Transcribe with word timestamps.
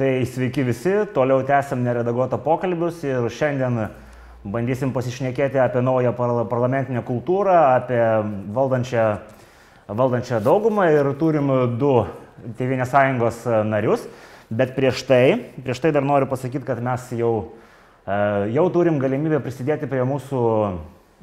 Tai 0.00 0.22
sveiki 0.24 0.62
visi, 0.64 0.92
toliau 1.12 1.42
tęsiam 1.44 1.82
neredaguotą 1.84 2.38
pokalbius 2.40 3.02
ir 3.04 3.26
šiandien 3.36 3.74
bandysim 4.48 4.94
pasišnekėti 4.94 5.60
apie 5.60 5.82
naują 5.84 6.14
parlamentinę 6.48 7.02
kultūrą, 7.04 7.52
apie 7.74 7.98
valdančią, 8.56 9.04
valdančią 10.00 10.38
daugumą 10.40 10.86
ir 10.88 11.10
turim 11.20 11.52
du 11.76 11.90
Tevinės 12.56 12.88
sąjungos 12.94 13.42
narius. 13.68 14.06
Bet 14.48 14.72
prieš 14.72 15.02
tai, 15.04 15.20
prieš 15.60 15.84
tai 15.84 15.92
dar 15.92 16.08
noriu 16.08 16.30
pasakyti, 16.30 16.64
kad 16.64 16.80
mes 16.80 17.04
jau, 17.20 17.34
e, 18.08 18.16
jau 18.56 18.64
turim 18.72 18.96
galimybę 19.04 19.42
prisidėti 19.44 19.90
prie 19.90 20.08
mūsų 20.08 20.46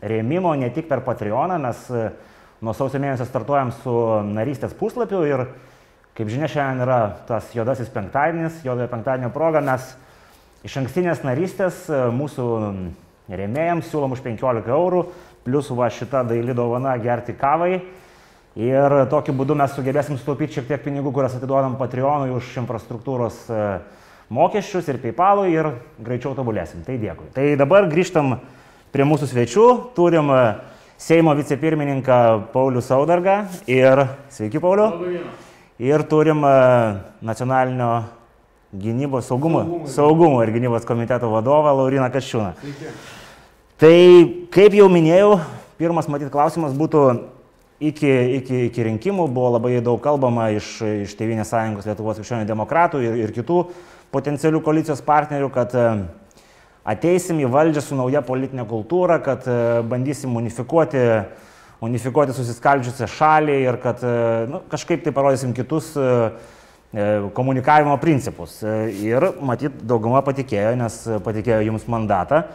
rėmimo 0.06 0.54
ne 0.54 0.70
tik 0.70 0.86
per 0.86 1.02
Patreoną, 1.02 1.58
mes 1.66 1.82
nuo 2.62 2.78
sausio 2.78 3.02
mėnesio 3.02 3.26
startuojam 3.26 3.74
su 3.82 3.98
narystės 4.38 4.78
puslapiu 4.78 5.26
ir, 5.26 5.48
kaip 6.18 6.32
žinia, 6.34 6.50
šiandien 6.50 6.82
yra 6.82 7.00
tas 7.28 7.52
juodasis 7.54 7.92
penktadienis, 7.94 8.64
juodojo 8.66 8.90
penktadienio 8.90 9.30
proga, 9.34 9.62
mes 9.62 9.92
iš 10.66 10.80
ankstinės 10.82 11.22
narystės 11.26 11.84
e, 11.92 12.00
mūsų 12.18 12.48
rėmėjams 13.30 13.92
siūlom 13.92 14.16
už 14.16 14.24
15 14.26 14.72
eurų, 14.74 15.04
plus 15.46 15.70
va 15.78 15.92
šita 15.94 16.24
daily 16.28 16.56
dovana 16.58 16.96
gerti 17.02 17.36
kavai. 17.38 17.84
Ir 18.58 18.96
tokiu 19.12 19.36
būdu 19.38 19.54
mes 19.60 19.76
sugebėsim 19.78 20.18
sutaupyti 20.18 20.58
šiek 20.58 20.66
tiek 20.72 20.82
pinigų, 20.82 21.12
kurias 21.14 21.36
atiduodam 21.38 21.76
Patreonui 21.78 22.32
už 22.34 22.56
infrastruktūros 22.64 23.44
e, 23.54 23.66
mokesčius 24.34 24.90
ir 24.90 24.98
PayPalui 25.04 25.52
ir 25.54 25.70
greičiau 26.02 26.34
tobulėsim. 26.36 26.82
Tai 26.88 26.98
dėkui. 26.98 27.30
Tai 27.38 27.46
dabar 27.62 27.86
grįžtam 27.92 28.40
prie 28.92 29.06
mūsų 29.06 29.30
svečių. 29.30 29.68
Turim 29.94 30.34
uh, 30.34 30.58
Seimo 30.98 31.36
vicepirmininką 31.38 32.16
Paulių 32.50 32.82
Saudargą 32.82 33.44
ir, 33.70 34.08
sveiki 34.34 34.58
Pauliu, 34.58 34.88
ir 35.80 36.04
turim 36.10 36.44
e, 36.46 36.52
nacionalinio 37.22 38.04
gynybos 38.74 39.30
saugumo, 39.30 39.64
saugumo, 39.64 39.88
saugumo 39.88 40.44
ir 40.44 40.52
gynybos 40.56 40.86
komiteto 40.86 41.30
vadovą 41.32 41.74
Lauriną 41.78 42.10
Kaščiūną. 42.14 42.52
Tai 43.78 43.96
kaip 44.54 44.78
jau 44.78 44.90
minėjau, 44.92 45.38
pirmas 45.78 46.10
matyt 46.12 46.32
klausimas 46.34 46.76
būtų 46.78 47.04
iki, 47.80 48.14
iki, 48.42 48.62
iki 48.72 48.88
rinkimų 48.90 49.28
buvo 49.32 49.54
labai 49.56 49.78
daug 49.86 50.02
kalbama 50.04 50.50
iš, 50.58 50.78
iš 51.08 51.18
Tevinės 51.18 51.54
sąjungos 51.54 51.88
Lietuvos 51.88 52.20
krikščionių 52.20 52.50
demokratų 52.50 53.04
ir, 53.06 53.20
ir 53.26 53.36
kitų 53.36 53.66
potencialių 54.12 54.64
koalicijos 54.66 55.04
partnerių, 55.06 55.52
kad 55.54 55.76
uh, 55.78 56.02
ateisim 56.88 57.42
į 57.44 57.50
valdžią 57.52 57.84
su 57.84 57.98
nauja 58.00 58.22
politinė 58.26 58.64
kultūra, 58.68 59.20
kad 59.24 59.44
e, 59.48 59.58
bandysim 59.88 60.36
unifikuoti, 60.40 61.04
unifikuoti 61.84 62.36
susiskaldžiusią 62.36 63.08
šalį 63.12 63.58
ir 63.66 63.78
kad 63.84 64.02
e, 64.06 64.14
nu, 64.52 64.62
kažkaip 64.72 65.04
tai 65.06 65.14
parodysim 65.16 65.54
kitus 65.58 65.92
e, 65.98 66.08
komunikavimo 67.38 67.98
principus. 68.02 68.62
Ir 69.04 69.30
matyt, 69.44 69.76
dauguma 69.86 70.24
patikėjo, 70.26 70.74
nes 70.80 71.00
patikėjo 71.26 71.66
jums 71.68 71.86
mandatą, 71.92 72.46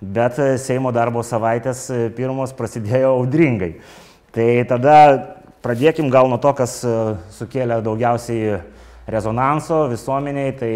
bet 0.00 0.38
Seimo 0.62 0.92
darbo 0.94 1.24
savaitės 1.26 1.88
pirmos 2.16 2.54
prasidėjo 2.56 3.16
audringai. 3.18 3.74
Tai 4.34 4.46
tada 4.70 4.96
pradėkim 5.64 6.08
gal 6.12 6.30
nuo 6.30 6.38
to, 6.42 6.52
kas 6.56 6.78
sukėlė 7.34 7.80
daugiausiai 7.84 8.60
rezonanso 9.10 9.84
visuomeniai, 9.90 10.54
tai 10.56 10.70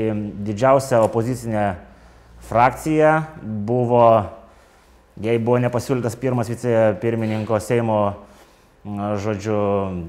didžiausia 0.45 1.01
opozicinė 1.07 1.69
frakcija 2.49 3.15
buvo, 3.43 4.05
jai 5.23 5.39
buvo 5.39 5.59
nepasiūlytas 5.63 6.17
pirmas 6.21 6.51
vicepirmininko 6.53 7.59
Seimo, 7.63 7.99
žodžiu, 9.23 9.59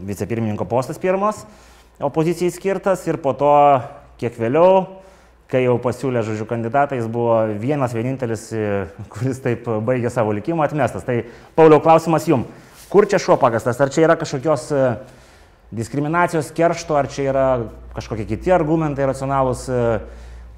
vicepirmininko 0.08 0.68
postas 0.70 1.02
pirmas 1.02 1.46
opozicijai 2.00 2.52
skirtas 2.52 3.04
ir 3.08 3.20
po 3.20 3.34
to, 3.36 3.52
kiek 4.20 4.36
vėliau, 4.40 4.86
kai 5.52 5.66
jau 5.66 5.76
pasiūlė, 5.82 6.24
žodžiu, 6.24 6.48
kandidatą, 6.48 6.96
jis 6.96 7.10
buvo 7.12 7.42
vienas 7.60 7.94
vienintelis, 7.96 8.48
kuris 9.12 9.42
taip 9.44 9.68
baigė 9.86 10.12
savo 10.14 10.34
likimą 10.38 10.68
atmestas. 10.68 11.04
Tai, 11.08 11.22
Pauliau, 11.58 11.82
klausimas 11.84 12.28
jums, 12.30 12.48
kur 12.92 13.08
čia 13.10 13.20
šuo 13.22 13.36
pakastas? 13.42 13.82
Ar 13.82 13.92
čia 13.92 14.06
yra 14.08 14.16
kažkokios 14.20 14.70
e, 14.72 14.86
diskriminacijos 15.76 16.54
keršto, 16.56 16.96
ar 16.96 17.10
čia 17.12 17.28
yra 17.34 17.48
kažkokie 17.98 18.30
kiti 18.30 18.56
argumentai 18.56 19.10
racionalūs? 19.10 19.68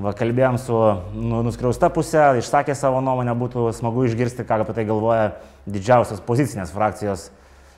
Va, 0.01 0.13
kalbėjom 0.17 0.57
su 0.62 0.78
nu, 1.13 1.41
nuskriausta 1.45 1.91
pusė, 1.94 2.23
išsakė 2.39 2.73
savo 2.78 3.01
nuomonę, 3.06 3.35
būtų 3.38 3.67
smagu 3.78 4.07
išgirsti, 4.07 4.45
ką 4.47 4.62
apie 4.63 4.73
tai 4.78 4.85
galvoja 4.89 5.28
didžiausios 5.69 6.23
pozicinės 6.25 6.73
frakcijos 6.73 7.28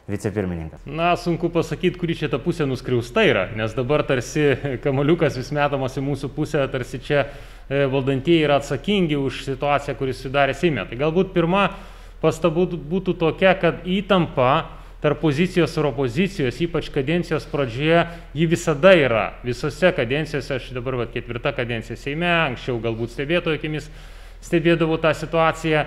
vicepirmininkas. 0.08 0.84
Na, 0.86 1.14
sunku 1.20 1.50
pasakyti, 1.52 2.00
kuri 2.00 2.16
čia 2.20 2.30
ta 2.32 2.40
pusė 2.44 2.68
nuskriausta 2.68 3.24
yra, 3.28 3.48
nes 3.56 3.76
dabar 3.76 4.04
tarsi 4.08 4.78
kamaliukas 4.84 5.38
vis 5.40 5.52
metamas 5.56 5.96
į 6.00 6.04
mūsų 6.04 6.30
pusę, 6.36 6.64
tarsi 6.72 7.00
čia 7.04 7.24
e, 7.24 7.86
valdantieji 7.92 8.44
yra 8.44 8.60
atsakingi 8.60 9.20
už 9.20 9.44
situaciją, 9.48 9.96
kuris 10.00 10.24
sudarė 10.24 10.56
Seime. 10.60 10.84
Tai 10.90 11.00
galbūt 11.00 11.32
pirma 11.36 11.70
pastaba 12.24 12.68
būtų 12.68 13.16
tokia, 13.20 13.56
kad 13.60 13.88
įtampa 13.88 14.83
tarp 15.04 15.20
pozicijos 15.20 15.74
ir 15.76 15.90
opozicijos, 15.90 16.62
ypač 16.64 16.88
kadencijos 16.94 17.44
pradžioje, 17.52 18.06
ji 18.34 18.46
visada 18.48 18.94
yra. 18.96 19.26
Visose 19.44 19.92
kadencijose, 19.92 20.56
aš 20.56 20.70
dabar 20.72 20.96
va, 21.02 21.08
ketvirta 21.12 21.52
kadencija 21.58 21.98
Seime, 22.00 22.30
anksčiau 22.48 22.80
galbūt 22.84 23.12
stebėtojo 23.12 23.60
akimis 23.60 23.90
stebėdavau 24.44 24.96
tą 25.04 25.12
situaciją. 25.20 25.84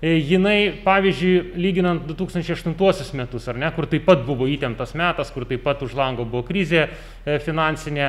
E, 0.00 0.14
jinai, 0.22 0.70
pavyzdžiui, 0.84 1.58
lyginant 1.60 2.06
2008 2.08 3.18
metus, 3.18 3.48
ar 3.50 3.58
ne, 3.58 3.72
kur 3.74 3.90
taip 3.90 4.06
pat 4.06 4.22
buvo 4.24 4.46
įtemptas 4.48 4.94
metas, 4.96 5.34
kur 5.34 5.44
taip 5.50 5.66
pat 5.66 5.82
už 5.82 5.96
lango 5.98 6.24
buvo 6.24 6.46
krizė 6.46 6.86
e, 6.86 7.40
finansinė, 7.42 8.06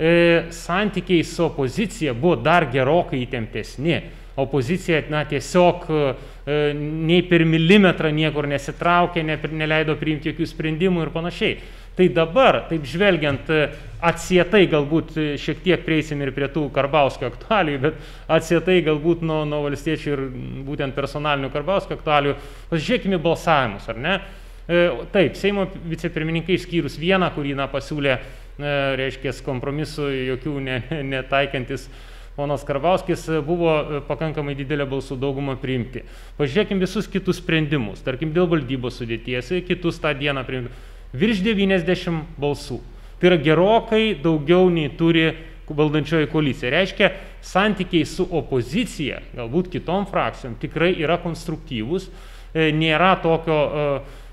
e, 0.00 0.14
santykiai 0.56 1.20
su 1.20 1.44
opozicija 1.46 2.16
buvo 2.16 2.40
dar 2.40 2.66
gerokai 2.72 3.20
įtemptesni 3.26 4.00
opozicija 4.38 5.02
na, 5.10 5.24
tiesiog 5.26 5.88
e, 5.90 6.12
nei 6.78 7.22
per 7.26 7.44
milimetrą 7.48 8.10
niekur 8.14 8.46
nesitraukė, 8.50 9.24
ne, 9.26 9.36
neleido 9.58 9.96
priimti 9.98 10.30
jokių 10.30 10.48
sprendimų 10.52 11.04
ir 11.04 11.12
panašiai. 11.14 11.58
Tai 11.98 12.06
dabar, 12.14 12.60
taip 12.70 12.86
žvelgiant, 12.86 13.50
e, 13.50 13.68
atsietai 14.06 14.64
galbūt 14.70 15.16
e, 15.18 15.28
šiek 15.42 15.62
tiek 15.64 15.82
prieisim 15.86 16.22
ir 16.22 16.30
prie 16.36 16.46
tų 16.54 16.68
Karbauskio 16.74 17.32
aktualijų, 17.32 17.80
bet 17.88 18.02
atsietai 18.38 18.78
galbūt 18.86 19.24
nuo, 19.26 19.42
nuo 19.48 19.64
valstiečių 19.66 20.12
ir 20.12 20.26
būtent 20.68 20.94
personalinių 20.94 21.50
Karbauskio 21.54 21.98
aktualijų, 21.98 22.36
pasižiūrėkime 22.70 23.18
balsavimus, 23.22 23.88
ar 23.90 24.04
ne? 24.04 24.18
Taip, 25.14 25.32
Seimo 25.40 25.62
vicepirmininkai 25.88 26.58
išskyrus 26.58 26.98
vieną, 27.00 27.30
kurį 27.32 27.54
na, 27.56 27.70
pasiūlė, 27.72 28.18
reiškia, 29.00 29.32
kompromisų 29.46 30.10
jokių 30.12 30.52
netaikantis 31.08 31.86
ne, 31.88 31.94
ne 31.96 32.16
ponas 32.38 32.62
Karbauskis 32.62 33.28
e, 33.28 33.40
buvo 33.42 33.72
e, 33.74 33.98
pakankamai 34.06 34.54
didelė 34.54 34.84
balsų 34.86 35.16
dauguma 35.18 35.56
priimti. 35.58 36.04
Pažiūrėkime 36.38 36.84
visus 36.84 37.10
kitus 37.10 37.40
sprendimus, 37.42 38.04
tarkim 38.06 38.30
dėl 38.36 38.46
valdybos 38.52 39.00
sudėties, 39.00 39.50
e, 39.56 39.64
kitus 39.66 39.98
tą 39.98 40.12
dieną 40.14 40.44
priimti. 40.46 40.70
Virš 41.18 41.42
90 41.42 42.38
balsų. 42.38 42.78
Tai 43.18 43.32
yra 43.32 43.40
gerokai 43.42 44.14
daugiau 44.22 44.70
nei 44.70 44.92
turi 44.94 45.32
valdančioji 45.66 46.30
koalicija. 46.30 46.70
Reiškia, 46.76 47.10
santykiai 47.42 48.06
su 48.06 48.28
opozicija, 48.30 49.18
galbūt 49.34 49.72
kitom 49.74 50.06
frakcijom, 50.06 50.54
tikrai 50.62 50.92
yra 50.94 51.18
konstruktyvūs, 51.20 52.06
nėra 52.54 53.16
tokio 53.20 53.58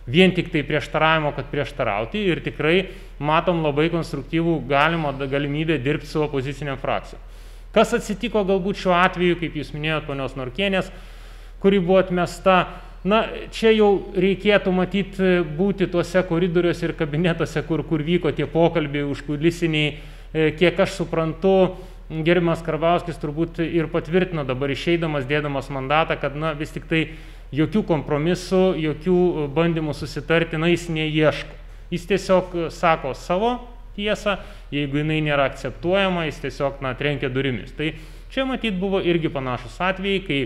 vien 0.05 0.31
tik 0.37 0.53
tai 0.53 0.61
prieštaravimo, 0.67 1.33
kad 1.35 1.49
prieštarauti 1.51 2.21
ir 2.29 2.43
tikrai 2.45 2.75
matom 3.17 3.65
labai 3.65 3.89
konstruktyvų 3.91 4.59
galimą 4.69 5.15
galimybę 5.25 5.81
dirbti 5.81 6.13
su 6.13 6.21
opoziciniam 6.23 6.77
frakcijom. 6.79 7.24
Kas 7.75 7.91
atsitiko 7.91 8.45
galbūt 8.47 8.79
šiuo 8.79 8.93
atveju, 8.95 9.35
kaip 9.41 9.55
jūs 9.59 9.73
minėjote, 9.75 10.07
ponios 10.07 10.37
Norkienės, 10.39 10.87
kuri 11.59 11.81
buvo 11.83 11.99
atmesta. 11.99 12.61
Na, 13.05 13.19
čia 13.53 13.73
jau 13.75 13.89
reikėtų 14.15 14.71
matyti 14.73 15.33
būti 15.57 15.89
tuose 15.91 16.23
koridoriuose 16.25 16.87
ir 16.87 16.95
kabinetuose, 16.97 17.61
kur, 17.67 17.83
kur 17.85 18.01
vyko 18.01 18.31
tie 18.33 18.47
pokalbiai 18.49 19.03
užkulisiniai, 19.11 19.91
e, 19.91 20.47
kiek 20.57 20.79
aš 20.81 20.95
suprantu, 21.01 21.75
Gerimas 22.25 22.63
Karbauskis 22.65 23.19
turbūt 23.19 23.59
ir 23.65 23.91
patvirtino 23.91 24.45
dabar 24.47 24.71
išeidamas, 24.71 25.27
dėdamas 25.29 25.67
mandatą, 25.73 26.15
kad 26.21 26.37
na, 26.37 26.55
vis 26.57 26.71
tik 26.73 26.87
tai 26.89 27.03
jokių 27.53 27.83
kompromisų, 27.91 28.63
jokių 28.87 29.19
bandymų 29.53 29.93
susitarti, 29.97 30.57
na, 30.61 30.71
jis 30.71 30.87
neieško. 30.89 31.63
Jis 31.93 32.07
tiesiog 32.09 32.55
sako 32.73 33.13
savo 33.17 33.55
tiesą, 33.95 34.37
jeigu 34.75 35.01
jinai 35.01 35.21
nėra 35.25 35.47
akceptuojama, 35.51 36.27
jis 36.29 36.41
tiesiog 36.43 36.81
na, 36.85 36.93
trenkia 36.99 37.31
durimis. 37.33 37.73
Tai 37.77 37.93
čia 38.33 38.45
matyt 38.47 38.77
buvo 38.79 39.01
irgi 39.01 39.31
panašus 39.33 39.77
atvejai, 39.81 40.23
kai 40.27 40.39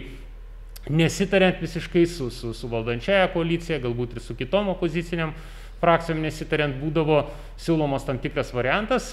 nesitariant 0.90 1.62
visiškai 1.62 2.06
su, 2.10 2.30
su, 2.34 2.54
su 2.54 2.70
valdančiaja 2.72 3.32
koalicija, 3.34 3.82
galbūt 3.84 4.16
ir 4.16 4.24
su 4.24 4.36
kitom 4.38 4.72
opoziciniam 4.74 5.34
frakcijom 5.80 6.22
nesitariant 6.24 6.76
būdavo 6.80 7.22
siūlomas 7.60 8.06
tam 8.08 8.20
tikras 8.20 8.52
variantas, 8.56 9.12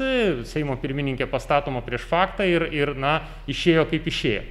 Seimo 0.50 0.76
pirmininkė 0.82 1.28
pastatoma 1.30 1.82
prieš 1.86 2.06
faktą 2.10 2.46
ir, 2.48 2.66
ir 2.74 2.94
na, 2.98 3.20
išėjo 3.50 3.86
kaip 3.90 4.08
išėjo. 4.10 4.42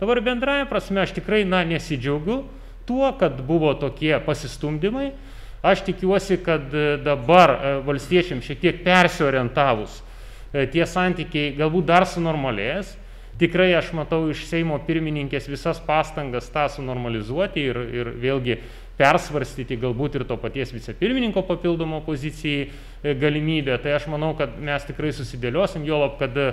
Dabar 0.00 0.20
bendraja 0.24 0.66
prasme 0.68 1.04
aš 1.04 1.14
tikrai 1.16 1.44
na, 1.48 1.62
nesidžiaugiu 1.68 2.42
tuo, 2.88 3.06
kad 3.18 3.38
buvo 3.46 3.72
tokie 3.78 4.12
pasistumdymai, 4.26 5.12
Aš 5.62 5.84
tikiuosi, 5.86 6.40
kad 6.42 6.74
e, 6.74 6.96
dabar 7.04 7.54
e, 7.54 7.74
valstiečiams 7.86 8.46
šiek 8.46 8.62
tiek 8.62 8.82
persiorientavus 8.86 10.00
tie 10.52 10.84
santykiai 10.84 11.54
galbūt 11.56 11.86
dar 11.88 12.04
sunormalės. 12.04 12.90
Tikrai 13.40 13.70
aš 13.78 13.88
matau 13.96 14.26
iš 14.28 14.44
Seimo 14.50 14.76
pirmininkės 14.84 15.48
visas 15.48 15.80
pastangas 15.82 16.50
tą 16.52 16.66
sunormalizuoti 16.74 17.62
ir, 17.70 17.78
ir 17.88 18.10
vėlgi 18.20 18.58
persvarstyti 18.98 19.78
galbūt 19.80 20.18
ir 20.18 20.26
to 20.28 20.36
paties 20.40 20.72
vicepirmininko 20.74 21.42
papildomo 21.48 22.02
pozicijai 22.06 22.68
e, 22.68 23.14
galimybę. 23.18 23.78
Tai 23.82 23.96
aš 23.96 24.06
manau, 24.12 24.34
kad 24.38 24.54
mes 24.60 24.84
tikrai 24.86 25.14
susidėliosim, 25.16 25.86
juolab, 25.88 26.18
kad 26.20 26.36
e, 26.36 26.52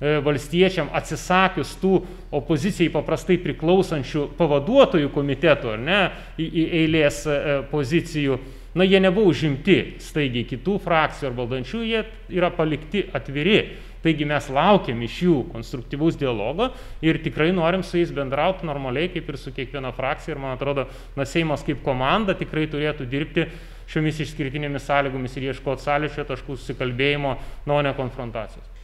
valstiečiam 0.00 0.88
atsisakius 0.96 1.74
tų 1.80 1.98
opozicijai 2.32 2.92
paprastai 2.94 3.36
priklausančių 3.42 4.30
pavaduotojų 4.38 5.10
komitetų, 5.12 5.74
ar 5.74 5.84
ne, 5.84 6.00
į, 6.40 6.46
į 6.46 6.64
eilės 6.80 7.20
e, 7.28 7.36
pozicijų, 7.70 8.38
na, 8.78 8.86
jie 8.88 9.00
nebuvo 9.02 9.34
užimti 9.34 9.98
staigiai 10.00 10.46
kitų 10.48 10.78
frakcijų 10.86 11.30
ar 11.30 11.36
valdančių, 11.42 11.82
jie 11.84 12.02
yra 12.32 12.52
palikti 12.54 13.04
atviri. 13.12 13.60
Taigi 14.00 14.24
mes 14.24 14.46
laukiam 14.48 15.02
iš 15.04 15.18
jų 15.26 15.34
konstruktyvaus 15.52 16.16
dialogo 16.16 16.70
ir 17.04 17.18
tikrai 17.20 17.50
norim 17.52 17.82
su 17.84 17.98
jais 17.98 18.14
bendrauti 18.16 18.64
normaliai, 18.64 19.10
kaip 19.12 19.28
ir 19.28 19.36
su 19.36 19.52
kiekviena 19.52 19.92
frakcija. 19.92 20.32
Ir 20.32 20.40
man 20.40 20.56
atrodo, 20.56 20.86
na 21.20 21.28
Seimas 21.28 21.66
kaip 21.66 21.84
komanda 21.84 22.32
tikrai 22.32 22.64
turėtų 22.72 23.04
dirbti 23.10 23.50
šiomis 23.92 24.24
išskirtinėmis 24.24 24.88
sąlygomis 24.88 25.36
ir 25.36 25.50
ieškoti 25.50 25.84
sąlyčio 25.84 26.24
taškų 26.32 26.56
susikalbėjimo, 26.56 27.36
nuo 27.68 27.82
ne 27.84 27.92
konfrontacijos. 27.98 28.79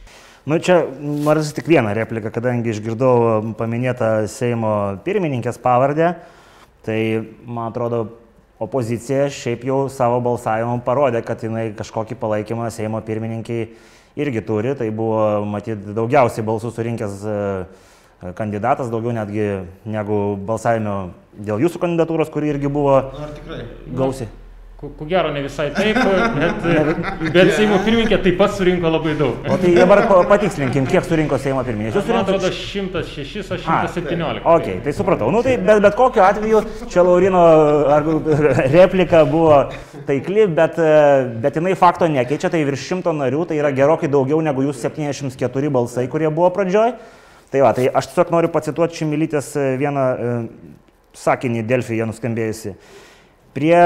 Nu, 0.47 0.55
čia 0.63 0.85
noriu 1.03 1.43
tik 1.43 1.67
vieną 1.67 1.91
repliką, 1.91 2.31
kadangi 2.31 2.71
išgirdau 2.71 3.51
paminėtą 3.59 4.29
Seimo 4.31 4.69
pirmininkės 5.03 5.59
pavardę, 5.59 6.13
tai 6.87 6.99
man 7.43 7.73
atrodo, 7.73 8.05
opozicija 8.63 9.25
šiaip 9.27 9.65
jau 9.67 9.81
savo 9.91 10.21
balsavimu 10.23 10.79
parodė, 10.87 11.19
kad 11.27 11.43
jinai 11.43 11.73
kažkokį 11.75 12.15
palaikymą 12.23 12.71
Seimo 12.71 13.03
pirmininkiai 13.03 13.67
irgi 14.23 14.45
turi, 14.47 14.71
tai 14.79 14.87
buvo 14.87 15.43
matyti 15.51 15.91
daugiausiai 15.99 16.47
balsų 16.47 16.71
surinkęs 16.79 17.19
e, 17.27 17.37
kandidatas, 18.39 18.87
daugiau 18.87 19.19
netgi 19.19 19.51
negu 19.83 20.37
balsavimo 20.47 21.09
dėl 21.35 21.67
jūsų 21.67 21.83
kandidatūros, 21.83 22.31
kuri 22.31 22.55
irgi 22.55 22.71
buvo 22.71 23.01
gausi. 23.99 24.31
Ko, 24.77 24.91
ko 24.93 25.05
gero 25.09 25.31
ne 25.33 25.41
visai 25.41 25.71
taip, 25.73 25.95
bet, 26.37 26.65
bet 27.33 27.47
Seimo 27.57 27.79
pirmininkė 27.81 28.19
taip 28.21 28.35
pat 28.37 28.51
surinko 28.53 28.91
labai 28.93 29.15
daug. 29.17 29.47
O 29.49 29.55
tai 29.57 29.71
dabar 29.73 30.03
patikslinkim, 30.29 30.85
kiek 30.85 31.07
surinko 31.07 31.39
Seimo 31.41 31.63
pirmininkė. 31.65 31.95
Jūs 31.95 32.05
surinko? 32.05 32.19
Man 32.19 32.27
atrodo 32.27 32.51
106, 32.53 33.49
aš 33.55 33.63
117. 33.65 34.43
A, 34.43 34.53
ok, 34.53 34.83
tai 34.85 34.93
supratau. 34.93 35.31
Nu, 35.33 35.41
tai, 35.41 35.55
bet, 35.57 35.81
bet 35.81 35.97
kokiu 35.97 36.21
atveju 36.27 36.61
čia 36.93 37.01
Laurino 37.07 37.41
replika 38.75 39.23
buvo 39.25 39.63
taikli, 40.05 40.45
bet, 40.61 40.77
bet 41.41 41.57
jinai 41.57 41.73
fakto 41.81 42.05
nekeičia, 42.13 42.53
tai 42.53 42.61
virš 42.69 42.85
šimto 42.91 43.15
narių, 43.17 43.47
tai 43.49 43.57
yra 43.57 43.73
gerokai 43.73 44.11
daugiau 44.13 44.45
negu 44.45 44.67
jūs 44.67 44.85
74 44.85 45.73
balsai, 45.73 46.05
kurie 46.05 46.29
buvo 46.29 46.51
pradžioj. 46.53 46.93
Tai 47.49 47.65
va, 47.65 47.73
tai 47.73 47.89
aš 47.89 48.11
tiesiog 48.11 48.29
noriu 48.37 48.53
pacituoti 48.53 49.01
Šimilytės 49.01 49.55
vieną 49.81 50.05
e, 50.05 50.39
sakinį 51.17 51.65
Delfijoje 51.65 52.11
nuskambėjusi. 52.13 52.77
Prie 53.55 53.77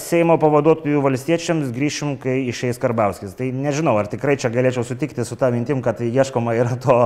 Seimo 0.00 0.34
pavaduotojų 0.40 1.02
valstiečiams 1.04 1.68
grįšim, 1.74 2.16
kai 2.22 2.40
išeis 2.50 2.80
Karbauskis. 2.82 3.36
Tai 3.38 3.50
nežinau, 3.54 3.94
ar 4.00 4.08
tikrai 4.10 4.34
čia 4.40 4.50
galėčiau 4.50 4.82
sutikti 4.86 5.26
su 5.26 5.36
tą 5.38 5.52
mintim, 5.54 5.82
kad 5.84 6.00
ieškoma 6.02 6.56
yra 6.58 6.74
to, 6.80 6.96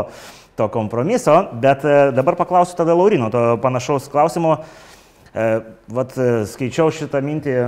to 0.57 0.69
kompromiso, 0.73 1.35
bet 1.61 1.85
e, 1.85 1.97
dabar 2.17 2.39
paklausiu 2.39 2.79
tada 2.79 2.97
Laurino, 2.97 3.29
to 3.35 3.43
panašaus 3.61 4.09
klausimo. 4.13 4.61
E, 5.35 5.49
vat 5.91 6.15
e, 6.15 6.29
skaičiau 6.47 6.95
šitą 6.95 7.21
mintį 7.27 7.59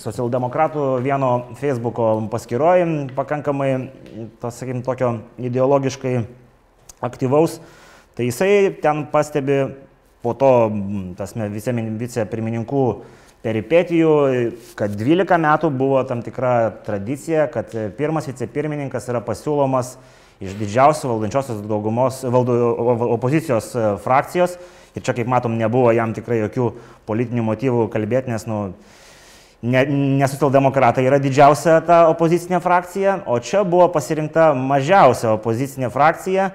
socialdemokratų 0.00 0.88
vieno 1.04 1.30
Facebook'o 1.60 2.14
paskyroje, 2.32 2.88
pakankamai, 3.14 3.70
tas, 4.40 4.56
sakykim, 4.56 4.80
tokio 4.86 5.12
ideologiškai 5.38 6.16
aktyvaus. 7.04 7.60
Tai 8.16 8.26
jisai 8.26 8.72
ten 8.82 9.04
pastebi 9.12 9.62
po 10.24 10.34
to, 10.36 10.52
tasme, 11.16 11.48
vicepirmininkų 11.52 12.82
vice 12.88 13.18
peripetijų, 13.44 14.12
kad 14.76 14.92
12 14.96 15.38
metų 15.40 15.70
buvo 15.72 16.02
tam 16.08 16.20
tikra 16.24 16.72
tradicija, 16.84 17.46
kad 17.52 17.72
pirmas 17.96 18.28
vicepirmininkas 18.28 19.08
yra 19.08 19.22
pasiūlomas 19.24 19.94
iš 20.40 20.56
didžiausių 20.60 21.08
valdančiosios 21.08 21.64
daugumos 21.68 22.22
valdo, 22.24 22.56
opozicijos 23.16 23.72
frakcijos. 24.04 24.56
Ir 24.96 25.04
čia, 25.06 25.14
kaip 25.14 25.28
matom, 25.30 25.54
nebuvo 25.54 25.92
jam 25.94 26.10
tikrai 26.16 26.40
jokių 26.40 26.72
politinių 27.06 27.44
motyvų 27.46 27.84
kalbėti, 27.92 28.32
nes, 28.32 28.42
nu, 28.50 28.72
ne, 29.62 29.84
ne 29.86 30.26
socialdemokratai 30.26 31.04
yra 31.06 31.20
didžiausia 31.22 31.76
ta 31.86 32.00
opozicinė 32.10 32.58
frakcija, 32.64 33.20
o 33.30 33.38
čia 33.38 33.62
buvo 33.62 33.86
pasirinkta 33.94 34.50
mažiausia 34.58 35.36
opozicinė 35.36 35.92
frakcija 35.94 36.50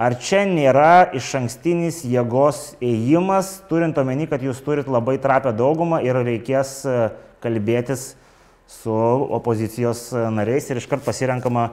Ar 0.00 0.14
čia 0.16 0.46
nėra 0.48 1.12
iš 1.12 1.26
ankstinis 1.36 1.98
jėgos 2.08 2.78
ėjimas, 2.80 3.58
turint 3.68 3.98
omeny, 4.00 4.24
kad 4.30 4.40
jūs 4.40 4.62
turit 4.64 4.88
labai 4.88 5.18
trapę 5.20 5.52
daugumą 5.52 5.98
ir 6.00 6.16
reikės 6.16 6.78
e, 6.88 6.94
kalbėtis 7.44 8.14
su 8.72 8.94
opozicijos 9.36 10.06
e, 10.16 10.22
nariais 10.32 10.70
ir 10.72 10.80
iškart 10.80 11.04
pasirenkama 11.04 11.66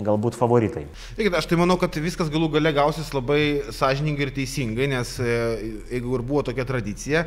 galbūt 0.00 0.38
favoritai. 0.40 0.86
Taigi, 1.18 1.34
aš 1.36 1.50
tai 1.50 1.60
manau, 1.60 1.76
kad 1.80 2.00
viskas 2.00 2.32
galų 2.32 2.48
gale 2.56 2.72
gausis 2.76 3.12
labai 3.12 3.68
sąžiningai 3.76 4.24
ir 4.24 4.34
teisingai, 4.40 4.88
nes 4.96 5.12
e, 5.20 5.36
jeigu 5.92 6.16
ir 6.16 6.24
buvo 6.24 6.46
tokia 6.48 6.64
tradicija, 6.68 7.26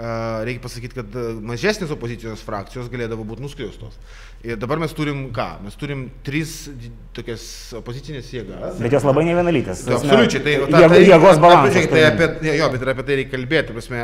reikia 0.00 0.62
pasakyti, 0.64 0.96
kad 0.96 1.16
mažesnės 1.44 1.90
opozicijos 1.92 2.40
frakcijos 2.46 2.86
galėdavo 2.88 3.26
būti 3.26 3.42
nuskriaustos. 3.44 3.98
Ir 4.40 4.56
dabar 4.56 4.78
mes 4.80 4.92
turim 4.96 5.26
ką? 5.36 5.46
Mes 5.60 5.74
turim 5.76 6.06
tris 6.24 6.54
tokias 7.12 7.42
opozicinės 7.76 8.30
jėgas. 8.32 8.78
Bet 8.80 8.94
jos 8.96 9.04
labai 9.04 9.26
nevienalytės. 9.26 9.82
Tai, 9.84 9.98
absoliučiai. 9.98 10.40
Tai, 10.46 10.54
ta, 10.72 10.80
tai, 10.88 11.00
jėgos 11.04 11.40
balansas. 11.42 11.88
Tai 11.92 12.04
apie, 12.06 12.28
jo, 12.48 12.70
bet 12.72 12.86
ir 12.86 12.92
apie 12.94 13.04
tai 13.04 13.18
reikia 13.20 13.34
kalbėti. 13.34 13.76
Prasme, 13.76 14.00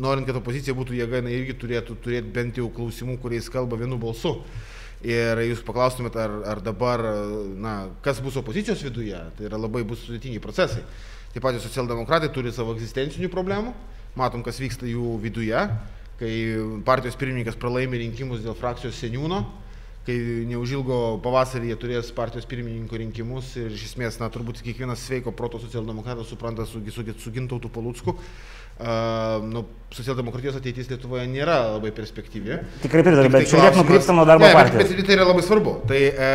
norint, 0.00 0.24
kad 0.30 0.40
opozicija 0.40 0.76
būtų 0.78 0.96
jėga, 0.96 1.20
jinai 1.20 1.36
irgi 1.36 1.58
turėtų 1.60 1.98
turėti 2.00 2.32
bent 2.32 2.62
jau 2.62 2.70
klausimų, 2.72 3.18
kuriais 3.20 3.52
kalba 3.52 3.76
vienu 3.82 4.00
balsu. 4.00 4.38
Ir 5.04 5.44
jūs 5.50 5.60
paklaustumėt, 5.66 6.16
ar, 6.16 6.38
ar 6.54 6.64
dabar, 6.64 7.04
na, 7.52 7.76
kas 8.06 8.24
bus 8.24 8.38
opozicijos 8.40 8.80
viduje, 8.86 9.20
tai 9.36 9.50
yra 9.50 9.60
labai 9.60 9.84
bus 9.84 10.06
sudėtingi 10.06 10.40
procesai. 10.40 10.80
Taip 11.34 11.44
pat 11.44 11.60
socialdemokratai 11.60 12.32
turi 12.32 12.52
savo 12.56 12.72
egzistencinių 12.76 13.28
problemų 13.32 13.76
matom, 14.18 14.42
kas 14.44 14.60
vyksta 14.60 14.88
jų 14.88 15.16
viduje, 15.22 15.60
kai 16.22 16.34
partijos 16.86 17.18
pirmininkas 17.18 17.58
pralaimi 17.58 17.98
rinkimus 18.04 18.44
dėl 18.44 18.54
frakcijos 18.54 18.94
seniūno, 19.02 19.42
kai 20.06 20.14
neužilgo 20.46 21.18
pavasarį 21.22 21.72
jie 21.72 21.78
turės 21.82 22.14
partijos 22.14 22.46
pirmininko 22.50 22.98
rinkimus 23.02 23.56
ir 23.58 23.74
iš 23.74 23.88
esmės, 23.90 24.20
na, 24.22 24.30
turbūt 24.30 24.62
kiekvienas 24.62 25.02
sveiko 25.02 25.34
proto 25.34 25.58
socialdemokratas 25.62 26.30
supranta 26.30 26.66
su, 26.66 26.82
su, 26.94 27.06
su 27.18 27.34
Gintautu 27.34 27.70
Palucku, 27.70 28.14
Uh, 28.14 28.61
nu, 29.52 29.66
socialdemokratijos 29.92 30.56
ateitis 30.56 30.88
Lietuvoje 30.90 31.24
nėra 31.30 31.56
labai 31.74 31.92
perspektyvi. 31.94 32.58
Tikrai 32.82 33.04
pritariu, 33.04 33.32
bet 33.32 33.48
šiek 33.50 33.60
tiek 33.66 33.78
nukrypstam 33.78 34.18
nuo 34.18 34.24
darbo 34.28 34.48
partijos. 34.54 34.88
Bet, 34.88 34.94
bet 34.98 35.08
tai 35.08 35.16
yra 35.18 35.26
labai 35.28 35.44
svarbu. 35.46 35.74
Tai, 35.90 36.00
e, 36.00 36.30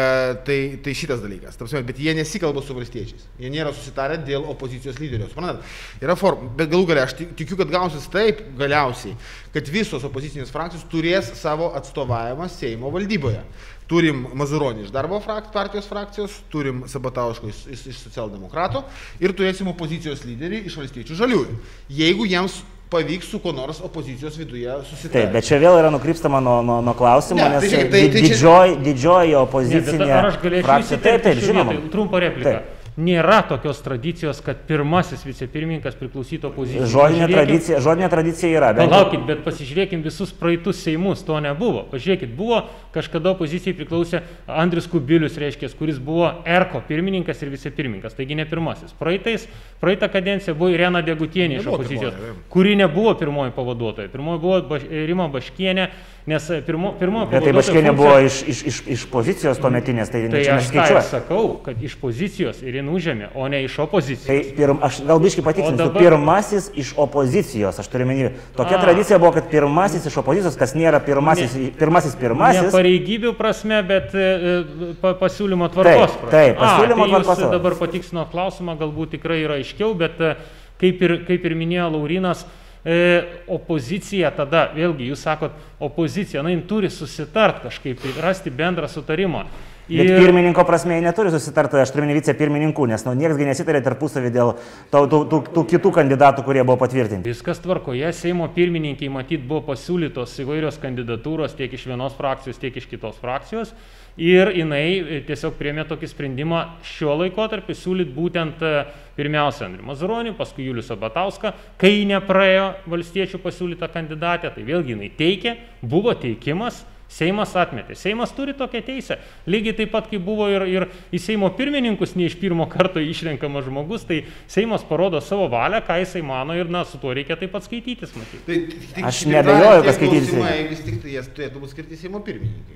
tai, 0.48 0.58
tai 0.86 0.96
šitas 0.98 1.24
dalykas. 1.24 1.58
Tarpsime, 1.60 1.82
bet 1.88 2.02
jie 2.02 2.14
nesikalba 2.18 2.64
su 2.66 2.78
valstiečiais. 2.78 3.26
Jie 3.42 3.52
nėra 3.54 3.74
susitarę 3.76 4.20
dėl 4.28 4.46
opozicijos 4.54 5.00
lyderio. 5.02 5.30
Suprantat? 5.32 5.66
Yra 6.04 6.18
forma. 6.20 6.52
Bet 6.60 6.72
galų 6.74 6.92
galia, 6.92 7.08
aš 7.08 7.18
tikiu, 7.22 7.58
kad 7.60 7.74
gausis 7.74 8.06
taip 8.14 8.44
galiausiai, 8.60 9.18
kad 9.56 9.74
visos 9.74 10.06
opozicinės 10.08 10.54
frakcijos 10.54 10.86
turės 10.92 11.34
savo 11.42 11.72
atstovavimą 11.78 12.50
Seimo 12.54 12.94
valdyboje. 12.94 13.42
Turim 13.88 14.26
Mazuronį 14.36 14.88
iš 14.88 14.92
darbo 14.92 15.20
frak, 15.24 15.52
partijos 15.54 15.88
frakcijos, 15.88 16.34
turim 16.52 16.84
Sabatauško 16.92 17.48
iš, 17.48 17.62
iš, 17.72 17.86
iš 17.94 18.02
socialdemokratų 18.10 18.82
ir 19.24 19.36
turėsim 19.38 19.70
opozicijos 19.72 20.26
lyderį 20.28 20.66
iš 20.68 20.76
valstiečių 20.82 21.16
žaliųjų. 21.22 21.60
Jeigu 21.96 22.28
jiems 22.28 22.60
pavyks 22.92 23.32
su 23.32 23.40
kuo 23.44 23.52
nors 23.56 23.80
opozicijos 23.84 24.36
viduje 24.40 24.76
susitarti. 24.90 25.16
Taip, 25.16 25.34
bet 25.36 25.48
čia 25.48 25.60
vėl 25.64 25.80
yra 25.80 25.92
nukrypstama 25.92 26.40
nuo, 26.44 26.60
nuo, 26.64 26.80
nuo 26.84 26.96
klausimo, 27.00 27.40
ne, 27.44 27.58
nes 27.58 27.68
tai, 27.68 27.84
tai, 27.92 28.06
tai, 28.12 28.24
didžioji, 28.28 28.80
didžioji 28.86 29.38
opozicinė 29.42 30.08
ne, 30.08 30.64
frakcija. 30.64 31.00
Taip, 31.04 31.24
taip, 31.28 31.44
žinoma. 31.44 31.76
Trumpą 31.92 32.24
repliką. 32.24 32.58
Taip 32.58 32.77
nėra 32.98 33.44
tokios 33.46 33.78
tradicijos, 33.86 34.40
kad 34.42 34.64
pirmasis 34.68 35.22
vicepirmininkas 35.28 35.96
priklausytų 36.00 36.50
opozicijai. 36.50 36.88
Žodinė 36.90 37.28
tradicija, 37.30 37.82
žodinė 37.86 38.10
tradicija 38.10 38.50
yra. 38.58 38.72
Bet... 38.74 38.90
Palaukit, 38.90 39.22
bet 39.28 39.44
pasižiūrėkim 39.46 40.02
visus 40.06 40.34
praeitus 40.36 40.82
Seimus, 40.82 41.22
to 41.28 41.38
nebuvo. 41.44 41.86
Pažiūrėkit, 41.92 42.34
buvo 42.38 42.64
kažkada 42.96 43.36
opozicijai 43.36 43.78
priklausė 43.78 44.24
Andris 44.50 44.90
Kubilius, 44.90 45.38
reiškia, 45.38 45.70
kuris 45.78 46.02
buvo 46.02 46.32
ERKO 46.50 46.82
pirmininkas 46.90 47.46
ir 47.46 47.54
vicepirmininkas, 47.54 48.18
taigi 48.18 48.40
ne 48.40 48.48
pirmasis. 48.50 48.96
Praeitais, 48.98 49.46
praeitą 49.84 50.10
kadenciją 50.14 50.58
buvo 50.58 50.74
Irena 50.74 51.06
Degutienė 51.06 51.62
iš 51.62 51.70
opozicijos, 51.70 52.18
pirmoji, 52.18 52.46
kuri 52.54 52.76
nebuvo 52.82 53.14
pirmoji 53.20 53.54
pavaduotoja. 53.54 54.10
Pirmoji 54.14 54.42
buvo 54.42 54.82
Rima 54.90 55.30
Baškienė 55.30 55.92
Nes 56.28 56.44
pirmo, 56.68 56.90
pirmo 57.00 57.22
Bet 57.32 57.46
tai 57.46 57.54
Baškienė 57.56 57.94
buvo 57.96 58.18
iš, 58.20 58.42
iš, 58.52 58.58
iš, 58.68 58.78
iš 58.98 59.04
pozicijos 59.08 59.62
to 59.64 59.70
metinės, 59.72 60.10
tai, 60.12 60.26
Tai 60.28 60.42
aš 60.58 60.66
tai 60.76 61.00
sakau, 61.08 61.54
kad 61.64 61.80
iš 61.80 61.94
pozicijos 62.02 62.60
ir 62.68 62.76
jin 62.82 62.90
užėmė, 62.92 63.30
o 63.40 63.46
ne 63.48 63.62
iš 63.64 63.78
Tai 63.78 63.86
opozicijos. 63.86 64.50
pirm, 64.58 64.82
aš 64.84 64.98
gal 65.08 65.22
biškai 65.24 65.46
patikslinsiu, 65.46 65.86
O 65.86 65.94
dabar... 65.94 66.04
pirmasis 66.04 66.68
iš 66.76 66.92
opozicijos, 67.00 67.80
aš 67.80 67.88
turiu 67.94 68.10
menį, 68.12 68.28
tokia 68.60 68.76
A. 68.76 68.82
tradicija 68.84 69.22
buvo, 69.24 69.32
kad 69.38 69.48
pirmasis 69.48 70.10
iš 70.12 70.20
opozicijos, 70.20 70.60
kas 70.60 70.76
nėra 70.76 71.00
pirmasis, 71.00 71.56
Ne. 71.56 71.72
pirmasis, 71.80 72.20
Ne 72.20 72.20
pirmasis. 72.26 72.70
pareigybių 72.76 73.32
prasme, 73.40 73.80
bet 73.88 74.12
e, 74.12 74.28
e, 74.28 74.94
pa, 75.00 75.16
pasiūlymo 75.24 75.72
tvarkos 75.72 76.12
Taip, 76.12 76.20
prasme. 76.28 76.32
taip, 76.36 76.60
pasiūlymo 76.60 77.04
A, 77.04 77.08
tai 77.08 77.14
tvarkos. 77.24 77.40
Jūs 77.48 77.56
dabar 77.56 77.80
patiksino 77.80 78.28
klausimą, 78.36 78.76
galbūt 78.84 79.16
tikrai 79.16 79.40
yra 79.48 79.62
aiškiau, 79.64 79.96
bet 79.96 80.20
e, 80.20 80.36
kaip 80.84 81.08
ir, 81.08 81.18
kaip 81.32 81.48
ir 81.48 81.56
minėjo 81.56 81.88
Laurinas, 81.96 82.44
e, 82.86 83.00
opozicija 83.48 84.34
tada, 84.36 84.68
vėlgi 84.76 85.10
jūs 85.12 85.24
sakot, 85.28 85.56
opozicija, 85.80 86.44
na, 86.44 86.52
jin 86.54 86.66
turi 86.70 86.92
susitart 86.94 87.64
kažkaip, 87.66 88.02
tai 88.04 88.14
rasti 88.22 88.54
bendrą 88.54 88.90
sutarimą. 88.92 89.46
Bet 89.88 90.10
pirmininko 90.20 90.66
prasme 90.68 90.98
jie 90.98 91.04
neturi 91.06 91.32
susitarti, 91.32 91.78
aš 91.80 91.94
turiu 91.94 92.04
menį 92.04 92.18
vicepirmininkų, 92.18 92.88
nes 92.92 93.06
nu, 93.08 93.14
niekas 93.16 93.40
nesitarė 93.40 93.80
tarpusavį 93.86 94.32
dėl 94.36 94.50
tų, 94.92 95.04
tų, 95.14 95.20
tų, 95.32 95.40
tų 95.56 95.64
kitų 95.72 95.92
kandidatų, 95.96 96.44
kurie 96.44 96.66
buvo 96.68 96.76
patvirtinti. 96.82 97.32
Viskas 97.32 97.62
tvarkoje, 97.64 98.10
Seimo 98.18 98.50
pirmininkiai 98.52 99.08
matyt 99.14 99.46
buvo 99.48 99.64
pasiūlytos 99.70 100.36
įvairios 100.44 100.82
kandidatūros 100.84 101.56
tiek 101.56 101.72
iš 101.72 101.88
vienos 101.88 102.18
frakcijos, 102.20 102.60
tiek 102.60 102.76
iš 102.76 102.90
kitos 102.92 103.16
frakcijos. 103.24 103.72
Ir 104.18 104.50
jinai 104.50 104.98
e, 104.98 105.18
tiesiog 105.28 105.54
priemė 105.60 105.84
tokį 105.86 106.08
sprendimą 106.10 106.64
šiuo 106.90 107.14
laikotarpiu 107.20 107.76
siūlyti 107.78 108.16
būtent 108.16 108.64
e, 108.66 108.72
pirmiausia 109.18 109.68
Andriu 109.68 109.86
Mazuronį, 109.86 110.34
paskui 110.40 110.66
Julius 110.66 110.90
Abatauską, 110.94 111.52
kai 111.78 112.02
nepraėjo 112.10 112.72
valstiečių 112.90 113.38
pasiūlyta 113.44 113.92
kandidatė, 113.94 114.50
tai 114.56 114.66
vėlgi 114.66 114.96
jinai 114.96 115.12
teikė, 115.20 115.54
buvo 115.86 116.16
teikimas, 116.18 116.82
Seimas 117.08 117.54
atmetė. 117.56 117.96
Seimas 117.96 118.34
turi 118.36 118.52
tokią 118.58 118.82
teisę. 118.84 119.16
Lygiai 119.48 119.74
taip 119.78 119.92
pat, 119.94 120.10
kaip 120.12 120.22
buvo 120.26 120.50
ir, 120.52 120.66
ir 120.68 120.86
į 121.16 121.22
Seimo 121.24 121.48
pirmininkus 121.56 122.16
ne 122.20 122.26
iš 122.28 122.36
pirmo 122.42 122.66
karto 122.70 123.00
išrenkamas 123.00 123.64
žmogus, 123.70 124.04
tai 124.10 124.26
Seimas 124.52 124.84
parodo 124.84 125.22
savo 125.24 125.48
valią, 125.54 125.80
ką 125.88 126.02
jisai 126.02 126.22
mano 126.28 126.56
ir 126.60 126.68
na, 126.70 126.84
su 126.86 127.00
tuo 127.00 127.14
reikia 127.16 127.38
taip 127.40 127.54
pat 127.56 127.64
skaitytis, 127.64 128.12
matyt. 128.20 128.44
Tai, 128.46 128.58
tik- 128.74 129.06
Aš 129.08 129.22
dar- 129.32 129.48
kad 129.88 129.96
skaitytis. 129.96 130.34
Vis 130.74 130.84
tik 130.84 131.00
tai 131.06 131.16
jas 131.16 131.30
turėtų 131.32 131.64
būti 131.64 131.74
skirti 131.78 131.98
Seimo 132.04 132.20
pirmininkai. 132.28 132.76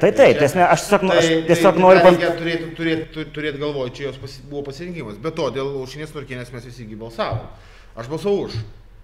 Tai 0.00 0.10
taip, 0.16 0.34
čia- 0.34 0.40
tiesme, 0.42 0.62
aš 0.66 0.86
tiesiog, 0.88 1.04
aš 1.14 1.26
Tai- 1.30 1.42
tiesiog 1.52 1.74
tai 1.78 1.82
noriu 1.84 2.00
tą 2.00 2.10
pas... 2.10 2.18
reikia 2.42 2.68
turėti, 2.76 3.24
turėti 3.36 3.58
galvoje, 3.60 3.94
čia 3.94 4.06
jos 4.08 4.18
pasi, 4.22 4.42
buvo 4.50 4.62
pasirinkimas. 4.66 5.18
Be 5.22 5.30
to, 5.30 5.46
dėl 5.54 5.70
aušinės 5.84 6.10
turkienės 6.14 6.50
mes 6.54 6.64
visi 6.66 6.86
balsavom. 6.96 7.46
Aš 7.94 8.08
balsavau 8.10 8.46
už. 8.48 8.56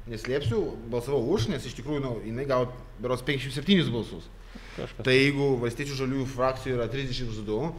Neslėpsiu, 0.07 0.61
balsavau 0.91 1.23
už, 1.35 1.49
nes 1.51 1.65
iš 1.67 1.75
tikrųjų 1.81 2.01
nu, 2.05 2.13
jinai 2.25 2.45
gavo 2.47 2.69
beros 3.03 3.23
57 3.27 3.91
balsus. 3.91 4.27
Kažkas. 4.77 5.05
Tai 5.07 5.15
jeigu 5.17 5.47
valstiečių 5.63 5.97
žaliųjų 6.03 6.27
frakcijų 6.35 6.77
yra 6.77 6.89
32 6.93 7.71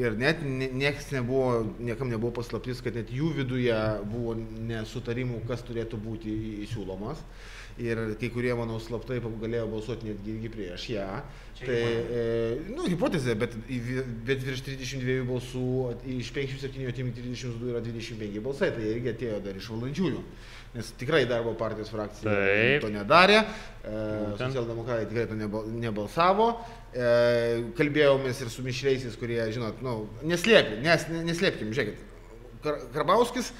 ir 0.00 0.16
net 0.16 0.40
ne- 0.42 0.70
niekas 0.72 1.10
nebuvo, 1.12 1.66
niekam 1.78 2.08
nebuvo 2.08 2.32
paslaptis, 2.40 2.80
kad 2.84 2.96
net 2.96 3.12
jų 3.12 3.34
viduje 3.42 3.76
buvo 4.08 4.34
nesutarimų, 4.40 5.44
kas 5.48 5.64
turėtų 5.68 6.00
būti 6.00 6.32
įsiūlomas. 6.64 7.20
Ir 7.76 7.98
kai 8.16 8.30
kurie, 8.32 8.54
manau, 8.56 8.78
slaptai 8.80 9.18
galėjo 9.20 9.66
balsuoti 9.68 10.08
netgi 10.08 10.48
prieš 10.48 10.86
ją. 10.94 11.08
Tai, 11.58 11.76
e, 11.76 12.22
nu, 12.72 12.86
hipotezė, 12.88 13.34
bet, 13.36 13.52
bet 14.24 14.40
virš 14.44 14.62
32 14.64 15.26
balsų, 15.28 15.64
iš 16.16 16.30
57 16.32 16.88
atimti 16.88 17.20
32 17.20 17.74
yra 17.74 17.82
25 17.84 18.40
balsai, 18.44 18.70
tai 18.72 18.94
irgi 18.94 19.12
atėjo 19.12 19.42
dar 19.44 19.60
iš 19.60 19.68
valdančiųjų. 19.74 20.24
Nes 20.76 20.90
tikrai 21.00 21.22
darbo 21.24 21.54
partijos 21.56 21.88
frakcija 21.88 22.28
Taip. 22.28 22.82
to 22.84 22.90
nedarė, 22.92 23.38
e, 23.40 24.00
socialdemokratai 24.36 25.06
tikrai 25.08 25.24
to 25.30 25.38
nebal- 25.38 25.70
nebalsavo. 25.72 26.50
E, 26.92 27.70
kalbėjomės 27.78 28.42
ir 28.42 28.50
su 28.52 28.64
mišreisiais, 28.66 29.16
kurie, 29.16 29.40
žinot, 29.52 29.80
nu, 29.84 30.08
neslėpė, 30.22 30.82
nes, 30.84 31.08
neslėpkim, 31.08 31.72
žiūrėkit, 31.72 32.04
Kar 32.62 32.78
Karbauskis 32.92 33.52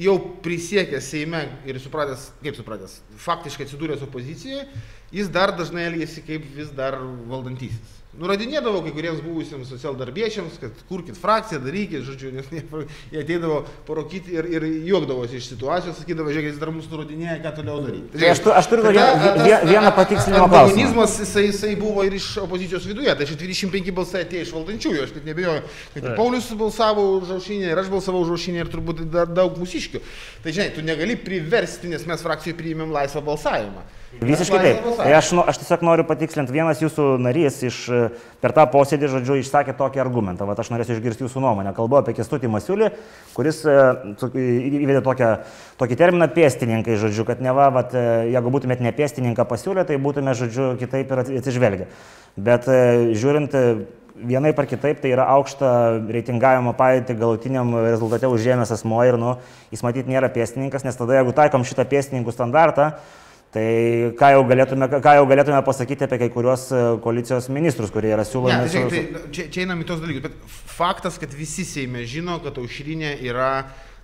jau 0.00 0.16
prisiekęs 0.42 1.08
Seime 1.12 1.44
ir 1.68 1.78
supratęs, 1.82 2.30
kaip 2.42 2.56
supratęs, 2.56 3.00
faktiškai 3.20 3.66
atsidūręs 3.66 4.04
opozicijoje, 4.06 4.66
jis 5.12 5.30
dar 5.32 5.52
dažnai 5.58 5.88
elgėsi 5.90 6.22
kaip 6.26 6.46
vis 6.56 6.70
dar 6.74 6.98
valdantysis. 7.30 7.99
Nuradinėdavo 8.20 8.82
kai 8.84 8.90
kuriems 8.92 9.22
buvusiems 9.24 9.70
socialdarbiečiams, 9.72 10.58
kad 10.60 10.80
kurkit 10.90 11.16
frakciją, 11.16 11.60
darykit, 11.64 12.02
žodžiu, 12.04 12.32
nes 12.36 12.50
jie 13.12 13.22
ateidavo 13.22 13.62
parokyti 13.88 14.34
ir, 14.36 14.44
ir 14.58 14.66
juokdavosi 14.90 15.38
iš 15.40 15.46
situacijos, 15.54 15.96
sakydavo, 16.02 16.28
žiūrėkit, 16.28 16.52
jis 16.52 16.58
dar 16.60 16.72
mus 16.74 16.88
nurodinėja, 16.92 17.38
ką 17.46 17.52
toliau 17.60 17.78
daryti. 17.86 18.10
Tai 18.20 18.28
aš 18.34 18.42
tu- 18.44 18.52
aš 18.52 18.68
turiu 18.68 18.84
Tada, 18.84 19.06
vieną- 19.40 19.62
klausimą. 20.44 20.66
antagonizmas, 20.68 21.16
jisai, 21.22 21.46
jisai 21.48 21.72
buvo 21.80 22.04
ir 22.04 22.18
iš 22.18 22.26
opozicijos 22.44 22.84
viduje, 22.90 23.14
tai 23.16 23.26
šie 23.30 23.38
25 23.40 23.94
balsai 23.96 24.24
atėjo 24.26 24.44
iš 24.48 24.52
valdančiųjų, 24.58 25.06
aš 25.06 25.14
net 25.16 25.24
nebejoju, 25.30 25.62
kad 25.94 26.02
ir. 26.04 26.16
Paulius 26.20 26.50
balsavo 26.60 27.06
už 27.22 27.32
aušinę 27.38 27.72
ir 27.72 27.78
aš 27.80 27.88
balsavau 27.88 28.20
už 28.26 28.34
aušinę 28.36 28.60
ir 28.66 28.68
turbūt 28.76 29.00
dar 29.10 29.26
daug 29.32 29.56
mūsiškių. 29.56 30.02
Tai 30.44 30.52
žinai, 30.52 30.68
tu 30.76 30.84
negali 30.84 31.16
priversti, 31.16 31.88
nes 31.88 32.04
mes 32.04 32.20
frakcijoje 32.20 32.58
priėmėm 32.60 32.92
laisvą 32.92 33.24
balsavimą. 33.24 33.82
Visiškai 34.18 34.58
taip. 34.58 34.86
Tai 34.98 35.10
aš, 35.14 35.28
nu, 35.38 35.42
aš 35.46 35.60
tiesiog 35.60 35.84
noriu 35.86 36.04
patikslinti, 36.08 36.50
vienas 36.50 36.80
jūsų 36.82 37.04
narys 37.22 37.60
iš, 37.62 37.76
e, 37.94 38.00
per 38.42 38.50
tą 38.56 38.64
posėdį, 38.72 39.06
žodžiu, 39.12 39.36
išsakė 39.38 39.76
tokį 39.78 40.02
argumentą. 40.02 40.48
Vat 40.48 40.58
aš 40.58 40.72
norėsiu 40.74 40.96
išgirsti 40.96 41.28
jūsų 41.28 41.42
nuomonę. 41.44 41.70
Kalbu 41.76 42.00
apie 42.00 42.16
Kestutį 42.18 42.50
Masiulį, 42.50 42.88
kuris 43.36 43.62
e, 43.70 43.76
įvedė 44.82 45.04
tokią, 45.06 45.30
tokį 45.78 46.00
terminą 46.00 46.26
pėstininkai, 46.34 46.98
žodžiu, 46.98 47.28
kad 47.28 47.44
ne 47.44 47.54
va, 47.54 47.68
vat, 47.76 47.94
e, 47.94 48.02
jeigu 48.34 48.52
būtumėt 48.56 48.82
ne 48.82 48.90
pėstininką 48.98 49.46
pasiūlę, 49.46 49.86
tai 49.86 50.00
būtume, 50.02 50.34
žodžiu, 50.34 50.72
kitaip 50.82 51.14
ir 51.14 51.22
atsi- 51.22 51.38
atsižvelgę. 51.44 51.88
Bet 52.50 52.66
žiūrint 53.14 53.54
e, 53.54 53.64
vienaip 54.26 54.58
ar 54.58 54.66
kitaip, 54.74 55.00
tai 55.00 55.14
yra 55.14 55.30
aukštą 55.36 55.70
reitingavimo 56.10 56.74
padėtį 56.76 57.14
galutiniam 57.22 57.72
rezultate 57.86 58.26
užėmęs 58.26 58.74
asmo 58.74 59.00
ir, 59.06 59.22
nu, 59.22 59.38
jis 59.70 59.86
matyt 59.86 60.10
nėra 60.10 60.34
pėstininkas, 60.34 60.82
nes 60.84 60.98
tada, 60.98 61.20
jeigu 61.20 61.34
taikom 61.36 61.62
šitą 61.64 61.86
pėstininkų 61.88 62.34
standartą, 62.34 62.92
Tai 63.50 63.66
ką 64.14 64.28
jau, 64.30 64.42
galėtume, 64.46 64.86
ką 65.02 65.12
jau 65.18 65.24
galėtume 65.26 65.58
pasakyti 65.66 66.04
apie 66.06 66.18
kai 66.22 66.28
kuriuos 66.30 66.68
e, 66.70 66.80
koalicijos 67.02 67.48
ministrus, 67.50 67.90
kurie 67.90 68.12
yra 68.14 68.22
Ne, 68.22 68.28
siūlomi. 68.28 68.60
tai, 68.62 68.68
su- 68.70 68.78
žiūrėk, 68.84 69.08
tai 69.16 69.30
čia, 69.34 69.46
čia 69.50 69.64
einam 69.64 69.80
į 69.82 69.86
tos 69.88 69.98
dalykus, 70.04 70.22
bet 70.28 70.36
faktas, 70.76 71.16
kad 71.18 71.34
visi 71.34 71.64
Seime 71.66 72.04
žino, 72.06 72.36
kad 72.44 72.60
aušrinė 72.62 73.16
yra, 73.26 73.48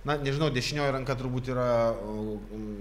na, 0.03 0.17
nežinau, 0.19 0.49
dešinioji 0.51 0.91
ranka 0.97 1.15
turbūt 1.15 1.47
yra 1.53 1.69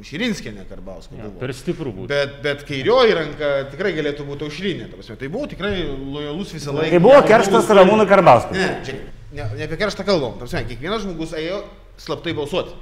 Širinskė, 0.07 0.53
ne 0.57 0.65
Karbauskė. 0.69 1.17
Ja, 1.21 1.29
buvo. 1.31 1.39
per 1.45 1.55
stiprų 1.55 1.93
būtų. 2.01 2.09
Bet, 2.11 2.35
bet 2.45 2.65
kairioji 2.69 3.15
ranka 3.19 3.53
tikrai 3.71 3.95
galėtų 3.97 4.27
būti 4.29 4.49
aušrinė. 4.51 4.91
ta. 4.91 5.17
Tai 5.23 5.29
buvo 5.33 5.47
tikrai 5.51 5.73
lojalus 5.87 6.51
visą 6.55 6.75
laiką. 6.75 6.91
Tai 6.97 7.03
buvo 7.07 7.23
kerštas 7.31 7.63
žmogus, 7.63 7.77
Ramūnui 7.79 8.09
Karbauskui. 8.11 8.59
Ne, 8.59 8.69
čia, 8.87 8.99
ne, 9.39 9.47
ne 9.55 9.65
apie 9.71 9.79
kerštą 9.81 10.03
kalbam. 10.07 10.35
Prasme, 10.43 10.65
Kiekvienas 10.67 11.07
žmogus 11.07 11.33
ėjo 11.39 11.63
slaptai 11.97 12.35
balsuoti. 12.37 12.75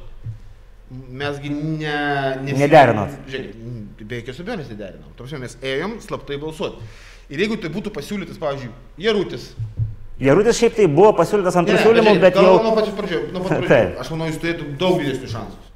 Mesgi 1.20 1.50
ne... 1.54 1.94
nesi- 2.44 2.58
Nederinot. 2.60 3.14
Žiūrėk, 3.30 4.04
be 4.04 4.20
jokios 4.20 4.40
abejonės 4.44 4.70
nederinom. 4.74 5.10
Prasme, 5.18 5.40
mes 5.44 5.56
ėjom 5.64 5.96
slaptai 6.04 6.38
balsuoti. 6.42 6.82
Ir 7.32 7.40
jeigu 7.44 7.56
tai 7.62 7.70
būtų 7.72 7.92
pasiūlytas, 7.94 8.38
pavyzdžiui, 8.42 8.72
Jerutis. 9.00 9.50
Jerutis 10.22 10.58
šiaip 10.60 10.76
tai 10.76 10.86
buvo 10.92 11.12
pasiūlytas 11.18 11.56
ant 11.58 11.70
Ne, 11.72 11.78
siūlymų, 11.82 12.10
žiūrėk, 12.12 12.20
bet 12.22 12.36
jau... 12.38 12.56
Nuo 12.62 12.74
pačių 12.76 12.92
pradžių. 12.98 13.20
Nuo 13.34 13.44
pat 13.46 13.64
pradžių. 13.64 13.96
Aš 14.04 14.10
manau, 14.14 14.28
jis 14.30 14.40
turėtų 14.42 14.68
daug 14.82 15.00
didesnių 15.02 15.30
šansus. 15.32 15.70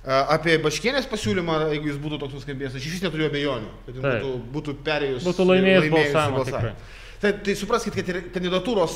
A, 0.00 0.22
Apie 0.38 0.56
Baškienės 0.64 1.06
pasiūlymą, 1.12 1.58
jeigu 1.74 1.90
jis 1.92 1.98
būtų 2.00 2.18
toks 2.22 2.38
nuskambėjęs, 2.38 2.78
aš 2.80 2.86
iš 2.88 2.94
vis 2.96 3.02
neturiu 3.04 3.28
abejonių, 3.28 3.70
kad 3.84 3.98
jis 3.98 4.04
būtų, 4.06 4.30
būtų 4.56 4.74
perėjus. 4.86 5.26
Būtų 5.28 5.46
laimėjęs 5.52 5.90
balsavimą, 5.92 6.72
Tai, 7.20 7.34
tai 7.44 7.52
supraskite, 7.52 8.00
kad 8.00 8.08
ir 8.08 8.18
kandidatūros 8.32 8.94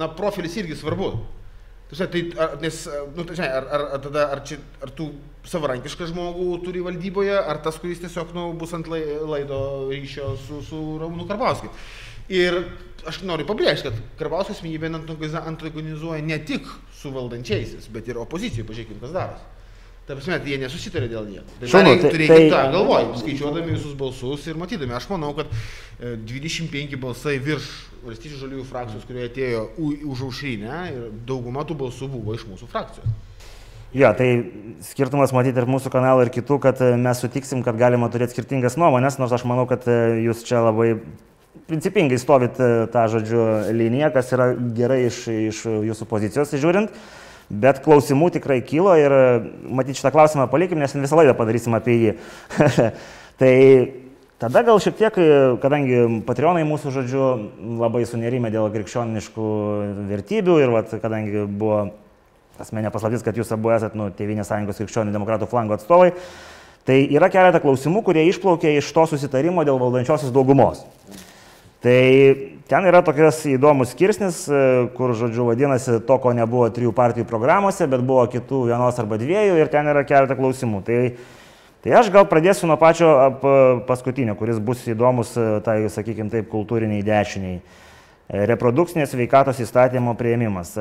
na, 0.00 0.06
profilis 0.16 0.54
irgi 0.56 0.78
svarbu. 0.80 1.10
Tuose, 1.86 2.06
tai, 2.10 2.22
ar, 2.42 2.56
nes, 2.60 2.80
nu, 3.14 3.22
tai, 3.22 3.36
žinai, 3.38 3.48
ar, 3.60 3.66
ar, 3.70 3.82
ar, 3.94 4.00
tada, 4.02 4.24
ar, 4.34 4.40
čia, 4.42 4.56
ar 4.82 4.90
tu 4.90 5.04
savarankišką 5.46 6.08
žmogų 6.10 6.46
turi 6.64 6.82
valdyboje, 6.82 7.36
ar 7.38 7.60
tas, 7.62 7.78
kuris 7.78 8.00
tiesiog 8.02 8.32
nu, 8.34 8.48
bus 8.58 8.74
ant 8.74 8.88
lai- 8.90 9.20
laido 9.22 9.60
ryšio 9.92 10.32
su, 10.48 10.58
su 10.66 10.80
Ramūnu 10.98 11.28
Karbauskiu. 11.30 11.70
Ir 12.34 12.58
aš 13.06 13.20
noriu 13.22 13.46
pabrėžti, 13.46 13.86
kad 13.86 14.00
Karbauskio 14.18 14.56
asmenybė 14.56 14.90
antagoniza- 14.98 15.44
antagonizuoja 15.46 16.24
ne 16.26 16.40
tik 16.42 16.66
su 16.98 17.12
valdančiaisiais, 17.14 17.86
bet 17.94 18.10
ir 18.10 18.18
opozicijoje, 18.18 18.66
pažiūrėkime, 18.66 18.98
kas 19.04 19.14
darosi. 19.14 19.46
Ta 20.06 20.14
prasme, 20.14 20.38
tai 20.38 20.52
jie 20.52 20.58
nesusitarė 20.62 21.08
dėl 21.10 21.24
nieko. 21.26 21.46
Tai 21.58 21.68
Šaunu, 21.72 21.88
dar 21.88 21.96
reik- 21.96 22.02
tai- 22.04 22.10
turėkit 22.14 22.36
tai- 22.36 22.50
tą 22.52 22.60
galvoj, 22.76 23.06
skaičiuodami 23.22 23.72
visus 23.74 23.94
balsus 23.98 24.46
ir 24.46 24.54
matydami. 24.54 24.94
Aš 24.94 25.08
manau, 25.10 25.32
kad 25.34 25.46
e, 25.98 26.14
25 26.28 26.94
balsai 27.02 27.38
virš 27.42 27.66
valstyčių 28.06 28.38
žaliųjų 28.44 28.66
frakcijos, 28.68 29.06
kurie 29.08 29.24
atėjo 29.26 29.64
už 30.06 30.22
aušrinę 30.28 30.76
ir 30.92 31.08
dauguma 31.26 31.64
tų 31.66 31.74
balsų 31.80 32.06
buvo 32.12 32.36
iš 32.38 32.46
mūsų 32.46 32.68
frakcijos. 32.70 33.08
Jo, 33.96 34.12
tai 34.14 34.28
skirtumas 34.84 35.32
matyti 35.32 35.58
ir 35.58 35.66
mūsų 35.66 35.90
kanalų, 35.90 36.26
ir 36.26 36.30
kitų, 36.38 36.60
kad 36.60 36.80
e, 36.84 36.94
mes 36.96 37.18
sutiksim, 37.22 37.62
kad 37.66 37.78
galima 37.80 38.06
turėti 38.12 38.36
skirtingas 38.36 38.76
nuomonės, 38.78 39.18
nors 39.18 39.32
aš 39.32 39.42
manau, 39.48 39.66
kad 39.66 39.86
e, 39.90 40.22
jūs 40.26 40.44
čia 40.46 40.62
labai 40.62 41.00
principingai 41.66 42.18
stovit 42.20 42.60
e, 42.62 42.86
tą 42.92 43.06
žodžiu 43.10 43.72
liniją, 43.74 44.12
kas 44.14 44.30
yra 44.36 44.52
gerai 44.54 45.06
iš, 45.08 45.22
iš 45.50 45.64
jūsų 45.90 46.06
pozicijos 46.06 46.54
žiūrint. 46.54 46.94
Bet 47.50 47.78
klausimų 47.84 48.32
tikrai 48.34 48.58
kilo 48.66 48.96
ir 48.98 49.12
matyt 49.70 50.00
šitą 50.00 50.10
klausimą 50.14 50.48
palikim, 50.50 50.80
nes 50.82 50.96
visą 50.96 51.20
laidą 51.20 51.36
padarysim 51.38 51.76
apie 51.78 51.94
jį. 52.00 52.16
tai 53.40 53.54
Tada 54.36 54.60
gal 54.60 54.76
šiek 54.76 54.98
tiek, 54.98 55.14
kadangi 55.62 56.00
patronai 56.28 56.60
mūsų 56.68 56.90
žodžiu 56.92 57.28
labai 57.80 58.02
sunerime 58.04 58.50
dėl 58.52 58.66
krikščioniškų 58.74 59.46
vertybių 60.10 60.56
ir 60.60 60.72
vat, 60.74 60.92
kadangi 61.00 61.46
buvo 61.48 61.78
asmenė 62.60 62.90
paslaptis, 62.92 63.24
kad 63.24 63.38
jūs 63.40 63.54
abu 63.56 63.72
esate 63.72 63.96
nu, 63.96 64.10
Tevinės 64.12 64.50
sąjungos 64.52 64.82
krikščionių 64.82 65.14
demokratų 65.16 65.48
flango 65.48 65.78
atstovai, 65.78 66.10
tai 66.84 66.98
yra 67.16 67.30
keletą 67.32 67.62
klausimų, 67.64 68.02
kurie 68.04 68.26
išplaukė 68.28 68.74
iš 68.76 68.92
to 68.92 69.06
susitarimo 69.14 69.64
dėl 69.64 69.80
valdančiosios 69.80 70.34
daugumos. 70.36 70.84
Tai 71.86 72.02
ten 72.66 72.86
yra 72.90 72.98
tokias 73.06 73.44
įdomus 73.46 73.92
skirsnis, 73.94 74.40
kur, 74.96 75.12
žodžiu, 75.14 75.44
vadinasi 75.46 76.00
to, 76.02 76.16
ko 76.18 76.32
nebuvo 76.34 76.66
trijų 76.74 76.90
partijų 76.96 77.28
programuose, 77.30 77.86
bet 77.86 78.02
buvo 78.02 78.24
kitų 78.32 78.64
vienos 78.72 78.98
arba 78.98 79.20
dviejų 79.20 79.60
ir 79.60 79.70
ten 79.70 79.86
yra 79.92 80.02
keletą 80.08 80.34
klausimų. 80.34 80.80
Tai, 80.88 80.96
tai 81.86 81.92
aš 82.00 82.10
gal 82.10 82.26
pradėsiu 82.26 82.66
nuo 82.66 82.74
pačio 82.80 83.12
paskutinio, 83.86 84.34
kuris 84.34 84.58
bus 84.58 84.82
įdomus, 84.90 85.36
tai, 85.62 85.84
sakykime 85.94 86.32
taip, 86.32 86.50
kultūriniai 86.50 87.06
dešiniai. 87.06 87.60
Reprodukcinės 88.26 89.12
veikatos 89.14 89.60
įstatymo 89.62 90.16
prieimimas. 90.18 90.72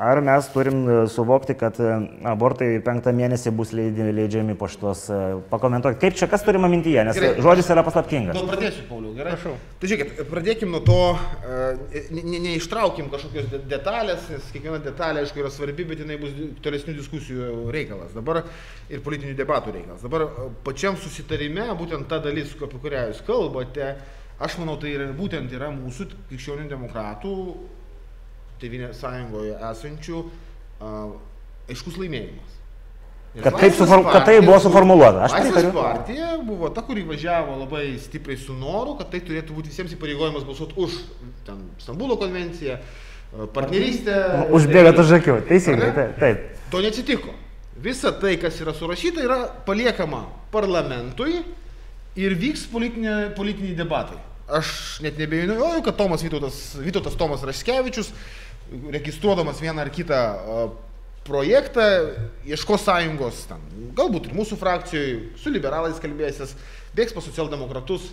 Ar 0.00 0.20
mes 0.24 0.46
turim 0.54 0.78
e, 0.88 0.94
suvokti, 1.12 1.52
kad 1.60 1.76
e, 1.76 1.90
abortai 2.30 2.78
penktą 2.86 3.12
mėnesį 3.12 3.52
bus 3.52 3.74
leidžiami 3.76 4.54
po 4.56 4.70
šitos 4.72 5.02
e, 5.12 5.18
pakomentuoti? 5.50 6.00
Kaip 6.00 6.16
čia, 6.16 6.30
kas 6.32 6.46
turima 6.46 6.70
mintyje, 6.72 7.02
nes 7.04 7.20
gerai. 7.20 7.34
žodis 7.44 7.68
yra 7.74 7.84
paslaptingas. 7.84 8.38
Gal 8.38 8.48
pradėsiu, 8.48 8.86
Pauliau, 8.88 9.12
gerai. 9.18 9.36
Prašau. 9.36 9.52
Tai 9.82 9.92
žiūrėkit, 9.92 10.24
pradėkim 10.32 10.72
nuo 10.72 10.80
to, 10.88 10.98
neištraukim 12.22 13.04
ne, 13.04 13.10
ne 13.10 13.16
kažkokios 13.18 13.68
detalės, 13.68 14.24
nes 14.32 14.48
kiekviena 14.56 14.80
detalė, 14.88 15.26
aišku, 15.26 15.44
yra 15.44 15.52
svarbi, 15.52 15.84
bet 15.92 16.00
jinai 16.06 16.16
bus 16.24 16.32
tolesnių 16.64 16.96
diskusijų 17.02 17.68
reikalas. 17.74 18.16
Dabar 18.16 18.46
ir 18.88 19.04
politinių 19.04 19.36
debatų 19.44 19.76
reikalas. 19.76 20.08
Dabar 20.08 20.30
pačiam 20.64 20.96
susitarime, 20.96 21.68
būtent 21.76 22.08
ta 22.08 22.24
dalis, 22.24 22.56
apie 22.56 22.80
kurią 22.80 23.10
jūs 23.12 23.26
kalbate, 23.28 23.92
Aš 24.42 24.58
manau, 24.58 24.74
tai 24.80 24.96
yra, 24.96 25.12
būtent 25.14 25.52
yra 25.54 25.70
mūsų 25.74 26.08
krikščionių 26.30 26.66
demokratų 26.72 27.34
Tevinės 28.62 29.00
sąjungoje 29.02 29.54
esančių 29.70 30.18
uh, 30.24 31.14
aiškus 31.70 31.96
laimėjimas. 32.00 32.52
Kad, 33.34 33.56
taip 33.58 33.74
suform, 33.74 34.04
partija, 34.06 34.12
kad 34.14 34.28
tai 34.28 34.34
buvo 34.46 34.58
suformuoluota. 34.62 35.24
Aš 35.26 35.32
pritariu. 35.34 35.72
partija 35.74 36.26
buvo 36.46 36.68
ta, 36.70 36.84
kuri 36.86 37.02
važiavo 37.08 37.56
labai 37.64 37.96
stipriai 37.98 38.38
su 38.38 38.54
noru, 38.54 38.94
kad 39.00 39.10
tai 39.10 39.20
turėtų 39.26 39.56
būti 39.56 39.72
visiems 39.72 39.94
įpareigojimas 39.96 40.46
balsuoti 40.46 40.78
už 40.78 41.00
ten, 41.46 41.64
Stambulo 41.82 42.14
konvenciją, 42.20 42.78
partnerystę. 43.56 44.20
Užbėgat 44.54 45.02
už 45.02 45.16
akių, 45.18 45.40
teisingai, 45.50 45.90
taip, 45.96 46.14
taip. 46.22 46.46
To 46.70 46.82
neatsitiko. 46.84 47.34
Visa 47.82 48.14
tai, 48.22 48.36
kas 48.38 48.60
yra 48.62 48.74
surašyta, 48.76 49.26
yra 49.26 49.40
paliekama 49.66 50.22
parlamentui 50.54 51.42
ir 52.18 52.36
vyks 52.38 52.68
politinė, 52.72 53.16
politiniai 53.36 53.76
debatai. 53.78 54.18
Aš 54.44 55.00
net 55.04 55.16
nebejoju, 55.18 55.82
kad 55.86 55.96
Tomas 55.96 56.24
Vytautas, 56.24 56.58
Vytautas 56.76 57.16
Tomas 57.16 57.44
Raškevičius, 57.46 58.10
registruodamas 58.92 59.62
vieną 59.62 59.84
ar 59.84 59.90
kitą 59.92 60.18
projektą, 61.24 61.80
ieško 62.44 62.76
sąjungos, 62.80 63.46
ten, 63.48 63.62
galbūt 63.96 64.28
ir 64.28 64.36
mūsų 64.36 64.58
frakcijoje, 64.60 65.14
su 65.40 65.52
liberalais 65.52 66.00
kalbėsis, 66.02 66.52
bėgs 66.96 67.16
pas 67.16 67.24
socialdemokratus, 67.24 68.10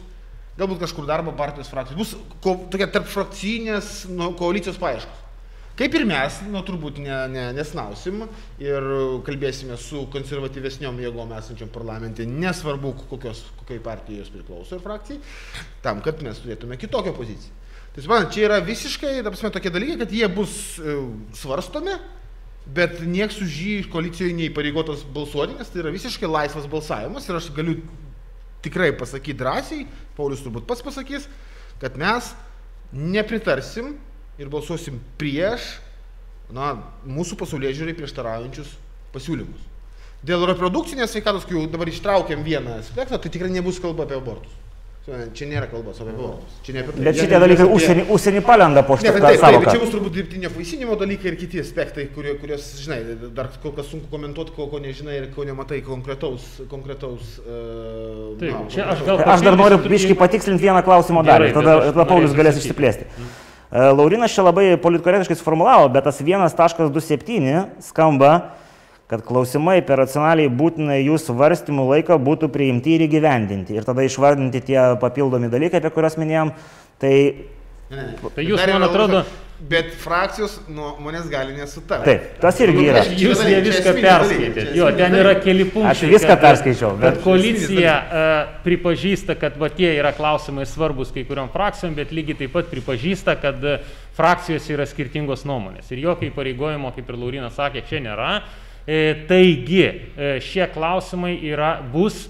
galbūt 0.60 0.79
kažkur 0.86 1.08
darbo 1.10 1.34
partijos 1.36 1.72
frakcijos, 1.72 2.00
bus 2.00 2.39
ko, 2.43 2.55
tokia 2.72 2.88
tarp 2.91 3.10
frakcinės 3.12 4.05
nu, 4.12 4.31
koalicijos 4.39 4.79
paieškos. 4.79 5.21
Kaip 5.80 5.96
ir 5.96 6.04
mes, 6.06 6.42
nu, 6.51 6.60
turbūt 6.68 7.00
ne, 7.01 7.16
ne, 7.32 7.46
nesnausim 7.56 8.25
ir 8.62 8.88
kalbėsime 9.25 9.78
su 9.80 10.04
konservatyvesniom 10.12 11.00
jėgom 11.01 11.32
esančiam 11.38 11.72
parlamente, 11.72 12.25
nesvarbu, 12.28 12.92
kokios, 13.10 13.46
kokiai 13.62 13.80
partijai 13.84 14.20
jos 14.20 14.34
priklauso 14.34 14.78
ir 14.78 14.84
frakcijai, 14.84 15.22
tam, 15.86 16.04
kad 16.04 16.20
mes 16.25 16.44
turėtume 16.44 16.78
kitokią 16.82 17.16
poziciją. 17.16 17.56
Tai, 17.96 18.04
man, 18.12 18.28
čia 18.32 18.46
yra 18.50 18.60
visiškai, 18.63 19.18
ta 19.24 19.32
prasme, 19.32 19.51
tokie 19.56 19.72
dalykai, 19.72 19.98
kad 20.04 20.13
jie 20.16 20.28
bus 20.32 20.54
e, 20.80 20.98
svarstomi, 21.40 21.96
bet 22.72 23.01
nieks 23.08 23.40
už 23.44 23.58
jį 23.63 23.74
koalicijoje 23.92 24.36
neįpareigotas 24.38 25.08
balsuoti, 25.16 25.58
nes 25.60 25.72
tai 25.72 25.82
yra 25.86 25.92
visiškai 25.96 26.30
laisvas 26.30 26.70
balsavimas 26.72 27.28
ir 27.28 27.40
aš 27.40 27.50
galiu 27.56 27.80
tikrai 28.62 28.92
pasakyti 28.96 29.40
drąsiai, 29.40 29.88
Paulius 30.16 30.44
turbūt 30.46 30.68
pats 30.70 30.84
pasakys, 30.86 31.25
kad 31.82 31.98
mes 32.00 32.32
nepritarsim 32.92 33.96
ir 34.40 34.52
balsuosim 34.52 35.02
prieš 35.20 35.74
na, 36.56 36.76
mūsų 37.08 37.38
pasaulyje 37.40 37.82
žiūrai 37.82 37.98
prieštaraujančius 37.98 38.72
pasiūlymus. 39.16 39.68
Dėl 40.26 40.44
reprodukcinės 40.52 41.16
sveikatos, 41.16 41.48
kai 41.50 41.58
jau 41.58 41.68
dabar 41.72 41.90
ištraukiam 41.90 42.44
vieną 42.46 42.77
aspektą, 42.84 43.18
tai 43.18 43.32
tikrai 43.34 43.50
nebus 43.53 43.82
kalba 43.82 44.05
apie 44.05 44.20
abortus. 44.20 44.60
Čia 45.01 45.48
nėra 45.50 45.66
kalbos 45.66 45.98
apie 45.98 46.12
abortus. 46.14 46.58
Čia 46.62 46.75
ne 46.75 46.84
apie 46.84 46.94
tai. 46.94 47.05
Bet 47.08 47.18
šitie 47.18 47.40
dalykai 47.42 47.66
apie... 47.66 47.77
užsienį, 47.79 48.03
užsienį 48.14 48.44
palenda 48.46 48.84
po 48.86 49.00
šitą 49.00 49.16
sąvoką. 49.16 49.40
Taip, 49.42 49.48
taip, 49.50 49.66
čia 49.66 49.82
bus 49.82 49.94
turbūt 49.96 50.14
dirbtinio 50.14 50.51
vaisinimo 50.53 50.98
dalykai 51.00 51.32
ir 51.32 51.38
kiti 51.42 51.64
aspektai, 51.64 52.05
kurie, 52.14 52.36
kurios, 52.38 52.68
žinai, 52.84 53.00
dar 53.34 53.50
kol 53.64 53.74
kas 53.79 53.90
sunku 53.90 54.12
komentuoti, 54.14 54.53
ko, 54.53 54.70
ko 54.70 54.77
nežinai 54.84 55.18
ir 55.24 55.29
ko 55.34 55.48
nematai 55.48 55.82
konkretaus. 55.88 56.46
konkretaus 56.70 57.40
uh, 57.42 58.38
taip, 58.38 58.53
na, 58.53 58.68
čia 58.70 58.92
aš, 58.94 59.01
gal 59.10 59.25
aš 59.25 59.48
dar 59.48 59.58
noriu 59.58 59.82
biškai 59.82 60.20
patikslinti 60.22 60.70
vieną 60.70 60.86
klausimo 60.86 61.25
dalį, 61.25 61.50
tada, 61.58 61.79
tada 61.90 62.05
Paulius 62.14 62.38
galės 62.38 62.62
išsiplėsti. 62.62 63.10
Mm. 63.10 63.34
Laurinas 63.72 64.34
čia 64.36 64.44
labai 64.44 64.74
politkorektiškai 64.84 65.38
suformulavo, 65.40 65.88
bet 65.94 66.03
tas 66.03 66.18
1.27 66.20 67.62
skamba, 67.86 68.31
kad 69.07 69.24
klausimai 69.27 69.77
per 69.88 70.00
racionaliai 70.00 70.51
būtinai 70.51 70.98
jų 71.05 71.16
svarstymų 71.20 71.86
laiką 71.94 72.18
būtų 72.20 72.50
priimti 72.51 72.98
ir 72.98 73.05
įgyvendinti. 73.07 73.75
Ir 73.75 73.88
tada 73.88 74.03
išvardinti 74.07 74.64
tie 74.68 74.77
papildomi 75.00 75.48
dalykai, 75.51 75.79
apie 75.79 75.92
kuriuos 75.96 76.20
minėjom. 76.20 76.51
Tai, 77.00 77.16
ne, 77.92 78.10
ne. 78.12 78.34
tai 78.36 78.48
jūs, 78.48 78.68
man 78.72 78.90
atrodo, 78.90 79.25
Bet 79.62 79.92
frakcijos 80.01 80.56
nuomonės 80.74 81.27
gali 81.30 81.54
nesutarti. 81.54 82.08
Taip, 82.08 82.24
tas 82.42 82.58
irgi 82.64 82.86
yra. 82.90 83.04
Jūs 83.14 83.44
ne 83.46 83.60
viską 83.62 83.92
perskaitėte. 83.94 84.64
Jo, 84.74 84.88
ten 84.98 85.14
yra 85.20 85.36
keli 85.38 85.68
punktai. 85.70 85.92
Aš 85.92 86.01
viską 86.16 86.38
perskaičiau. 86.42 86.96
Bet, 86.98 87.04
bet 87.04 87.20
koalicija 87.22 87.94
uh, 88.01 88.32
pripažįsta, 88.66 89.36
kad 89.38 89.60
va 89.62 89.70
tie 89.70 89.92
yra 90.00 90.16
klausimai 90.18 90.66
svarbus 90.66 91.14
kai 91.14 91.27
kuriam 91.30 91.51
frakcijom, 91.54 91.94
bet 92.00 92.10
lygiai 92.16 92.40
taip 92.42 92.56
pat 92.58 92.74
pripažįsta, 92.74 93.38
kad 93.44 93.62
uh, 93.62 93.94
frakcijose 94.18 94.74
yra 94.74 94.90
skirtingos 94.90 95.46
nuomonės. 95.46 95.94
Ir 95.94 96.01
jokio 96.08 96.32
įpareigojimo, 96.32 96.90
kaip 96.98 97.14
ir 97.14 97.22
Laurinas 97.22 97.54
sakė, 97.62 97.86
čia 97.86 98.01
nėra. 98.01 98.34
E, 98.90 99.14
taigi, 99.30 99.84
e, 99.86 100.30
šie 100.42 100.66
klausimai 100.74 101.36
yra, 101.46 101.75
bus 101.94 102.24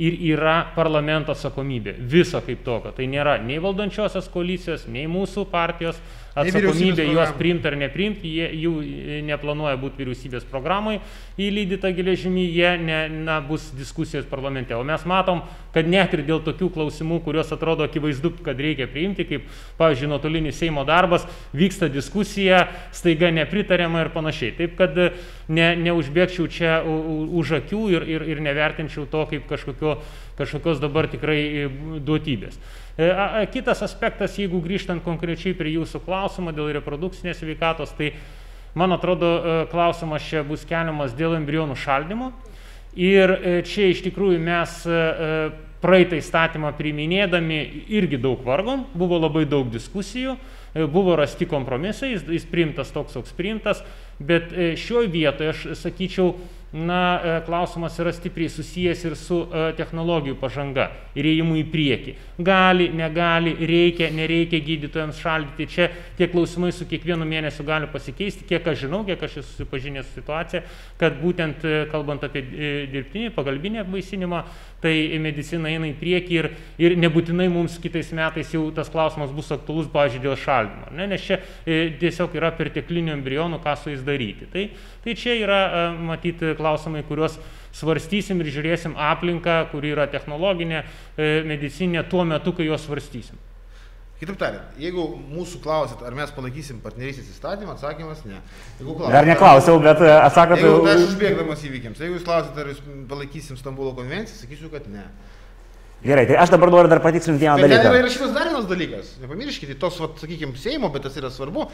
ir 0.00 0.16
yra 0.32 0.56
parlamento 0.74 1.34
atsakomybė. 1.34 1.98
Viso 2.10 2.40
kaip 2.44 2.64
tokio. 2.64 2.94
Tai 2.96 3.06
nėra 3.10 3.36
nei 3.44 3.60
valdančiosios 3.62 4.30
koalicijos, 4.32 4.86
nei 4.88 5.06
mūsų 5.10 5.44
partijos 5.52 6.00
atsakomybė 6.38 7.04
juos 7.10 7.32
priimti 7.38 7.68
ar 7.68 7.76
nepriimti, 7.80 8.30
jie 8.38 8.48
jų 8.62 8.72
e, 8.84 9.18
neplanuoja 9.26 9.76
būti 9.80 10.00
vyriausybės 10.00 10.46
programai 10.48 11.00
įlydyta 11.40 11.90
geležimi, 11.96 12.46
jie 12.54 12.70
ne, 12.80 13.00
na, 13.26 13.40
bus 13.44 13.70
diskusijos 13.76 14.28
parlamente. 14.30 14.76
O 14.78 14.84
mes 14.86 15.04
matom, 15.10 15.42
kad 15.74 15.86
net 15.86 16.14
ir 16.16 16.24
dėl 16.26 16.40
tokių 16.42 16.70
klausimų, 16.74 17.20
kuriuos 17.24 17.52
atrodo 17.54 17.84
akivaizdu, 17.86 18.32
kad 18.44 18.58
reikia 18.58 18.88
priimti, 18.90 19.26
kaip, 19.28 19.46
pavyzdžiui, 19.78 20.08
nuotolinis 20.10 20.58
Seimo 20.58 20.82
darbas, 20.86 21.26
vyksta 21.56 21.90
diskusija, 21.92 22.64
staiga 22.96 23.30
nepritariama 23.34 24.02
ir 24.04 24.10
panašiai. 24.14 24.56
Taip, 24.58 24.74
kad 24.80 24.98
e, 24.98 25.10
ne, 25.48 25.70
neužbėgčiau 25.86 26.50
čia 26.50 26.80
už 26.82 27.54
akių 27.60 27.84
ir, 27.94 28.08
ir, 28.16 28.26
ir 28.34 28.42
nevertinčiau 28.44 29.06
to 29.10 29.24
kaip 29.30 29.46
kažkokio, 29.50 29.96
kažkokios 30.40 30.82
dabar 30.82 31.10
tikrai 31.12 31.40
e, 31.46 31.70
duotybės. 32.02 32.58
E, 32.98 33.46
kitas 33.54 33.84
aspektas, 33.86 34.38
jeigu 34.42 34.62
grįžtant 34.64 35.06
konkrečiai 35.06 35.54
prie 35.56 35.76
jūsų 35.78 36.02
klausimo 36.02 36.54
dėl 36.56 36.74
reprodukcinės 36.80 37.46
veikatos, 37.46 37.94
tai 37.94 38.16
man 38.74 38.94
atrodo 38.94 39.66
klausimas 39.70 40.26
čia 40.26 40.42
bus 40.46 40.66
keliamas 40.66 41.14
dėl 41.18 41.38
embrionų 41.38 41.78
šaldymo. 41.78 42.34
Ir 42.98 43.30
e, 43.30 43.52
čia 43.66 43.90
iš 43.90 44.02
tikrųjų 44.08 44.40
mes 44.42 44.80
praeitą 45.80 46.18
įstatymą 46.20 46.74
priminėdami 46.76 47.60
irgi 47.88 48.18
daug 48.20 48.42
vargom, 48.44 48.84
buvo 48.92 49.20
labai 49.22 49.46
daug 49.48 49.70
diskusijų, 49.72 50.34
buvo 50.92 51.14
rasti 51.18 51.48
kompromisai, 51.48 52.12
jis, 52.12 52.26
jis 52.28 52.44
priimtas 52.50 52.92
toks, 52.92 53.16
koks 53.16 53.32
priimtas, 53.34 53.80
bet 54.20 54.52
šioje 54.78 55.08
vietoje 55.10 55.54
aš 55.54 55.62
sakyčiau, 55.80 56.34
na, 56.72 57.20
e, 57.24 57.40
klausimas 57.46 57.98
yra 57.98 58.12
stipriai 58.14 58.50
susijęs 58.50 59.02
ir 59.08 59.16
su 59.18 59.40
e, 59.42 59.62
technologijų 59.78 60.36
pažanga 60.38 60.86
ir 61.18 61.26
ėjimu 61.26 61.56
į 61.58 61.64
priekį. 61.72 62.14
Gali, 62.46 62.86
negali, 62.94 63.56
reikia, 63.66 64.10
nereikia 64.14 64.60
gydytojams 64.62 65.18
šaldyti. 65.18 65.66
Čia 65.70 65.88
tie 66.18 66.28
klausimai 66.30 66.70
su 66.74 66.86
kiekvienu 66.86 67.26
mėnesiu 67.26 67.66
gali 67.66 67.90
pasikeisti. 67.90 68.46
Kiek 68.46 68.68
aš 68.70 68.84
žinau, 68.84 69.02
kiek 69.08 69.22
aš 69.26 69.40
esu 69.40 69.48
susipažinęs 69.48 70.06
su 70.12 70.20
situacija, 70.20 70.62
kad 71.00 71.18
būtent 71.18 71.66
e, 71.66 71.74
kalbant 71.90 72.22
apie 72.28 72.44
dirbtinį, 72.92 73.32
pagalbinį 73.34 73.82
apvaisinimą, 73.82 74.44
tai 74.80 75.18
medicina 75.20 75.68
eina 75.68 75.90
į 75.90 75.94
priekį 76.00 76.38
ir, 76.38 76.48
ir 76.80 76.96
nebūtinai 77.00 77.50
mums 77.52 77.76
kitais 77.82 78.12
metais 78.16 78.52
jau 78.54 78.62
tas 78.74 78.88
klausimas 78.92 79.32
bus 79.36 79.50
aktualus, 79.54 79.90
pavyzdžiui, 79.92 80.22
dėl 80.24 80.38
šaldymo. 80.40 80.90
Ne? 80.96 81.08
Nes 81.10 81.26
čia 81.26 81.40
tiesiog 82.00 82.36
yra 82.38 82.52
perteklinių 82.56 83.14
embrionų, 83.18 83.60
ką 83.64 83.76
su 83.76 83.92
jais 83.92 84.04
daryti. 84.06 84.48
Tai, 84.52 84.66
tai 85.04 85.16
čia 85.18 85.36
yra, 85.42 85.60
matyti, 86.00 86.54
klausimai, 86.58 87.04
kuriuos 87.08 87.38
svarstysim 87.76 88.40
ir 88.42 88.50
žiūrėsim 88.54 88.96
aplinką, 88.98 89.62
kuri 89.74 89.92
yra 89.94 90.08
technologinė, 90.10 90.82
e, 91.16 91.30
medicinė 91.46 92.02
tuo 92.10 92.24
metu, 92.26 92.54
kai 92.56 92.66
juos 92.66 92.88
svarstysim. 92.88 93.49
Kitaip 94.20 94.36
tariant, 94.36 94.74
jeigu 94.76 95.00
mūsų 95.32 95.62
klausit, 95.64 96.00
ar 96.04 96.12
mes 96.12 96.28
palaikysim 96.36 96.82
partnerystės 96.84 97.30
įstatymą, 97.32 97.72
atsakymas 97.72 98.20
ne. 98.28 98.42
Klausit, 98.82 99.14
Dar 99.14 99.24
neklausiau, 99.24 99.78
bet 99.80 100.02
e, 100.04 100.10
atsakot. 100.26 100.60
Tai 100.60 100.92
aš 100.92 101.06
užbėgdamas 101.06 101.62
įvykiams, 101.64 102.02
jeigu 102.04 102.18
jūs 102.18 102.26
klausit, 102.26 102.58
ar 102.60 102.68
jūs 102.68 102.82
palaikysim 103.08 103.56
Stambulo 103.56 103.94
konvenciją, 103.96 104.42
sakysiu, 104.42 104.68
kad 104.74 104.90
ne. 104.92 105.06
Gerai, 106.04 106.26
tai 106.28 106.36
aš 106.40 106.52
dabar 106.52 106.70
noriu 106.72 106.88
dar 106.88 107.00
patikslinti 107.04 107.44
vieną 107.44 107.56
Bet 107.60 107.66
dalyką. 107.68 107.88
yra 107.90 107.98
įrašytas 108.00 108.30
dar 108.36 108.48
vienas 108.48 108.68
dalykas. 108.68 109.08
Nepamirškite, 109.20 109.74
tos, 109.80 109.98
sakykime, 110.20 110.56
Seimo, 110.56 110.88
bet 110.92 111.04
tas 111.04 111.16
yra 111.20 111.28
svarbu. 111.32 111.66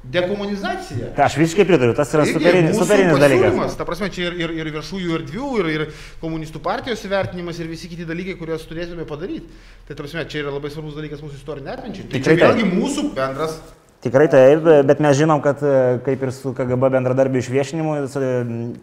Dekomunizacija. 0.00 1.10
Tai 1.12 1.26
aš 1.26 1.34
visiškai 1.36 1.66
pritariu, 1.68 1.92
tas 1.96 2.08
yra 2.16 2.24
superinis, 2.24 2.78
superinis 2.78 3.18
dalykas. 3.20 3.74
Ta 3.76 3.84
prasme, 3.84 4.08
čia 4.12 4.30
ir, 4.30 4.38
ir, 4.46 4.54
ir 4.62 4.70
viešųjų 4.72 5.18
erdvių, 5.18 5.48
ir, 5.60 5.68
ir 5.74 5.82
komunistų 6.22 6.62
partijos 6.64 7.02
įvertinimas, 7.04 7.60
ir 7.60 7.68
visi 7.68 7.90
kiti 7.90 8.06
dalykai, 8.08 8.38
kuriuos 8.40 8.64
turėtume 8.70 9.04
padaryti. 9.08 9.52
Tai, 9.84 9.92
ta 9.92 9.98
prasme, 10.00 10.24
čia 10.32 10.40
yra 10.46 10.54
labai 10.54 10.72
svarbus 10.72 10.96
dalykas 10.96 11.20
mūsų 11.20 11.36
istorinė 11.42 11.74
atminčiai. 11.74 12.08
Tai 12.14 12.22
čia 12.24 12.38
vėlgi 12.40 12.70
mūsų 12.70 13.04
bendras. 13.18 13.58
Tikrai 14.00 14.30
taip, 14.32 14.64
bet 14.88 15.02
mes 15.04 15.18
žinom, 15.18 15.42
kad 15.44 15.60
kaip 16.06 16.22
ir 16.24 16.30
su 16.32 16.54
KGB 16.56 16.88
bendradarbių 16.94 17.42
išviešinimu, 17.42 17.96
su, 18.08 18.22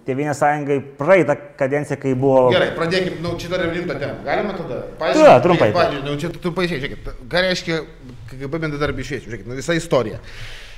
Tėvynės 0.05 0.37
sąjungai 0.37 0.77
praeitą 0.99 1.33
kadenciją, 1.57 1.97
kai 2.03 2.13
buvo... 2.13 2.51
Gerai, 2.53 2.69
pradėkime, 2.77 3.17
nu, 3.25 3.33
čia 3.41 3.49
dar 3.55 3.65
rimta 3.65 3.97
tema. 3.97 4.19
Galima 4.27 4.53
tada? 4.53 4.83
Jo, 5.17 5.33
trumpai. 5.41 5.71
Pavyzdžiui, 5.73 6.03
nu, 6.05 6.13
čia 6.21 6.29
trumpai, 6.37 6.67
žiūrėkit, 6.69 7.09
ką 7.33 7.43
reiškia 7.47 7.81
KGB 8.29 8.61
bendradarbių 8.67 9.07
išviešinimas. 9.07 9.31
Žiūrėkit, 9.31 9.49
nu, 9.49 9.57
visa 9.57 9.79
istorija. 9.81 10.21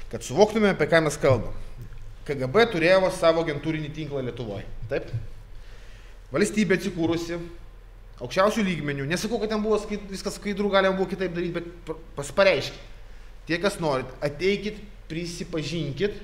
Kad 0.10 0.26
suvoktume, 0.26 0.72
apie 0.74 0.88
ką 0.90 1.04
mes 1.06 1.18
kalbam. 1.22 1.54
KGB 2.26 2.66
turėjo 2.74 3.10
savo 3.14 3.44
agentūrinį 3.46 3.92
tinklą 3.94 4.22
Lietuvoje. 4.26 4.66
Taip? 4.90 5.10
Valstybė 6.34 6.78
atsikūrusi, 6.78 7.38
aukščiausių 8.22 8.66
lygmenių. 8.68 9.08
Nesakau, 9.10 9.40
kad 9.42 9.50
ten 9.54 9.62
buvo 9.64 9.80
skait, 9.82 10.04
viskas 10.12 10.38
skaidrų, 10.38 10.70
galima 10.74 10.98
buvo 10.98 11.10
kitaip 11.10 11.34
daryti, 11.34 11.56
bet 11.56 11.70
pr- 11.88 11.98
pas 12.18 12.30
pareiškit. 12.38 12.82
Tie, 13.50 13.58
kas 13.62 13.80
norit, 13.82 14.10
ateikit, 14.22 14.78
prisipažinkit, 15.10 16.20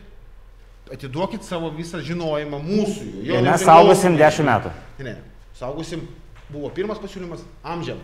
atiduokit 0.93 1.45
savo 1.45 1.71
visą 1.73 2.01
žinojimą 2.05 2.59
mūsų. 2.61 3.07
jo 3.25 3.41
mes 3.41 3.65
saugosim 3.65 4.17
10 4.19 4.45
metų. 4.45 4.73
Ne, 5.01 5.15
saugusim 5.57 6.05
buvo 6.53 6.69
pirmas 6.69 7.01
pasiūlymas 7.01 7.41
amžiam. 7.65 7.97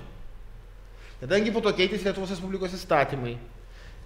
Kadangi 1.22 1.54
po 1.54 1.62
to 1.62 1.70
keitėsi 1.78 2.08
Lietuvos 2.08 2.34
Respublikos 2.34 2.74
įstatymai 2.74 3.36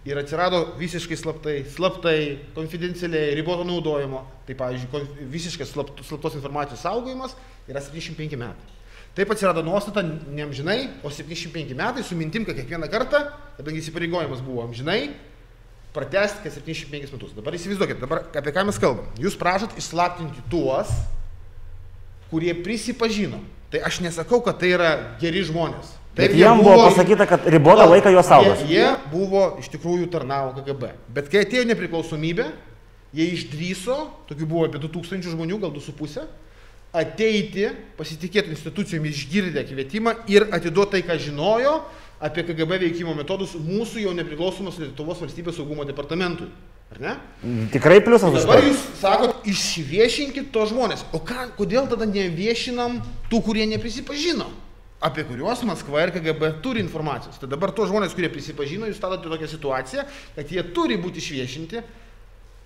ir 0.06 0.18
atsirado 0.22 0.62
visiškai 0.78 1.18
slaptai, 1.18 1.56
slaptai, 1.74 2.20
konfidencialiai, 2.56 3.34
riboto 3.38 3.66
naudojimo, 3.66 4.22
tai 4.46 4.56
pavyzdžiui, 4.60 5.28
visiškas 5.34 5.74
slapt, 5.74 6.04
slaptos 6.06 6.38
informacijos 6.38 6.84
saugojimas 6.86 7.34
yra 7.68 7.82
75 7.82 8.38
metai. 8.38 8.74
Taip 9.16 9.32
atsirado 9.32 9.64
nuostata 9.64 10.04
ne 10.04 10.44
amžinai, 10.44 10.90
o 11.02 11.10
75 11.10 11.74
metai 11.74 12.04
su 12.04 12.18
mintim, 12.20 12.46
kad 12.46 12.58
kiekvieną 12.60 12.90
kartą, 12.92 13.24
kadangi 13.58 13.82
įsipareigojimas 13.82 14.44
buvo 14.46 14.66
amžinai, 14.68 15.16
pratesti 15.96 16.44
kas 16.44 16.60
75 16.60 17.16
metus. 17.16 17.34
Dabar 17.34 17.56
įsivaizduokit, 17.56 18.02
dabar 18.04 18.26
apie 18.36 18.54
ką 18.54 18.66
mes 18.68 18.80
kalbam. 18.82 19.08
Jūs 19.18 19.38
prašot 19.40 19.78
išslaptinti 19.80 20.44
tuos, 20.52 20.92
kurie 22.30 22.54
prisipažino. 22.60 23.40
Tai 23.72 23.82
aš 23.88 24.04
nesakau, 24.04 24.42
kad 24.44 24.60
tai 24.60 24.76
yra 24.76 24.92
geri 25.22 25.42
žmonės. 25.48 25.96
Taip, 26.16 26.32
jie 26.32 26.46
jiem 26.46 26.62
buvo 26.64 26.86
pasakyta, 26.86 27.26
kad 27.28 27.44
ribotą 27.52 27.90
laiką 27.92 28.14
juos 28.14 28.30
saugos. 28.30 28.62
Jie, 28.64 28.80
jie 28.80 28.92
buvo 29.12 29.58
iš 29.60 29.68
tikrųjų 29.74 30.08
tarnavo 30.14 30.54
KGB. 30.56 30.94
Bet 31.12 31.28
kai 31.32 31.44
atėjo 31.44 31.66
nepriklausomybė, 31.68 32.46
jie 33.16 33.28
išdryso, 33.36 33.98
tokių 34.30 34.48
buvo 34.48 34.66
apie 34.70 34.80
2000 34.80 35.34
žmonių, 35.34 35.60
gal 35.66 35.76
2,5, 35.76 36.24
ateiti, 36.96 37.68
pasitikėti 38.00 38.54
institucijomis, 38.56 39.20
išgirdę 39.20 39.66
kvietimą 39.68 40.16
ir 40.32 40.48
atiduoti 40.56 40.96
tai, 40.96 41.04
ką 41.04 41.20
žinojo 41.20 41.82
apie 42.24 42.46
KGB 42.48 42.80
veikimo 42.86 43.12
metodus 43.18 43.58
mūsų 43.60 44.06
jau 44.06 44.14
nepriklausomos 44.16 44.80
Lietuvos 44.80 45.20
valstybės 45.20 45.60
saugumo 45.60 45.84
departamentui. 45.84 46.48
Ar 46.96 47.02
ne? 47.02 47.14
Tikrai 47.74 47.98
pliusas 48.06 48.32
už 48.32 48.46
Dabar 48.46 48.62
tai. 48.62 48.70
jūs 48.70 48.84
sakot, 49.02 49.40
išviešinkit 49.52 50.52
to 50.54 50.64
žmonės. 50.70 51.04
O 51.12 51.20
ką, 51.20 51.50
kodėl 51.58 51.90
tada 51.92 52.08
neviešinam 52.08 53.02
tų, 53.32 53.42
kurie 53.44 53.66
neprisipažino? 53.68 54.48
Apie 55.06 55.26
kuriuos 55.28 55.62
Maskva 55.70 56.02
ir 56.08 56.14
KGB 56.16 56.56
turi 56.66 56.82
informacijos. 56.82 57.38
Tai 57.42 57.50
dabar 57.52 57.70
tos 57.76 57.92
žmonės, 57.92 58.16
kurie 58.18 58.32
prisipažino, 58.34 58.88
jūs 58.90 58.98
statote 58.98 59.30
tokią 59.30 59.52
situaciją, 59.52 60.08
kad 60.38 60.50
jie 60.56 60.64
turi 60.74 60.98
būti 60.98 61.22
išviešinti, 61.22 61.84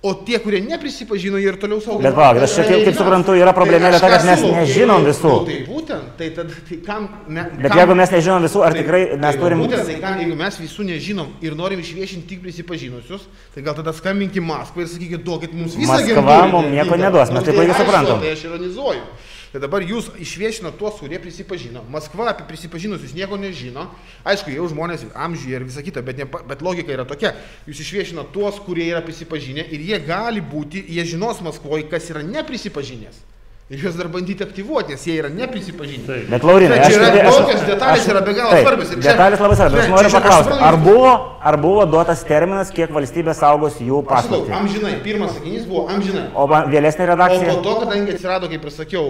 o 0.08 0.14
tie, 0.24 0.38
kurie 0.40 0.62
neprisipažino, 0.64 1.36
jie 1.42 1.50
ir 1.52 1.58
toliau 1.60 1.82
saugo. 1.84 2.00
Bet 2.00 2.14
palauk, 2.16 2.40
aš 2.46 2.54
čia 2.56 2.64
kaip- 2.70 2.86
kaip 2.88 2.96
suprantu, 2.96 3.34
yra 3.36 3.52
problemėlė 3.52 4.00
ta, 4.00 4.08
kad 4.14 4.24
mes 4.30 4.40
nežinom 4.46 5.04
visų. 5.04 5.34
Tai 5.50 5.58
būtent, 5.68 6.06
tai 6.22 6.30
tada, 6.38 6.56
tai 6.70 6.78
kam... 6.86 7.10
Ne, 7.28 7.44
Bet 7.60 7.74
kam, 7.74 7.82
jeigu 7.82 7.98
mes 8.00 8.14
nežinom 8.16 8.46
visų, 8.48 8.62
ar 8.64 8.72
tai- 8.78 8.84
tikrai 8.86 9.02
mes 9.20 9.36
tai 9.36 9.42
turim... 9.44 9.60
Būtent, 9.66 9.84
tai 9.92 9.98
kam, 10.06 10.22
jeigu 10.24 10.38
mes 10.40 10.60
visų 10.64 10.86
nežinom 10.94 11.34
ir 11.44 11.58
norim 11.60 11.84
išviešinti 11.84 12.30
tik 12.32 12.40
prisipažinusius, 12.46 13.28
tai 13.52 13.66
gal 13.68 13.76
tada 13.76 13.92
skambinkim 13.92 14.48
Maskvai 14.48 14.86
ir 14.88 14.94
sakykit, 14.94 15.26
duokit 15.28 15.52
mums 15.52 15.76
visą 15.76 15.92
Maskva 15.92 16.16
agentūrinę 16.16 16.54
mum 16.56 16.72
nieko 16.72 16.96
neduos, 17.04 17.34
mes 17.36 17.42
Nu, 17.42 17.44
tai 17.44 17.52
tai 17.52 17.60
puikiai 17.60 17.82
suprantam. 17.84 18.24
Tai 18.24 18.32
aš 18.38 18.46
ironizuoju. 18.48 19.04
Tai 19.50 19.62
dabar 19.64 19.82
jūs 19.82 20.12
išviešino 20.22 20.70
tuos, 20.78 21.00
kurie 21.02 21.18
prisipažino. 21.22 21.82
Maskva 21.90 22.28
apie 22.30 22.46
prisipažinusius 22.46 23.16
nieko 23.18 23.38
nežino. 23.42 23.88
Aišku, 24.28 24.54
jau 24.54 24.68
žmonės 24.70 25.08
amžiuje 25.18 25.58
ir 25.58 25.66
visa 25.66 25.82
kita, 25.86 26.04
bet, 26.06 26.22
ne, 26.22 26.28
bet 26.30 26.62
logika 26.66 26.94
yra 26.94 27.08
tokia. 27.10 27.34
Jūs 27.66 27.82
išviešino 27.86 28.28
tuos, 28.36 28.62
kurie 28.62 28.86
yra 28.92 29.02
prisipažinę 29.06 29.66
ir 29.74 29.88
jie 29.88 30.00
gali 30.06 30.44
būti, 30.46 30.84
jie 30.86 31.08
žinos 31.16 31.42
Maskvoje, 31.46 31.88
kas 31.90 32.12
yra 32.14 32.22
neprisipažinęs. 32.26 33.29
Ir 33.70 33.78
juos 33.84 33.94
dar 34.00 34.08
bandyti 34.10 34.42
aktyvuoti, 34.42 34.96
nes 34.96 35.04
jie 35.06 35.14
yra 35.22 35.30
neprisipažinę. 35.30 36.06
Taip. 36.08 36.30
Bet 36.32 36.44
Laurinai, 36.48 36.80
Tai 36.80 36.86
aš... 36.88 36.94
čia 36.94 36.98
yra 37.04 37.10
tai- 37.14 37.26
aš- 37.30 37.36
tokios 37.38 37.66
detalės 37.68 38.08
yra 38.10 38.22
be 38.26 38.34
galo 38.34 38.62
svarbios. 38.64 38.94
Detalės 39.04 39.44
labai 39.44 39.58
svarbios. 39.60 39.84
Aš 39.84 39.92
noriu 39.94 40.10
aš 40.10 40.16
paklausti, 40.18 40.56
ar 40.70 40.78
buvo, 40.88 41.12
ar 41.52 41.58
buvo 41.62 41.86
duotas 41.86 42.24
terminas, 42.26 42.72
kiek 42.74 42.90
valstybė 42.96 43.36
saugos 43.38 43.78
jų 43.78 44.00
Aš 44.10 44.26
sakau, 44.26 44.42
amžinai. 44.62 44.96
Pirmas 45.06 45.36
sakinys 45.38 45.68
buvo 45.70 45.84
amžinai. 45.94 46.26
O 46.34 46.48
vėlesnė 46.50 47.06
O 47.06 47.10
redakcija? 47.14 47.54
po 47.54 47.62
to, 47.68 47.76
kadangi 47.86 48.16
atsirado, 48.18 48.50
kaip 48.50 48.66
ir 48.66 48.74
sakiau, 48.74 49.06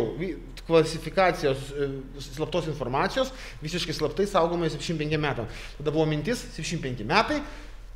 klasifikacijos 0.69 1.57
e, 1.73 1.87
slaptos 2.21 2.67
informacijos, 2.69 3.31
visiškai 3.63 3.95
slaptai 3.95 4.27
saugoma 4.29 4.67
75 4.69 5.17
metų. 5.23 5.47
Tada 5.79 5.93
buvo 5.95 6.05
mintis 6.11 6.43
75 6.57 7.07
metai 7.09 7.39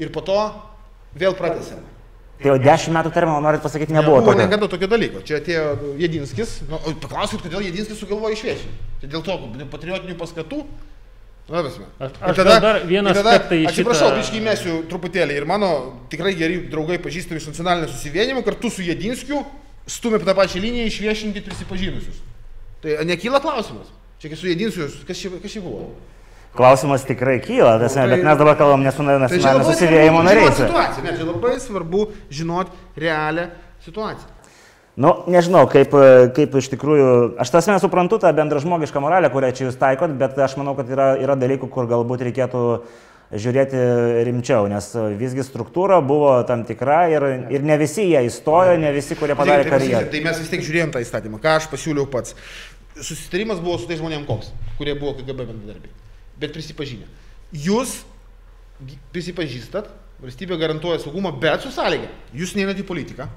ir 0.02 0.10
po 0.16 0.24
to 0.26 0.40
vėl 1.20 1.36
pratęsėme. 1.38 1.93
Tai 2.44 2.52
jau 2.52 2.58
10 2.60 2.92
metų 2.92 3.12
termino, 3.16 3.40
norit 3.40 3.62
pasakyti, 3.64 3.94
nebuvo 3.96 4.18
Nebuvo 4.20 4.34
tokio. 4.34 4.44
niekada 4.44 4.68
tokio 4.68 4.88
dalyko. 4.92 5.22
Čia 5.24 5.38
atėjo 5.40 5.96
Jedinskis. 6.02 6.58
Nu, 6.68 6.76
paklauskit, 7.00 7.40
kodėl 7.46 7.64
Jedinskis 7.64 8.02
sugalvojo 8.04 8.36
išviešinti. 8.36 8.74
Tai 9.02 9.08
dėl 9.14 9.24
to 9.24 9.38
patriotinių 9.72 10.18
paskatų. 10.20 10.60
Na, 11.50 11.62
visme. 11.64 11.86
Aš- 12.00 12.20
aš 12.24 12.36
gal 12.40 12.60
dar 12.64 12.82
vieną 12.88 13.10
ir 13.12 13.16
tada- 13.16 13.32
aspektą 13.36 13.56
į 13.56 13.68
Atsiprašau, 13.68 14.10
šitą- 14.12 14.20
biškai 14.20 14.42
mesiu 14.44 14.84
truputėlį. 14.92 15.36
Ir 15.40 15.46
mano 15.46 15.70
tikrai 16.10 16.36
geri 16.36 16.68
draugai 16.72 16.98
pažįstami 17.00 17.40
iš 17.40 17.48
nacionalinio 17.48 17.88
susivienimo 17.92 18.44
kartu 18.44 18.70
su 18.70 18.82
Jedinskiu 18.82 19.46
stumė 19.88 20.20
tą 20.24 20.36
pačią 20.36 20.60
liniją 20.60 20.86
išviešinti 20.88 21.42
prisipažinusius. 21.44 22.16
Tai 22.82 23.04
nekyla 23.08 23.40
klausimas. 23.42 23.88
Čia 24.20 24.36
su 24.36 24.48
Jedinskiu, 24.48 24.88
kas 25.08 25.18
čia, 25.20 25.30
kas 25.42 25.52
čia 25.52 25.62
buvo? 25.62 25.92
Klausimas 26.54 27.02
tikrai 27.08 27.40
kyla, 27.42 27.80
tas, 27.82 27.96
Tai- 27.98 28.08
bet 28.12 28.22
mes 28.24 28.38
dabar 28.38 28.56
kalbam 28.56 28.84
ne 28.86 28.92
su 28.92 29.02
Tai 29.02 29.18
nacionalinio 29.20 29.66
labai 29.66 29.76
svarbu 29.76 30.24
nariais. 30.24 30.54
žinot 30.54 30.70
situaciją. 30.70 31.04
Ne, 31.04 31.18
čia 31.18 31.26
labai 31.26 31.60
svarbu 31.60 32.02
žinot 32.30 32.68
realią 32.98 33.48
situaciją. 33.86 34.30
Nu, 34.96 35.24
nežinau, 35.26 35.66
kaip, 35.66 35.90
kaip 36.38 36.54
iš 36.60 36.68
tikrųjų, 36.70 37.08
aš 37.42 37.50
tas 37.50 37.66
nesuprantu 37.66 38.20
tą 38.22 38.30
bendražmogišką 38.38 39.02
moralę, 39.02 39.32
kurią 39.34 39.50
čia 39.58 39.66
jūs 39.66 39.80
taikot, 39.82 40.14
bet 40.20 40.38
aš 40.38 40.54
manau, 40.62 40.76
kad 40.78 40.86
yra, 40.94 41.16
yra 41.18 41.34
dalykų, 41.34 41.70
kur 41.74 41.90
galbūt 41.90 42.22
reikėtų 42.30 42.62
žiūrėti 43.34 43.80
rimčiau, 44.28 44.68
nes 44.70 44.92
visgi 45.18 45.42
struktūra 45.42 45.98
buvo 46.06 46.36
tam 46.46 46.62
tikra 46.70 47.08
ir, 47.10 47.26
ir 47.50 47.66
ne 47.66 47.80
visi 47.82 48.06
jie 48.12 48.22
įstojo, 48.30 48.78
ne 48.78 48.94
visi, 48.94 49.18
kurie 49.18 49.34
padarė 49.34 49.66
karjerą. 49.66 50.12
tai 50.14 50.22
mes 50.22 50.38
vis 50.38 50.54
tiek 50.54 50.62
žiūrėjom 50.62 50.94
tą 50.94 51.02
įstatymą, 51.02 51.42
ką 51.42 51.58
aš 51.58 51.72
pasiūliau 51.74 52.06
pats. 52.14 52.38
Susitarimas 52.94 53.58
buvo 53.58 53.80
su 53.82 53.90
tai 53.90 53.98
žmonėm 53.98 54.28
koks, 54.30 54.54
kurie 54.78 54.94
buvo 54.94 55.18
KGB 55.18 55.50
bendradarbiai. 55.50 56.03
Bet 56.44 56.52
prisipažinę. 56.52 57.08
Jūs 57.56 58.02
prisipažįstat, 59.14 59.88
valstybė 60.20 60.58
garantuoja 60.60 61.00
saugumą, 61.00 61.32
bet 61.40 61.64
su 61.64 61.72
sąlyga. 61.72 62.10
Jūs 62.36 62.56
neinat 62.58 62.80
į 62.80 62.86
politiką, 62.88 63.30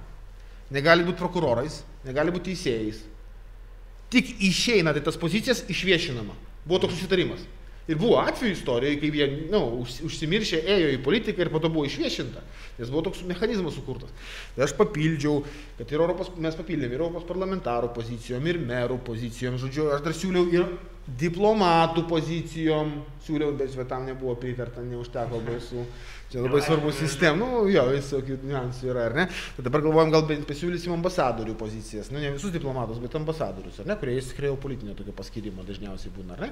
negali 0.74 1.06
būti 1.06 1.20
prokurorais, 1.20 1.82
negali 2.06 2.34
būti 2.34 2.50
teisėjais. 2.50 3.04
Tik 4.10 4.36
išeinat 4.48 4.98
į 4.98 5.04
tas 5.06 5.18
pozicijas 5.18 5.64
išviešinama. 5.70 6.34
Buvo 6.66 6.82
toks 6.82 6.96
susitarimas. 6.98 7.42
Ir 7.86 7.98
buvo 8.00 8.16
atveju 8.18 8.56
istorijoje, 8.56 8.98
kai 8.98 9.10
jie 9.14 9.26
nu, 9.52 9.60
užs- 9.84 10.00
užsimiršė, 10.08 10.58
ėjo 10.74 10.88
į 10.96 11.02
politiką 11.04 11.44
ir 11.44 11.50
po 11.52 11.60
to 11.62 11.70
buvo 11.70 11.86
išviešinta. 11.86 12.42
Nes 12.80 12.90
buvo 12.90 13.04
toks 13.06 13.22
mechanizmas 13.28 13.76
sukurtas. 13.78 14.10
Tai 14.56 14.64
aš 14.66 14.74
papildžiau, 14.74 15.44
kad 15.78 15.92
ir 15.94 16.02
Europos, 16.02 16.32
mes 16.34 16.58
papildėm 16.58 16.90
ir 16.90 16.98
Europos 16.98 17.28
parlamentarų 17.28 17.92
pozicijom, 17.94 18.50
ir 18.50 18.58
merų 18.58 18.98
pozicijom. 19.06 19.60
Žodžiu, 19.62 19.86
aš 19.94 20.02
dar 20.02 20.18
siūliau 20.18 20.50
ir 20.50 20.66
diplomatų 21.06 22.02
pozicijom 22.10 22.90
siūliau, 23.22 23.54
bet 23.54 23.78
tam 23.88 24.08
nebuvo 24.10 24.34
pritarta, 24.34 24.82
neužteko 24.82 25.40
balsų. 25.46 25.86
Čia 26.26 26.42
labai 26.42 26.58
svarbu 26.58 26.90
sistema, 26.90 27.38
nu 27.38 27.68
jo, 27.70 27.84
visokių 27.94 28.40
niuansų 28.48 28.88
yra, 28.90 29.04
ar 29.06 29.12
ne? 29.14 29.24
Tai 29.54 29.62
dabar 29.62 29.84
galvojam, 29.84 30.10
gal 30.10 30.24
pasiūlysim 30.48 30.90
ambasadorių 30.96 31.54
pozicijas, 31.60 32.08
nu 32.10 32.18
ne 32.18 32.32
visus 32.34 32.50
diplomatus, 32.50 32.98
bet 32.98 33.14
ambasadorius, 33.14 33.78
ar 33.84 33.86
ne, 33.92 33.96
kurie 34.00 34.16
jau 34.48 34.56
politinio 34.58 34.96
tokio 34.98 35.14
paskirimo 35.14 35.62
dažniausiai 35.68 36.10
būna, 36.16 36.34
ar 36.34 36.42
ne? 36.48 36.50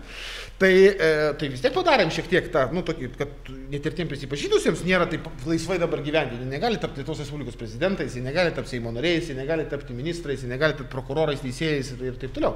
Tai, 0.63 0.71
e, 0.71 1.11
tai 1.41 1.51
vis 1.51 1.65
tiek 1.65 1.75
padarėm 1.75 2.15
šiek 2.15 2.31
tiek 2.31 2.53
tą, 2.55 2.69
nu 2.77 2.85
tokį, 2.87 3.11
kad 3.19 3.51
net 3.75 3.91
ir 3.91 3.99
tiem 3.99 4.15
prisipažydusiems 4.15 4.87
nėra 4.87 5.11
taip 5.11 5.27
laisvai 5.43 5.81
dabar 5.83 6.07
gyventi, 6.07 6.39
jie 6.39 6.51
negali 6.55 6.79
tapti 6.79 7.03
Lietuvos 7.03 7.27
Respublikos 7.27 7.59
prezidentais, 7.59 8.15
jie 8.15 8.23
negali 8.23 8.55
tapti 8.55 8.77
Seimo 8.77 8.95
nariais, 8.95 9.27
jie 9.27 9.35
negali 9.35 9.67
tapti 9.67 9.99
ministrais, 9.99 10.47
jie 10.47 10.55
negali 10.55 10.79
tapti 10.79 10.95
prokurorais, 10.95 11.43
teisėjais 11.43 11.97
ir, 11.97 12.09
ir 12.13 12.23
taip 12.23 12.39
toliau. 12.39 12.55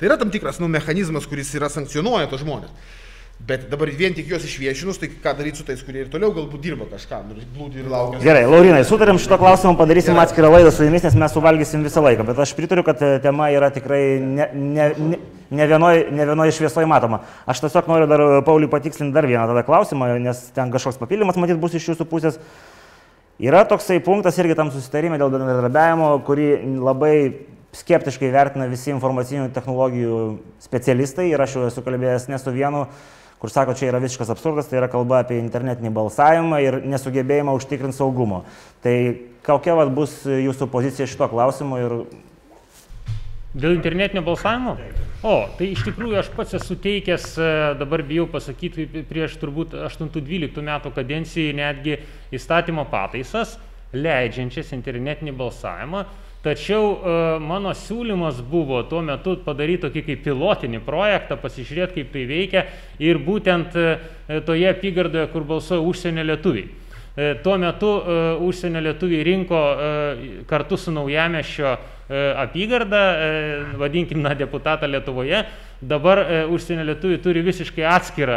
Tai 0.00 0.10
yra 0.10 0.18
tam 0.18 0.34
tikras, 0.34 0.58
nu, 0.58 0.66
mechanizmas, 0.66 1.30
kuris 1.30 1.54
yra 1.54 1.70
sankcionuoja 1.70 2.26
tos 2.32 2.42
žmonės. 2.42 2.74
Bet 3.36 3.66
dabar 3.68 3.90
vien 3.92 4.14
tik 4.16 4.30
juos 4.32 4.44
išviešinus, 4.48 4.96
tai 4.96 5.10
ką 5.12 5.34
daryti 5.36 5.60
su 5.60 5.64
tais, 5.66 5.82
kurie 5.84 6.00
ir 6.02 6.08
toliau 6.10 6.32
galbūt 6.34 6.62
dirba 6.64 6.86
kažką, 6.88 7.18
nu, 7.28 7.42
glūdi 7.52 7.82
ir 7.82 7.90
laukia. 7.92 8.20
Gerai, 8.22 8.46
Laurinai, 8.48 8.80
sutarėm 8.88 9.18
šito 9.20 9.36
klausimu, 9.38 9.74
padarysim 9.76 10.14
Gerai. 10.16 10.24
atskirą 10.24 10.48
laidą 10.54 10.70
su 10.72 10.86
jumis, 10.86 11.04
nes 11.04 11.14
mes 11.20 11.34
suvalgysim 11.36 11.84
visą 11.84 12.00
laiką. 12.00 12.24
Bet 12.26 12.40
aš 12.42 12.54
pritariu, 12.56 12.82
kad 12.86 13.02
e, 13.04 13.10
tema 13.22 13.50
yra 13.52 13.68
tikrai 13.74 14.00
ne, 14.24 14.46
ne, 14.56 14.86
ne, 14.96 15.18
ne 15.52 15.66
vienoje 15.68 16.06
ne 16.16 16.26
vienoj 16.30 16.54
šviesoje 16.56 16.88
matoma. 16.88 17.20
Aš 17.44 17.60
tiesiog 17.66 17.90
noriu 17.92 18.08
dar 18.10 18.24
e, 18.24 18.28
Pauliui 18.46 18.72
patikslinti 18.72 19.14
dar 19.14 19.28
vieną 19.28 19.44
tada 19.52 19.62
klausimą, 19.68 20.08
nes 20.24 20.40
ten 20.56 20.72
kažkoks 20.72 20.98
papildymas 21.02 21.36
matyt 21.36 21.60
bus 21.60 21.76
iš 21.76 21.90
jūsų 21.92 22.06
pusės. 22.08 22.40
Yra 23.36 23.66
toksai 23.68 24.00
punktas 24.00 24.40
irgi 24.40 24.56
tam 24.56 24.72
susitarime 24.72 25.20
dėl 25.20 25.28
bendradarbiavimo, 25.34 26.08
kurį 26.24 26.48
labai 26.80 27.12
skeptiškai 27.76 28.32
vertina 28.32 28.66
visi 28.70 28.90
informacinių 28.94 29.52
technologijų 29.54 30.22
specialistai 30.64 31.28
ir 31.30 31.44
aš 31.44 31.58
jau 31.58 31.68
esu 31.68 31.84
kalbėjęs 31.84 32.30
ne 32.32 32.40
su 32.40 32.54
vienu 32.54 32.86
kur 33.40 33.52
sako, 33.52 33.74
čia 33.76 33.90
yra 33.90 34.00
visiškas 34.02 34.30
absurdas, 34.32 34.68
tai 34.70 34.80
yra 34.80 34.90
kalba 34.92 35.22
apie 35.22 35.38
internetinį 35.42 35.92
balsavimą 35.96 36.60
ir 36.64 36.78
nesugebėjimą 36.88 37.56
užtikrinti 37.58 37.98
saugumo. 37.98 38.44
Tai 38.84 38.94
kokia 39.46 39.76
vat, 39.78 39.92
bus 39.94 40.22
jūsų 40.26 40.70
pozicija 40.72 41.08
šito 41.10 41.28
klausimu 41.32 41.82
ir 41.82 41.98
Dėl 43.56 43.72
internetinio 43.72 44.20
balsavimo? 44.20 44.74
O, 45.24 45.46
tai 45.56 45.70
iš 45.72 45.80
tikrųjų 45.86 46.18
aš 46.20 46.26
pats 46.36 46.58
esu 46.58 46.74
teikęs, 46.76 47.24
e, 47.40 47.46
dabar 47.80 48.02
bijau 48.04 48.26
pasakyti, 48.28 48.84
prieš 49.08 49.38
turbūt 49.40 49.72
8-12 49.86 50.60
metų 50.66 50.92
kadencijai 50.92 51.54
netgi 51.56 51.96
įstatymo 52.36 52.84
pataisas, 52.92 53.54
leidžiančias 53.96 54.74
internetinį 54.76 55.32
balsavimą. 55.40 56.04
Tačiau 56.46 56.90
e, 56.94 57.12
mano 57.42 57.72
siūlymas 57.74 58.38
buvo 58.46 58.84
tuo 58.86 59.00
metu 59.02 59.32
padaryti 59.42 59.82
tokį 59.88 60.02
kaip 60.06 60.20
pilotinį 60.28 60.78
projektą, 60.86 61.34
pasižiūrėti, 61.42 61.96
kaip 61.96 62.12
tai 62.12 62.22
veikia 62.30 62.62
ir 63.02 63.18
būtent 63.18 63.74
e, 63.74 63.86
toje 64.46 64.68
apygardoje, 64.70 65.26
kur 65.32 65.46
balsuoja 65.48 65.82
užsienio 65.82 66.22
lietuviai. 66.28 66.68
E, 67.16 67.32
tuo 67.42 67.56
metu 67.58 67.90
užsienio 68.46 68.84
lietuviai 68.84 69.24
rinko 69.26 69.62
kartu 70.46 70.78
su 70.78 70.94
naujamešio 70.94 71.74
apygardą, 72.38 73.02
vadinkim, 73.80 74.20
na, 74.22 74.36
deputatą 74.38 74.86
Lietuvoje. 74.86 75.40
Dabar 75.82 76.20
užsienio 76.54 76.84
lietuviai 76.86 77.18
turi 77.24 77.42
visiškai 77.42 77.82
atskirą 77.90 78.36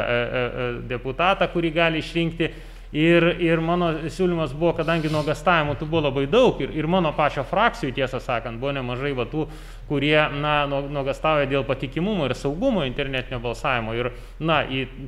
deputatą, 0.90 1.46
kurį 1.54 1.70
gali 1.76 2.02
išrinkti 2.02 2.50
Ir, 2.90 3.22
ir 3.38 3.60
mano 3.62 3.92
siūlymas 4.10 4.56
buvo, 4.58 4.72
kadangi 4.80 5.12
nuogastavimų 5.14 5.76
tų 5.78 5.88
buvo 5.92 6.08
labai 6.08 6.24
daug 6.26 6.58
ir, 6.64 6.72
ir 6.74 6.88
mano 6.90 7.12
pačio 7.14 7.44
frakcijų, 7.46 7.92
tiesą 7.94 8.18
sakant, 8.18 8.58
buvo 8.58 8.74
nemažai 8.74 9.12
va 9.14 9.28
tų, 9.30 9.46
kurie 9.90 10.18
na, 10.42 10.64
nuogastauja 10.66 11.46
dėl 11.52 11.68
patikimumo 11.70 12.26
ir 12.26 12.34
saugumo 12.34 12.88
internetinio 12.90 13.38
balsavimo. 13.44 13.94
Ir 13.94 14.10
na, 14.42 14.64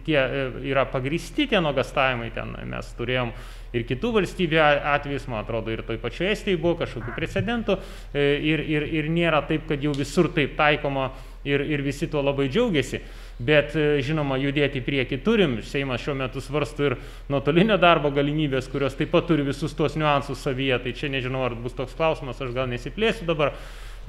tie 0.05 0.19
e, 0.21 0.45
yra 0.69 0.85
pagristi 0.93 1.47
tie 1.49 1.61
nuogastavimai, 1.63 2.29
ten 2.35 2.53
mes 2.69 2.93
turėjom 2.99 3.33
ir 3.73 3.87
kitų 3.89 4.13
valstybių 4.19 4.61
atvejus, 4.93 5.25
man 5.31 5.41
atrodo, 5.41 5.73
ir 5.73 5.81
toj 5.87 5.97
pačioje 6.03 6.35
Estijoje 6.35 6.61
buvo 6.61 6.77
kažkokių 6.83 7.17
precedentų 7.17 7.79
e, 7.79 8.27
ir, 8.45 8.61
ir, 8.61 8.85
ir 9.01 9.09
nėra 9.09 9.41
taip, 9.49 9.65
kad 9.69 9.81
jau 9.81 9.95
visur 9.97 10.29
taip 10.35 10.53
taikoma 10.59 11.09
ir, 11.43 11.61
ir 11.61 11.81
visi 11.81 12.07
tuo 12.07 12.21
labai 12.21 12.49
džiaugiasi. 12.49 13.01
Bet 13.41 13.75
e, 13.75 13.85
žinoma, 14.05 14.37
judėti 14.41 14.81
į 14.81 14.85
priekį 14.85 15.21
turim. 15.25 15.55
Seimas 15.65 16.03
šiuo 16.03 16.15
metu 16.19 16.43
svarsto 16.43 16.85
ir 16.85 16.97
nuotolinio 17.31 17.77
darbo 17.81 18.11
galimybės, 18.13 18.69
kurios 18.71 18.97
taip 18.97 19.13
pat 19.13 19.25
turi 19.29 19.45
visus 19.47 19.73
tuos 19.77 19.97
niuansus 19.97 20.43
savyje. 20.45 20.77
Tai 20.83 20.93
čia 20.97 21.09
nežinau, 21.13 21.45
ar 21.47 21.55
bus 21.57 21.75
toks 21.77 21.95
klausimas, 21.97 22.41
aš 22.41 22.53
gal 22.57 22.69
nesiplėsiu 22.69 23.25
dabar. 23.29 23.55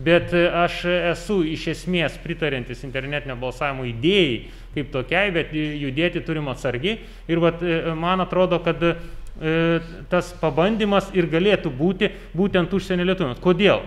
Bet 0.02 0.34
e, 0.36 0.44
aš 0.48 0.82
esu 1.14 1.40
iš 1.48 1.66
esmės 1.74 2.20
pritarintis 2.20 2.84
internetinio 2.84 3.36
balsavimo 3.40 3.88
idėjai 3.88 4.36
kaip 4.72 4.92
tokiai, 4.92 5.32
bet 5.32 5.50
judėti 5.52 6.22
turim 6.24 6.48
atsargiai. 6.52 7.00
Ir 7.28 7.42
vat, 7.42 7.64
e, 7.64 7.82
man 7.96 8.24
atrodo, 8.24 8.60
kad 8.64 8.84
tas 10.12 10.26
pabandymas 10.38 11.06
ir 11.16 11.24
galėtų 11.26 11.70
būti 11.72 12.10
būtent 12.36 12.74
užsienio 12.76 13.06
lietuviams. 13.08 13.40
Kodėl? 13.42 13.80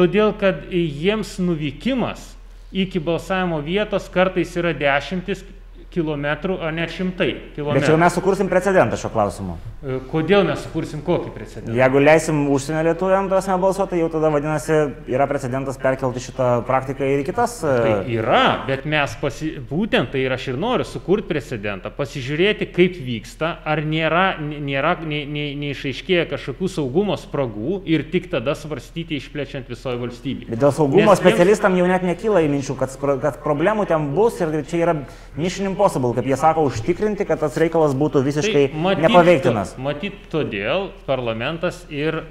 Todėl, 0.00 0.32
kad 0.40 0.64
jiems 0.72 1.36
nuvykimas 1.44 2.24
iki 2.72 2.98
balsavimo 3.00 3.60
vietos 3.60 4.08
kartais 4.08 4.56
yra 4.56 4.72
dešimtis 4.72 5.44
kilometrų, 5.92 6.56
o 6.62 6.70
net 6.74 6.92
šimtai 6.94 7.30
kilometrų. 7.56 7.80
Bet 7.80 7.88
čia 7.88 7.98
mes 8.00 8.16
sukursim 8.16 8.48
precedentą 8.50 8.98
šio 9.00 9.10
klausimu. 9.12 9.56
E, 9.82 9.98
kodėl 10.10 10.46
mes 10.48 10.60
sukursim 10.64 11.02
kokį 11.04 11.32
precedentą? 11.34 11.74
Jeigu 11.76 12.02
leisim 12.02 12.42
užsienio 12.54 12.84
lietuviam 12.86 13.28
tos 13.30 13.48
nebalsuoti, 13.50 13.98
jau 14.00 14.08
tada 14.12 14.30
vadinasi 14.32 14.78
yra 15.10 15.26
precedentas 15.30 15.78
perkelti 15.82 16.22
šitą 16.22 16.48
praktiką 16.68 17.08
ir 17.10 17.24
kitas. 17.26 17.58
E, 17.66 17.74
tai 17.82 18.16
yra, 18.16 18.42
bet 18.68 18.86
mes 18.88 19.16
pasi... 19.20 19.52
būtent 19.70 20.12
tai 20.14 20.24
ir 20.26 20.34
aš 20.36 20.48
ir 20.52 20.60
noriu 20.60 20.86
sukurti 20.88 21.28
precedentą, 21.32 21.92
pasižiūrėti, 21.96 22.70
kaip 22.74 22.96
vyksta, 23.02 23.54
ar 23.68 23.82
nėra, 23.86 24.24
nėra 24.40 24.94
neišaiškėję 25.02 26.28
kažkokių 26.32 26.70
saugumo 26.78 27.18
spragų 27.20 27.82
ir 27.90 28.06
tik 28.12 28.30
tada 28.32 28.56
svarstyti 28.58 29.18
išplečiant 29.20 29.68
visoje 29.70 30.00
valstybėje. 30.00 30.50
Bet 30.52 30.62
dėl 30.62 30.74
saugumo 30.74 31.10
Nes 31.10 31.20
specialistam 31.20 31.76
jau 31.78 31.86
net 31.90 32.06
nekyla 32.06 32.44
į 32.46 32.50
minčių, 32.52 32.76
kad, 32.80 32.94
kad 33.22 33.38
problemų 33.44 33.86
ten 33.90 34.10
bus 34.16 34.38
ir 34.42 34.54
čia 34.68 34.82
yra 34.84 34.96
nišinim 35.38 35.76
impossible, 35.82 36.14
kaip 36.14 36.26
jie 36.30 36.38
sako, 36.38 36.66
užtikrinti, 36.70 37.26
kad 37.26 37.40
tas 37.42 37.56
reikalas 37.58 37.96
būtų 37.98 38.22
visiškai 38.22 38.64
tai 38.70 38.78
matyt, 38.78 39.04
nepaveiktinas. 39.06 39.76
Matyt, 39.82 40.18
todėl 40.30 40.90
parlamentas 41.08 41.82
ir 41.90 42.22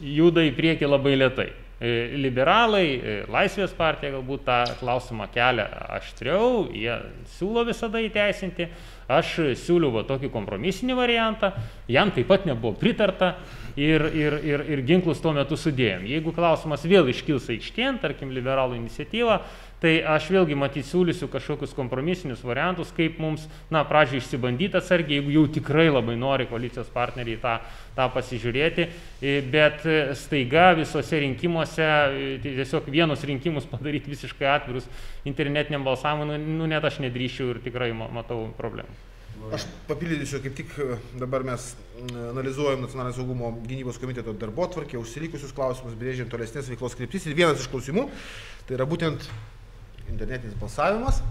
juda 0.00 0.42
į 0.46 0.54
priekį 0.56 0.90
labai 0.90 1.16
lietai. 1.20 1.50
E, 1.80 2.10
liberalai, 2.20 2.84
e, 2.84 3.12
Laisvės 3.32 3.72
partija 3.72 4.12
galbūt 4.12 4.42
tą 4.44 4.58
klausimą 4.82 5.30
kelia 5.32 5.64
aštriau, 5.96 6.66
jie 6.76 6.98
siūlo 7.38 7.64
visada 7.68 8.02
įteisinti. 8.04 8.66
Aš 9.10 9.32
siūliu 9.58 9.88
va, 9.94 10.04
tokį 10.06 10.28
kompromisinį 10.30 10.94
variantą, 10.94 11.54
jam 11.90 12.12
taip 12.14 12.28
pat 12.30 12.44
nebuvo 12.46 12.76
pritarta 12.78 13.32
ir, 13.74 14.04
ir, 14.12 14.36
ir, 14.46 14.62
ir 14.70 14.84
ginklus 14.86 15.22
tuo 15.24 15.32
metu 15.34 15.58
sudėjom. 15.58 16.04
Jeigu 16.06 16.34
klausimas 16.36 16.84
vėl 16.86 17.08
iškils 17.10 17.48
aikštien, 17.56 17.98
tarkim, 18.04 18.30
liberalų 18.36 18.76
iniciatyva, 18.78 19.40
Tai 19.80 19.92
aš 20.12 20.26
vėlgi 20.28 20.56
matyt 20.60 20.84
siūlysiu 20.84 21.30
kažkokius 21.32 21.72
kompromisinius 21.72 22.42
variantus, 22.44 22.90
kaip 22.92 23.16
mums, 23.22 23.46
na, 23.72 23.80
pradžiai 23.88 24.20
išsibandyti 24.20 24.76
atsargiai, 24.76 25.22
jeigu 25.22 25.32
jau 25.32 25.44
tikrai 25.56 25.86
labai 25.88 26.18
nori 26.20 26.44
koalicijos 26.50 26.90
partneriai 26.92 27.38
tą, 27.40 27.54
tą 27.96 28.08
pasižiūrėti, 28.12 28.86
e, 29.24 29.38
bet 29.48 29.86
e, 29.88 29.98
staiga 30.20 30.74
visose 30.76 31.22
rinkimuose 31.24 31.86
e, 31.86 32.26
tai 32.44 32.52
tiesiog 32.58 32.90
vienus 32.92 33.24
rinkimus 33.24 33.68
padaryti 33.70 34.12
visiškai 34.12 34.50
atvirus 34.52 34.88
internetiniam 35.24 35.86
balsavimui, 35.88 36.36
nu, 36.36 36.58
nu 36.60 36.68
net 36.68 36.84
aš 36.84 37.00
nedrįšiu 37.06 37.54
ir 37.54 37.62
tikrai 37.64 37.94
matau 37.96 38.50
problemų. 38.60 39.06
Aš 39.56 39.64
papildysiu, 39.88 40.42
kaip 40.44 40.52
tik 40.58 40.74
dabar 41.16 41.40
mes 41.46 41.70
analizuojam 42.28 42.82
nacionalinio 42.84 43.16
saugumo 43.16 43.54
gynybos 43.64 43.96
komiteto 44.02 44.34
darbo 44.36 44.66
tvarkę, 44.68 45.00
užsilikusius 45.00 45.54
klausimus, 45.56 45.96
brėžiam 45.96 46.28
tolesnės 46.28 46.68
veiklos 46.68 46.98
kryptis 46.98 47.24
ir 47.24 47.38
vienas 47.38 47.62
iš 47.62 47.70
klausimų 47.72 48.04
tai 48.68 48.76
yra 48.76 48.84
būtent 48.86 49.24
internetinis 50.12 50.58
balsavimas. 50.60 51.22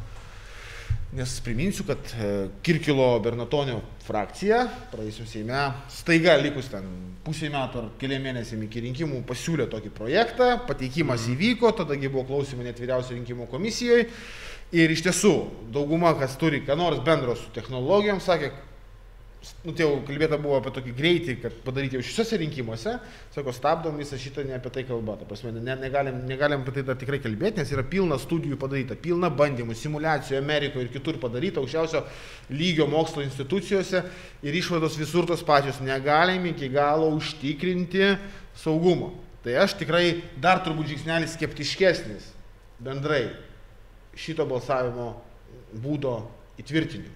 Nes 1.09 1.31
priminsiu, 1.41 1.87
kad 1.89 1.97
e, 2.13 2.25
Kirkilo 2.61 3.15
Bernatonio 3.25 3.79
frakcija 4.05 4.59
praėjusiu 4.91 5.25
Seime 5.25 5.63
staiga 5.89 6.35
likus 6.37 6.69
ten 6.69 6.85
pusė 7.25 7.49
metų 7.49 7.81
ar 7.81 7.87
keli 8.01 8.19
mėnesiai 8.21 8.61
iki 8.67 8.83
rinkimų 8.85 9.23
pasiūlė 9.29 9.65
tokį 9.71 9.89
projektą, 9.95 10.51
pateikimas 10.69 11.25
mhm. 11.25 11.33
įvyko, 11.33 11.73
tadagi 11.81 12.11
buvo 12.13 12.27
klausimai 12.29 12.69
net 12.69 12.81
vyriausio 12.81 13.17
rinkimų 13.17 13.49
komisijoje. 13.49 14.05
Ir 14.69 14.91
iš 14.93 15.01
tiesų, 15.07 15.33
dauguma, 15.73 16.13
kas 16.13 16.35
turi 16.37 16.61
ką 16.61 16.75
nors 16.77 17.01
bendro 17.01 17.33
su 17.33 17.49
technologijom, 17.55 18.21
sakė, 18.21 18.51
nu, 19.63 19.71
tai 19.71 19.85
jau 19.85 19.99
kalbėta 20.07 20.37
buvo 20.41 20.57
apie 20.59 20.71
tokį 20.75 20.93
greitį, 20.97 21.35
kad 21.43 21.55
padaryti 21.63 21.95
jau 21.95 22.03
šiuose 22.03 22.39
rinkimuose, 22.41 22.95
sako, 23.33 23.53
stabdom 23.55 23.99
visą 23.99 24.19
šitą, 24.19 24.43
ne 24.47 24.57
apie 24.57 24.71
tai 24.75 24.83
kalba. 24.87 25.15
Ta 25.19 25.27
prasme, 25.29 25.53
ne, 25.55 25.75
negalim, 25.79 26.17
negalim 26.27 26.65
apie 26.65 26.73
tai 26.75 26.83
dar 26.89 26.97
tikrai 26.99 27.21
kalbėti, 27.23 27.61
nes 27.61 27.71
yra 27.71 27.85
pilna 27.87 28.17
studijų 28.19 28.59
padaryta, 28.59 28.97
pilna 28.99 29.31
bandymų, 29.31 29.77
simulacijų 29.79 30.39
Amerikoje 30.41 30.87
ir 30.87 30.91
kitur 30.93 31.19
padaryta, 31.23 31.63
aukščiausio 31.63 32.03
lygio 32.51 32.89
mokslo 32.91 33.23
institucijose 33.23 34.03
ir 34.43 34.59
išvados 34.59 34.99
visur 34.99 35.27
tos 35.29 35.45
pačios. 35.47 35.79
Negalim 35.83 36.49
iki 36.51 36.71
galo 36.73 37.07
užtikrinti 37.15 38.17
saugumo. 38.59 39.13
Tai 39.45 39.55
aš 39.63 39.77
tikrai 39.79 40.19
dar 40.35 40.59
turbūt 40.65 40.91
žingsnelis 40.91 41.37
skeptiškesnis 41.37 42.33
bendrai 42.83 43.29
šito 44.19 44.43
balsavimo 44.47 45.13
būdo 45.79 46.17
įtvirtinimu. 46.59 47.15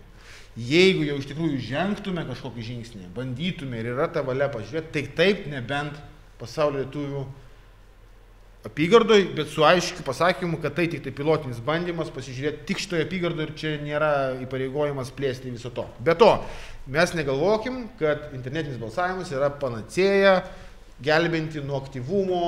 Jeigu 0.53 1.05
jau 1.07 1.15
iš 1.17 1.25
tikrųjų 1.31 1.61
žengtume 1.65 2.23
kažkokį 2.27 2.63
žingsnį, 2.67 3.07
bandytume 3.15 3.79
ir 3.79 3.93
yra 3.95 4.05
ta 4.13 4.21
valia 4.25 4.51
pažiūrėti, 4.53 4.91
tai 4.93 5.03
taip 5.17 5.47
nebent 5.49 5.95
pasaulio 6.37 6.83
lietuvių 6.83 7.23
apygardoj, 8.69 9.25
bet 9.35 9.49
su 9.49 9.65
aiškiu 9.65 10.05
pasakymu, 10.05 10.59
kad 10.61 10.75
tai 10.77 10.85
tik 10.91 11.01
tai 11.03 11.11
pilotinis 11.15 11.57
bandymas 11.63 12.11
pasižiūrėti 12.13 12.67
tik 12.69 12.83
šitoje 12.83 13.07
apygardoje 13.07 13.47
ir 13.49 13.55
čia 13.59 13.73
nėra 13.81 14.11
įpareigojimas 14.45 15.09
plėsti 15.17 15.51
viso 15.51 15.73
to. 15.73 15.87
Be 16.05 16.15
to, 16.15 16.29
mes 16.85 17.15
negalvokim, 17.17 17.87
kad 17.99 18.29
internetinis 18.37 18.79
balsavimas 18.79 19.33
yra 19.33 19.49
panacėja 19.59 20.37
gelbinti 21.03 21.65
nuo 21.65 21.81
aktyvumo 21.81 22.45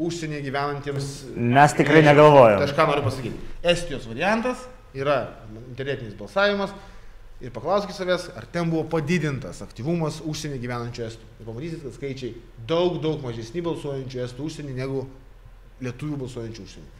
užsienyje 0.00 0.44
gyvenantiems. 0.44 1.10
Mes 1.34 1.74
tikrai 1.76 2.04
negalvojame. 2.06 2.68
Aš 2.68 2.76
ką 2.76 2.86
noriu 2.92 3.08
pasakyti. 3.08 3.50
Estijos 3.66 4.06
variantas 4.12 4.68
yra 4.94 5.22
internetinis 5.66 6.14
balsavimas 6.20 6.76
ir 7.40 7.52
paklauskite 7.54 7.96
savęs, 7.96 8.28
ar 8.36 8.46
ten 8.52 8.68
buvo 8.70 8.84
padidintas 8.92 9.62
aktyvumas 9.64 10.20
užsienį 10.28 10.60
gyvenančių 10.60 11.06
estų. 11.06 11.30
Ir 11.40 11.48
pamatysit, 11.48 11.84
kad 11.86 11.96
skaičiai 11.96 12.34
daug, 12.68 13.00
daug 13.02 13.22
mažesni 13.24 13.64
balsuojančių 13.64 14.24
estų 14.26 14.48
užsienį 14.50 14.76
negu 14.76 15.06
lietuvių 15.84 16.20
balsuojančių 16.20 16.66
užsienį. 16.66 16.92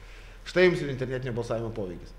Štai 0.49 0.67
jums 0.67 0.81
ir 0.81 0.95
internetinio 0.95 1.37
balsavimo 1.37 1.71
poveikis. 1.77 2.17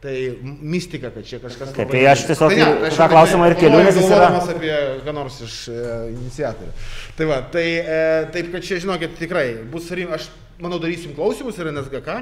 Tai 0.00 0.14
mistika, 0.42 1.10
kad 1.12 1.26
čia 1.28 1.38
kažkas... 1.42 1.74
Taip, 1.76 1.90
tai 1.92 2.00
aš 2.08 2.22
tiesiog 2.30 2.54
tai, 2.54 2.60
ne, 2.64 2.90
tą 2.96 3.06
klausimą 3.12 3.50
ir 3.50 3.56
keliu, 3.60 3.82
nes 3.84 3.98
jis 4.00 4.06
yra... 4.08 4.30
apie 4.40 4.76
ką 5.04 5.12
nors 5.12 5.36
iš 5.44 5.56
e, 5.68 5.82
iniciatorių. 6.14 6.70
Tai 7.18 7.26
va, 7.28 7.40
tai 7.52 7.64
e, 7.76 7.98
taip, 8.32 8.48
kad 8.54 8.64
čia, 8.64 8.78
žinokit, 8.80 9.18
tikrai 9.20 9.44
bus, 9.68 9.90
aš 9.92 10.30
manau, 10.56 10.80
darysim 10.80 11.12
klausimus 11.18 11.60
ir 11.60 11.68
NSGK, 11.74 12.16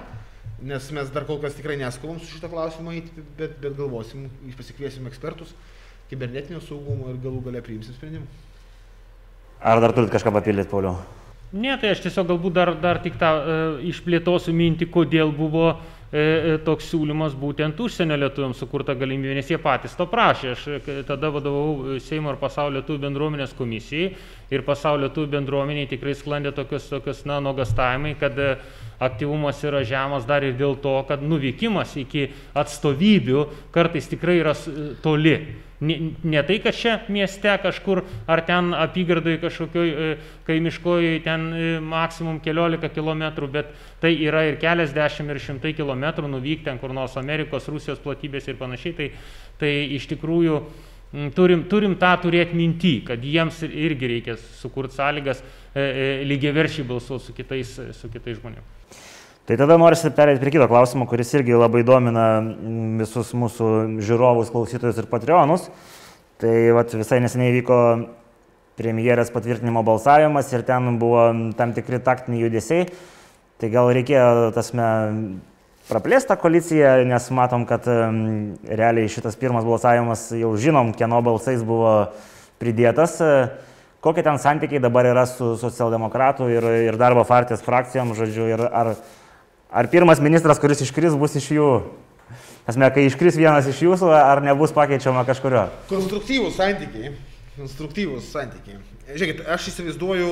nes 0.63 0.91
mes 0.91 1.11
dar 1.15 1.27
kol 1.29 1.39
kas 1.43 1.55
tikrai 1.55 1.77
neskubam 1.79 2.19
su 2.19 2.31
šito 2.33 2.51
klausimo 2.51 2.93
eiti, 2.95 3.25
bet, 3.39 3.59
bet 3.63 3.77
galvosim, 3.79 4.27
pasikviesim 4.59 5.07
ekspertus 5.11 5.55
kibernetinio 6.09 6.61
saugumo 6.65 7.13
ir 7.13 7.21
galų 7.23 7.45
gale 7.47 7.63
priimsim 7.65 7.95
sprendimą. 7.95 8.27
Ar 9.59 9.81
dar 9.83 9.93
turit 9.95 10.11
kažką 10.13 10.33
papildyti, 10.35 10.71
Pauliau? 10.71 10.97
Ne, 11.53 11.73
tai 11.81 11.95
aš 11.95 12.03
tiesiog 12.05 12.27
galbūt 12.29 12.57
dar, 12.59 12.75
dar 12.77 12.99
tik 13.01 13.17
tą 13.21 13.29
e, 13.39 13.61
išplėtosiu 13.89 14.53
mintį, 14.53 14.91
kodėl 14.93 15.31
buvo 15.33 15.71
e, 15.73 15.79
e, 16.21 16.57
toks 16.65 16.91
siūlymas 16.93 17.37
būtent 17.41 17.81
užsienio 17.81 18.19
lietuviams 18.21 18.61
sukurta 18.61 18.93
galimybė, 18.99 19.39
nes 19.39 19.49
jie 19.49 19.57
patys 19.63 19.97
to 19.97 20.05
prašė. 20.11 20.53
Aš 20.53 20.67
e, 20.77 20.99
tada 21.09 21.33
vadovau 21.33 21.97
Seimo 22.05 22.35
ir 22.35 22.41
pasaulio 22.41 22.83
lietuvių 22.83 23.01
bendruomenės 23.07 23.57
komisijai 23.57 24.13
ir 24.55 24.65
pasaulio 24.67 25.09
lietuvių 25.09 25.31
bendruomeniai 25.37 25.89
tikrai 25.91 26.15
sklandė 26.17 26.55
tokius, 26.57 26.89
tokius 26.91 27.25
na, 27.29 27.39
nuogastavimai, 27.45 28.15
kad 28.21 28.39
e, 28.41 28.51
aktyvumas 29.05 29.61
yra 29.67 29.85
žemas 29.87 30.27
dar 30.29 30.47
ir 30.47 30.57
dėl 30.59 30.77
to, 30.83 30.97
kad 31.09 31.23
nuvykimas 31.23 31.95
iki 32.01 32.29
atstovybių 32.59 33.47
kartais 33.75 34.11
tikrai 34.11 34.41
yra 34.43 34.57
toli. 35.05 35.39
Ne, 35.79 35.95
ne 36.27 36.41
tai, 36.43 36.57
kad 36.59 36.75
čia 36.75 36.97
mieste 37.07 37.53
kažkur 37.63 38.01
ar 38.27 38.41
ten 38.43 38.73
apygardai 38.75 39.37
kažkokioj 39.39 39.93
e, 39.93 40.09
kaimiškoji 40.49 41.21
ten 41.23 41.45
e, 41.55 41.69
maksimum 41.79 42.41
keliolika 42.43 42.91
kilometrų, 42.91 43.51
bet 43.55 43.71
tai 44.03 44.11
yra 44.17 44.43
ir 44.49 44.59
keliasdešimt 44.59 45.31
ir 45.31 45.39
šimtai 45.45 45.77
kilometrų 45.79 46.33
nuvykti 46.33 46.67
ten 46.67 46.83
kur 46.83 46.91
nors 46.97 47.15
Amerikos, 47.21 47.71
Rusijos 47.71 48.03
platybės 48.03 48.51
ir 48.51 48.59
panašiai. 48.59 48.97
Tai, 48.99 49.11
tai 49.63 49.73
iš 49.95 50.11
tikrųjų 50.11 50.65
turim, 51.37 51.65
turim 51.69 51.95
tą 52.01 52.11
turėti 52.23 52.57
minty, 52.57 52.99
kad 53.07 53.23
jiems 53.25 53.63
irgi 53.67 54.11
reikia 54.15 54.37
sukurti 54.61 54.99
sąlygas 54.99 55.41
e, 55.41 55.81
e, 55.81 56.09
lygiaveršiai 56.29 56.87
balsuoti 56.89 57.25
su 57.29 57.37
kitais, 57.37 57.79
su 57.97 58.11
kitais 58.13 58.41
žmonėmis. 58.41 58.75
Tai 59.49 59.57
tada 59.57 59.79
norisi 59.81 60.11
perėti 60.13 60.43
prie 60.43 60.53
kito 60.53 60.67
klausimo, 60.69 61.07
kuris 61.09 61.31
irgi 61.39 61.57
labai 61.57 61.81
domina 61.89 62.27
visus 63.01 63.31
mūsų 63.33 63.69
žiūrovus, 64.05 64.51
klausytojus 64.53 65.01
ir 65.01 65.09
patreonus. 65.09 65.71
Tai 66.39 66.53
vat, 66.77 66.93
visai 66.93 67.23
neseniai 67.25 67.55
vyko 67.57 67.79
premjerės 68.79 69.33
patvirtinimo 69.35 69.81
balsavimas 69.87 70.53
ir 70.53 70.67
ten 70.69 70.99
buvo 71.01 71.25
tam 71.57 71.73
tikri 71.75 72.03
taktiniai 72.05 72.45
judesiai. 72.45 72.91
Tai 73.59 73.71
gal 73.73 73.89
reikėjo 73.97 74.53
tasme 74.55 74.91
praplėstą 75.89 76.37
koaliciją, 76.41 77.05
nes 77.09 77.29
matom, 77.35 77.67
kad 77.69 77.87
realiai 77.89 79.11
šitas 79.13 79.39
pirmas 79.41 79.67
balsavimas 79.67 80.29
jau 80.37 80.55
žinom, 80.61 80.95
kieno 80.97 81.21
balsais 81.25 81.65
buvo 81.67 82.13
pridėtas. 82.61 83.19
Kokie 84.05 84.23
ten 84.23 84.39
santykiai 84.39 84.79
dabar 84.79 85.09
yra 85.11 85.25
su 85.27 85.57
socialdemokratų 85.59 86.53
ir, 86.53 86.67
ir 86.87 86.99
darbo 87.01 87.25
partijos 87.27 87.65
frakcijom, 87.67 88.15
žodžiu, 88.15 88.53
ir 88.55 88.63
ar 88.69 88.93
Ar 89.69 89.85
pirmas 89.93 90.17
ministras, 90.17 90.57
kuris 90.57 90.81
iškris, 90.81 91.13
bus 91.21 91.35
iš 91.37 91.51
jų? 91.53 91.69
Esmė, 92.69 92.89
kai 92.93 93.03
iškris 93.05 93.37
vienas 93.37 93.67
iš 93.69 93.83
jūsų, 93.85 94.09
ar 94.17 94.41
nebus 94.41 94.73
pakeičiama 94.73 95.27
kažkurio? 95.29 95.67
Konstruktyvūs 95.91 96.57
santykiai. 96.57 97.11
Konstruktyvūs 97.59 98.31
santykiai. 98.33 98.81
Žiūrėkit, 99.11 99.43
aš 99.45 99.69
įsivaizduoju, 99.75 100.31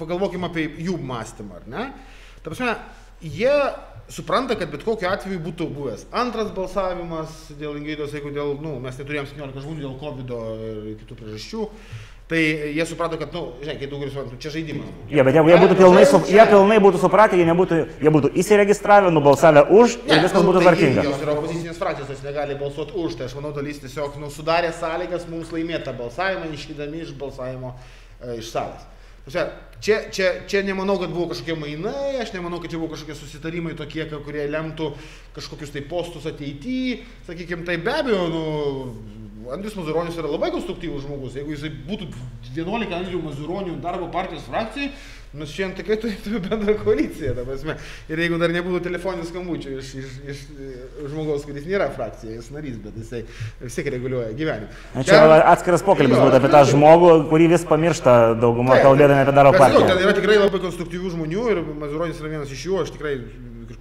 pagalvokim 0.00 0.48
apie 0.48 0.64
jų 0.86 0.96
mąstymą, 1.04 1.60
ar 1.60 1.68
ne? 1.68 1.84
Ta 2.40 2.48
prasme, 2.48 2.78
jie 3.20 3.52
supranta, 4.08 4.56
kad 4.58 4.70
bet 4.72 4.84
kokiu 4.86 5.10
atveju 5.10 5.40
būtų 5.42 5.68
buvęs 5.72 6.06
antras 6.22 6.52
balsavimas 6.56 7.52
dėl 7.58 7.76
Ingridos, 7.80 8.14
jeigu 8.16 8.32
dėl, 8.34 8.56
nu, 8.62 8.78
mes 8.82 8.98
neturėjom 8.98 9.28
17 9.34 9.66
žmonių 9.66 9.84
dėl 9.84 10.00
COVID 10.00 10.32
ir 10.38 10.96
kitų 11.02 11.20
priežasčių. 11.20 11.68
Tai 12.32 12.38
jie 12.72 12.84
suprato, 12.86 13.18
kad, 13.20 13.32
na, 13.34 13.40
nu, 13.40 13.60
žinai, 13.60 13.74
kai 13.76 13.88
daugelis 13.90 14.14
suprantų, 14.14 14.36
čia 14.40 14.52
žaidimas. 14.54 14.92
Jie, 15.10 15.18
ja, 15.18 15.24
bet 15.26 15.36
jeigu 15.36 15.50
jie 15.50 15.56
būtų 15.60 15.74
pilnai, 15.76 16.04
su, 16.08 16.20
jie 16.32 16.44
pilnai 16.48 16.78
būtų 16.80 17.00
supratę, 17.02 17.36
jie, 17.36 17.44
nebūtų, 17.50 17.80
jie 18.00 18.12
būtų 18.14 18.30
įsiregistravę, 18.40 19.10
nubalsavę 19.12 19.66
už 19.68 19.98
ne, 19.98 20.14
ir 20.14 20.22
viskas 20.24 20.38
nu, 20.40 20.46
būtų 20.48 20.62
tai 20.62 20.68
tvarkinga. 20.68 21.04
Jos 21.10 21.26
yra 21.26 21.34
opozicinės 21.34 21.82
frakcijos, 21.82 22.14
jos 22.14 22.22
negali 22.24 22.56
balsuoti 22.62 22.96
už, 23.02 23.18
tai 23.18 23.26
aš 23.28 23.34
manau, 23.36 23.50
dalis 23.58 23.82
tiesiog 23.82 24.16
nu, 24.22 24.30
sudarė 24.32 24.70
sąlygas 24.78 25.26
mums 25.28 25.52
laimėti 25.52 25.84
tą 25.90 25.96
balsavimą, 25.98 26.48
iškydami 26.56 27.04
iš 27.04 27.12
balsavimo 27.20 27.74
e, 27.74 28.38
iš 28.38 28.48
salės. 28.54 28.88
Čia, 29.82 29.96
čia, 30.14 30.46
čia 30.46 30.60
nemanau, 30.62 30.94
kad 31.00 31.10
buvo 31.10 31.32
kažkokie 31.32 31.56
mainai, 31.58 32.20
aš 32.22 32.30
nemanau, 32.36 32.60
kad 32.62 32.70
čia 32.70 32.78
buvo 32.78 32.92
kažkokie 32.92 33.16
susitarimai 33.18 33.72
tokie, 33.74 34.04
kurie 34.06 34.44
lemtų 34.46 34.92
kažkokius 35.34 35.74
tai 35.74 35.82
postus 35.90 36.28
ateityje, 36.30 37.00
sakykime, 37.26 37.66
tai 37.66 37.80
be 37.82 37.90
abejo, 37.90 38.28
nu, 38.30 38.42
Andrius 39.50 39.74
Mazuronis 39.74 40.14
yra 40.22 40.30
labai 40.30 40.52
konstruktyvus 40.54 41.02
žmogus. 41.02 41.34
Jeigu 41.34 41.56
jisai 41.56 41.72
būtų 41.88 42.06
11 42.54 42.94
Andrių 42.94 43.24
Mazuronių 43.24 43.74
darbo 43.82 44.06
partijos 44.14 44.46
frakcijai, 44.46 44.92
mes 45.36 45.52
šiandien 45.52 45.76
tikrai 45.78 45.96
turėtume 46.02 46.40
bendrą 46.44 46.74
koaliciją. 46.82 47.46
Ir 48.12 48.22
jeigu 48.24 48.40
dar 48.40 48.52
nebūtų 48.52 48.82
telefoninių 48.84 49.28
skambučių 49.28 49.76
iš, 49.78 49.92
iš, 50.02 50.16
iš 50.32 50.42
žmogaus, 51.12 51.46
kuris 51.48 51.68
nėra 51.68 51.88
frakcija, 51.94 52.36
jis 52.36 52.50
narys, 52.54 52.76
bet 52.82 52.98
jisai 53.00 53.22
vis 53.62 53.78
tiek 53.78 53.88
reguliuoja 53.94 54.34
gyvenimą. 54.38 54.68
Čia 55.00 55.22
Ten, 55.22 55.36
atskiras 55.54 55.86
pokalbis 55.86 56.20
būtų 56.20 56.40
apie 56.40 56.52
tą 56.52 56.64
žmogų, 56.72 57.14
kurį 57.32 57.48
vis 57.54 57.66
pamiršta 57.68 58.18
daugumą 58.42 58.80
kalbėdami 58.84 59.24
apie 59.24 59.36
darbo 59.38 59.56
partiją. 59.56 59.86
Ten 59.88 60.04
yra 60.04 60.16
tikrai 60.18 60.38
labai 60.42 60.60
konstruktyvių 60.66 61.16
žmonių 61.16 61.48
ir 61.54 61.64
Mazuronis 61.80 62.20
yra 62.20 62.36
vienas 62.36 62.52
iš 62.52 62.68
jų, 62.68 62.82
aš 62.84 62.92
tikrai 62.96 63.16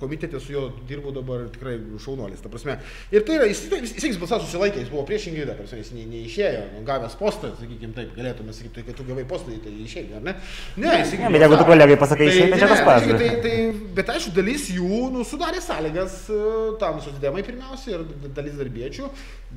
komitete 0.02 0.40
su 0.42 0.56
juo 0.56 0.66
dirbu 0.90 1.14
dabar 1.16 1.46
tikrai 1.54 1.78
šaunuolis, 2.02 2.42
ta 2.42 2.50
prasme. 2.52 2.78
Ir 3.14 3.26
tai 3.28 3.38
yra, 3.38 3.48
jis, 3.52 3.64
jis, 3.70 3.94
jis, 3.96 4.08
jis 4.10 4.20
balsavo 4.22 4.46
susilaikė, 4.46 4.82
jis 4.84 4.92
buvo 4.92 5.06
priešingai, 5.10 5.46
ta 5.50 5.56
prasme, 5.60 5.82
jis 5.84 5.94
ne, 5.96 6.06
neišėjo, 6.10 6.64
nu, 6.76 6.84
gavęs 6.88 7.18
postą, 7.20 7.54
sakykime 7.60 7.96
taip, 7.98 8.16
galėtume 8.18 8.56
sakyti, 8.58 8.74
tai, 8.80 8.86
kad 8.90 8.98
tu 9.00 9.06
gavai 9.08 9.26
postą, 9.30 9.56
tai 9.64 9.74
išėjai, 9.86 10.18
ar 10.20 10.26
ne? 10.26 10.36
Ne, 10.82 10.96
jis 11.04 11.16
ne, 11.20 11.32
bet 11.36 11.46
jeigu 11.46 11.60
tu 11.62 11.68
kolegai 11.70 12.00
pasakai, 12.02 12.28
tai, 12.28 12.36
išėjai, 12.36 12.52
tai 12.54 12.62
čia 12.64 12.72
tas 12.74 12.84
pats. 12.88 13.08
Tai, 13.08 13.20
tai, 13.22 13.30
tai, 13.46 13.88
bet 14.00 14.14
aišku, 14.16 14.34
dalis 14.38 14.68
jų 14.74 15.02
nu, 15.14 15.26
sudarė 15.28 15.62
sąlygas 15.64 16.18
e, 16.34 16.42
tam 16.82 17.02
sudėmai 17.06 17.46
pirmiausia 17.48 17.98
ir 17.98 18.06
dalis 18.36 18.58
darbiečių. 18.60 19.12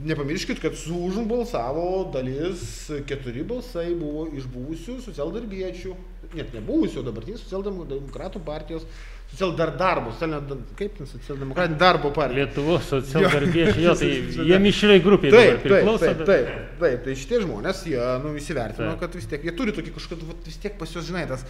Nepamirškit, 0.04 0.58
kad 0.62 0.74
su 0.78 0.96
užum 1.06 1.28
balsavo 1.30 2.10
dalis, 2.14 2.64
keturi 3.08 3.44
balsai 3.46 3.92
buvo 3.98 4.26
iš 4.34 4.48
buvusių 4.50 4.98
socialdarbiečių, 5.04 5.94
net 6.34 6.54
nebuvusių, 6.56 7.04
dabartinių 7.06 7.38
socialdemokratų 7.38 8.42
partijos 8.44 8.86
socialdarbų, 9.32 10.12
kaip 10.78 10.98
ten 10.98 11.08
socialdemokratinė 11.10 11.78
darbo 11.80 12.10
partija. 12.14 12.44
Lietuvos 12.44 12.90
socialdarbiečiai, 12.92 13.86
jo, 13.86 13.94
tai 13.98 14.10
jie 14.50 14.58
mišriai 14.62 15.02
grupiai 15.02 15.32
taip, 15.34 15.62
priklauso. 15.64 16.04
Taip, 16.04 16.20
taip, 16.22 16.50
taip, 16.50 16.76
taip, 16.82 17.00
tai 17.06 17.16
šitie 17.18 17.40
žmonės, 17.46 17.82
jie 17.90 18.04
nu, 18.22 18.34
įsivertino, 18.38 18.92
taip. 18.92 19.00
kad 19.02 19.18
vis 19.18 19.26
tiek, 19.30 19.48
jie 19.48 19.56
turi 19.56 19.74
tokį 19.74 19.96
kažkokį, 19.96 20.36
vis 20.46 20.60
tiek 20.62 20.78
pas 20.78 20.94
juos, 20.94 21.08
žinai, 21.08 21.24
tas 21.30 21.42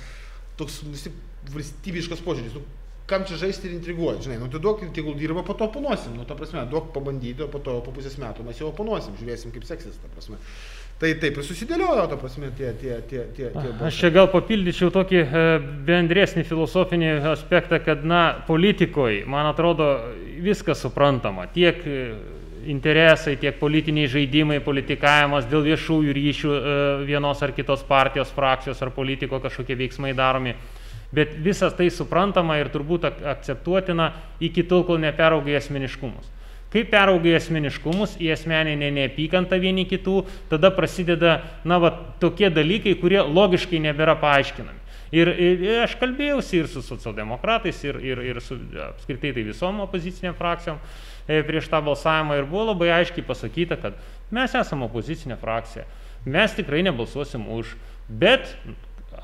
toks 0.61 0.81
valstybiškas 1.53 2.25
požiūris. 2.25 2.57
Nu, 2.57 2.65
kam 3.11 3.27
čia 3.29 3.37
žaisti 3.37 3.69
ir 3.69 3.77
intriguoti, 3.77 4.25
žinai, 4.25 4.39
nu 4.41 4.49
tai 4.53 4.63
duok, 4.65 4.87
tegul 4.97 5.17
dirba, 5.19 5.45
po 5.45 5.57
to 5.59 5.69
oponuosim, 5.69 6.15
nu 6.17 6.25
ta 6.25 6.37
prasme, 6.39 6.65
duok 6.71 6.89
pabandyti, 6.95 7.45
o 7.45 7.51
po 7.53 7.61
to 7.61 7.77
po 7.85 7.93
pusės 7.93 8.17
metų 8.21 8.47
mes 8.47 8.61
jau 8.61 8.71
oponuosim, 8.71 9.17
žiūrėsim, 9.21 9.53
kaip 9.53 9.67
seksis, 9.69 9.99
ta 10.01 10.09
prasme. 10.15 10.41
Tai 11.01 11.11
taip 11.21 11.41
ir 11.41 11.45
susidėliojo, 11.45 12.05
ta 12.09 12.17
prasme, 12.21 12.53
tie, 12.57 12.71
tie, 12.79 13.01
tie, 13.11 13.25
tie, 13.35 13.49
tie. 13.51 13.73
Aš 13.85 13.99
čia 13.99 14.13
gal 14.15 14.29
papildyčiau 14.31 14.93
tokį 14.95 15.19
e, 15.21 15.43
bendresnį 15.89 16.45
filosofinį 16.47 17.11
aspektą, 17.33 17.81
kad, 17.83 18.07
na, 18.07 18.23
politikoje, 18.47 19.25
man 19.29 19.51
atrodo, 19.51 19.89
viskas 20.45 20.85
suprantama. 20.87 21.49
Tiek 21.51 21.83
e, 21.83 21.99
interesai, 22.71 23.35
tiek 23.43 23.59
politiniai 23.59 24.07
žaidimai, 24.13 24.61
politikavimas 24.65 25.51
dėl 25.51 25.67
viešųjų 25.67 26.15
ryšių 26.15 26.55
e, 26.55 26.79
vienos 27.11 27.43
ar 27.43 27.53
kitos 27.59 27.83
partijos, 27.89 28.33
frakcijos 28.33 28.81
ar 28.87 28.95
politiko 28.95 29.43
kažkokie 29.43 29.77
veiksmai 29.83 30.15
daromi 30.17 30.55
Bet 31.15 31.37
visas 31.39 31.75
tai 31.79 31.91
suprantama 31.95 32.57
ir 32.59 32.71
turbūt 32.75 33.07
akceptuotina 33.07 34.11
iki 34.43 34.65
tol, 34.67 34.83
kol 34.89 34.99
neperaugia 34.99 35.61
asmeniškumus. 35.61 36.27
Kai 36.75 36.83
peraugia 36.91 37.37
asmeniškumus 37.39 38.17
į 38.19 38.33
asmeninę 38.35 38.89
neapykantą 38.97 39.61
vieni 39.63 39.85
kitų, 39.87 40.25
tada 40.51 40.73
prasideda, 40.75 41.37
na, 41.63 41.79
va, 41.79 41.93
tokie 42.19 42.51
dalykai, 42.51 42.97
kurie 42.99 43.21
logiškai 43.23 43.79
nebėra 43.85 44.17
paaiškinami. 44.19 44.83
Ir, 45.15 45.31
ir, 45.31 45.61
ir 45.63 45.83
aš 45.85 45.95
kalbėjausi 46.01 46.59
ir 46.59 46.69
su 46.71 46.83
socialdemokratais, 46.83 47.79
ir, 47.87 48.01
ir, 48.03 48.23
ir 48.33 48.41
su 48.43 48.57
apskritai 48.89 49.31
tai 49.37 49.45
visom 49.47 49.79
opoziciniam 49.85 50.35
frakcijom 50.35 50.81
e, 50.81 51.45
prieš 51.47 51.69
tą 51.71 51.79
balsavimą 51.87 52.41
ir 52.41 52.49
buvo 52.51 52.73
labai 52.73 52.91
aiškiai 52.97 53.27
pasakyta, 53.29 53.79
kad 53.79 54.01
mes 54.35 54.57
esame 54.59 54.89
opozicinė 54.89 55.37
frakcija, 55.39 55.87
mes 56.27 56.57
tikrai 56.59 56.83
nebalsuosim 56.89 57.47
už, 57.55 57.77
bet 58.09 58.51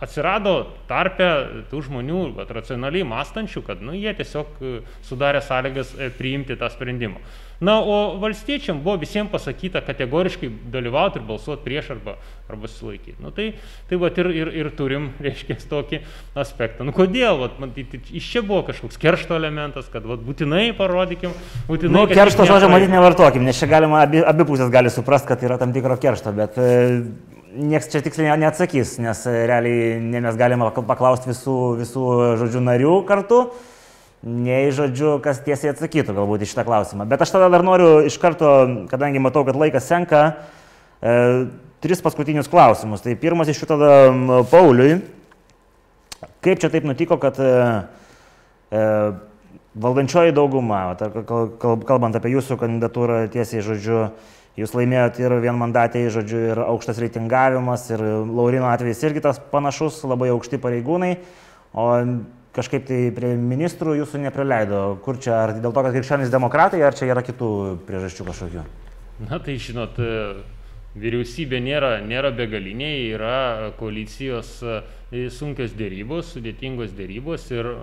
atsirado 0.01 0.55
tarpe 0.89 1.29
tų 1.71 1.85
žmonių, 1.89 2.25
bet 2.39 2.51
racionaliai 2.57 3.07
mąstančių, 3.09 3.63
kad 3.67 3.85
nu, 3.85 3.95
jie 3.97 4.15
tiesiog 4.17 4.59
e, 4.61 4.81
sudarė 5.07 5.45
sąlygas 5.45 5.95
e, 5.99 6.11
priimti 6.17 6.57
tą 6.61 6.71
sprendimą. 6.73 7.21
Na, 7.61 7.75
o 7.85 8.17
valstiečiam 8.17 8.79
buvo 8.81 8.97
visiems 9.03 9.29
pasakyta 9.29 9.83
kategoriškai 9.85 10.49
dalyvauti 10.73 11.21
ir 11.21 11.27
balsuoti 11.29 11.61
prieš 11.67 11.91
arba, 11.93 12.15
arba 12.49 12.71
sulaikyti. 12.73 13.19
Nu, 13.21 13.35
tai 13.37 13.51
tai 13.91 13.99
va 14.01 14.09
ir, 14.09 14.31
ir, 14.33 14.51
ir 14.63 14.71
turim, 14.79 15.11
reiškia, 15.27 15.59
tokį 15.69 16.01
aspektą. 16.41 16.87
Nu, 16.89 16.95
kodėl? 16.97 17.37
Vat, 17.43 17.59
man, 17.61 17.75
tai, 17.77 17.85
tai, 17.91 18.01
iš 18.17 18.31
čia 18.33 18.41
buvo 18.47 18.63
kažkoks 18.71 18.97
keršto 19.03 19.37
elementas, 19.37 19.91
kad 19.93 20.09
vat, 20.09 20.25
būtinai 20.25 20.71
parodykim, 20.79 21.37
būtinai... 21.69 21.93
Nu, 21.99 22.07
keršto 22.09 22.49
žodžio 22.49 22.73
matyti 22.73 22.97
nevartokim, 22.97 23.45
nes 23.45 23.61
čia 23.61 23.69
galima, 23.69 24.07
abi, 24.07 24.25
abi 24.25 24.49
pusės 24.49 24.73
gali 24.73 24.89
suprasti, 24.93 25.29
kad 25.29 25.45
yra 25.45 25.61
tam 25.61 25.77
tikro 25.77 26.01
keršto, 26.01 26.33
bet... 26.41 26.57
E 26.57 27.30
Niekas 27.51 27.89
čia 27.91 27.99
tiksliai 28.05 28.37
neatsakys, 28.39 28.95
nes 29.03 29.25
e, 29.27 29.33
realiai 29.51 29.99
ne 29.99 30.21
mes 30.23 30.37
galime 30.39 30.69
paklausti 30.87 31.33
visų, 31.33 31.57
visų 31.81 32.05
žodžių 32.39 32.63
narių 32.63 32.93
kartu, 33.09 33.41
nei 34.23 34.69
žodžiu, 34.75 35.17
kas 35.25 35.41
tiesiai 35.43 35.73
atsakytų 35.73 36.15
galbūt 36.15 36.45
į 36.45 36.51
šitą 36.53 36.63
klausimą. 36.69 37.09
Bet 37.11 37.25
aš 37.25 37.33
tada 37.35 37.49
dar 37.51 37.65
noriu 37.67 38.05
iš 38.07 38.21
karto, 38.23 38.53
kadangi 38.93 39.23
matau, 39.23 39.43
kad 39.49 39.59
laikas 39.59 39.89
senka, 39.91 40.23
e, 41.03 41.17
tris 41.83 42.05
paskutinius 42.05 42.51
klausimus. 42.53 43.03
Tai 43.03 43.17
pirmas 43.19 43.51
iš 43.51 43.65
jų 43.65 43.71
tada 43.73 43.91
Pauliui. 44.53 45.01
Kaip 46.45 46.61
čia 46.61 46.71
taip 46.73 46.87
nutiko, 46.87 47.19
kad 47.21 47.41
e, 47.41 47.53
e, 48.71 48.85
valdančioji 49.81 50.37
dauguma, 50.37 50.85
kalbant 51.89 52.17
apie 52.17 52.35
jūsų 52.37 52.61
kandidatūrą 52.61 53.25
tiesiai 53.33 53.65
žodžiu, 53.65 54.05
Jūs 54.59 54.75
laimėjote 54.75 55.23
ir 55.23 55.37
vienmandatėjai, 55.45 56.11
žodžiu, 56.17 56.41
ir 56.51 56.61
aukštas 56.65 56.99
reitingavimas, 57.01 57.87
ir 57.95 58.03
Laurino 58.03 58.67
atvejais 58.69 59.03
irgi 59.07 59.23
tas 59.25 59.39
panašus, 59.53 60.03
labai 60.11 60.33
aukšti 60.35 60.59
pareigūnai, 60.61 61.13
o 61.79 61.87
kažkaip 62.57 62.87
tai 62.89 63.01
prie 63.15 63.35
ministrų 63.39 63.95
jūsų 64.01 64.25
neprileido. 64.27 64.81
Kur 65.05 65.21
čia, 65.23 65.37
ar 65.45 65.55
dėl 65.57 65.71
to, 65.71 65.85
kad 65.87 65.95
krikščionys 65.95 66.33
demokratai, 66.35 66.83
ar 66.83 66.97
čia 66.99 67.13
yra 67.13 67.23
kitų 67.25 67.51
priežasčių 67.87 68.27
kažkokių? 68.27 68.65
Na 69.31 69.39
tai 69.45 69.55
žinot, 69.63 70.01
vyriausybė 70.99 71.61
nėra, 71.63 71.93
nėra 72.03 72.33
begalinė, 72.35 72.91
yra 73.15 73.71
koalicijos 73.79 74.57
e, 74.65 75.29
sunkios 75.31 75.77
dėrybos, 75.79 76.35
sudėtingos 76.35 76.95
dėrybos 76.99 77.47
ir 77.55 77.69
e, 77.71 77.77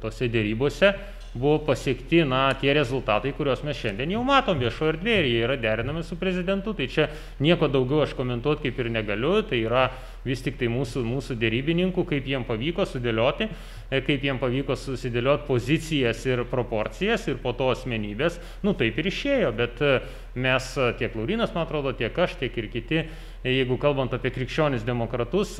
tose 0.00 0.30
dėrybose 0.32 0.94
buvo 1.34 1.58
pasiekti 1.66 2.22
na, 2.24 2.46
tie 2.54 2.72
rezultatai, 2.74 3.32
kuriuos 3.34 3.64
mes 3.66 3.78
šiandien 3.78 4.14
jau 4.14 4.22
matom 4.26 4.60
viešoje 4.62 4.94
erdvėje 4.94 5.20
ir 5.20 5.28
jie 5.28 5.40
yra 5.48 5.56
derinami 5.58 6.04
su 6.06 6.16
prezidentu. 6.18 6.74
Tai 6.78 6.86
čia 6.90 7.08
nieko 7.42 7.68
daugiau 7.68 8.04
aš 8.04 8.14
komentuoti 8.14 8.68
kaip 8.68 8.78
ir 8.78 8.90
negaliu. 8.94 9.40
Tai 9.42 9.58
yra 9.58 9.88
vis 10.24 10.44
tik 10.44 10.56
tai 10.60 10.70
mūsų, 10.72 11.02
mūsų 11.04 11.36
dėrybininkų, 11.42 12.06
kaip 12.08 12.30
jiem 12.30 12.46
pavyko 12.46 12.86
sudėlioti, 12.88 13.50
e, 13.90 14.00
kaip 14.06 14.24
jiem 14.24 14.38
pavyko 14.42 14.78
susidėlioti 14.78 15.48
pozicijas 15.50 16.22
ir 16.30 16.44
proporcijas 16.50 17.26
ir 17.28 17.42
po 17.42 17.52
to 17.58 17.72
asmenybės. 17.74 18.38
Nu 18.62 18.76
taip 18.78 18.98
ir 19.02 19.10
išėjo, 19.10 19.52
bet 19.58 19.82
e, 19.82 19.94
mes 20.38 20.72
tiek 21.00 21.14
Laurinas, 21.18 21.54
man 21.54 21.66
atrodo, 21.66 21.92
tiek 21.98 22.14
aš, 22.14 22.38
tiek 22.40 22.54
ir 22.62 22.70
kiti, 22.72 23.04
e, 23.04 23.56
jeigu 23.58 23.78
kalbant 23.82 24.14
apie 24.14 24.32
krikščionis 24.34 24.86
demokratus, 24.86 25.58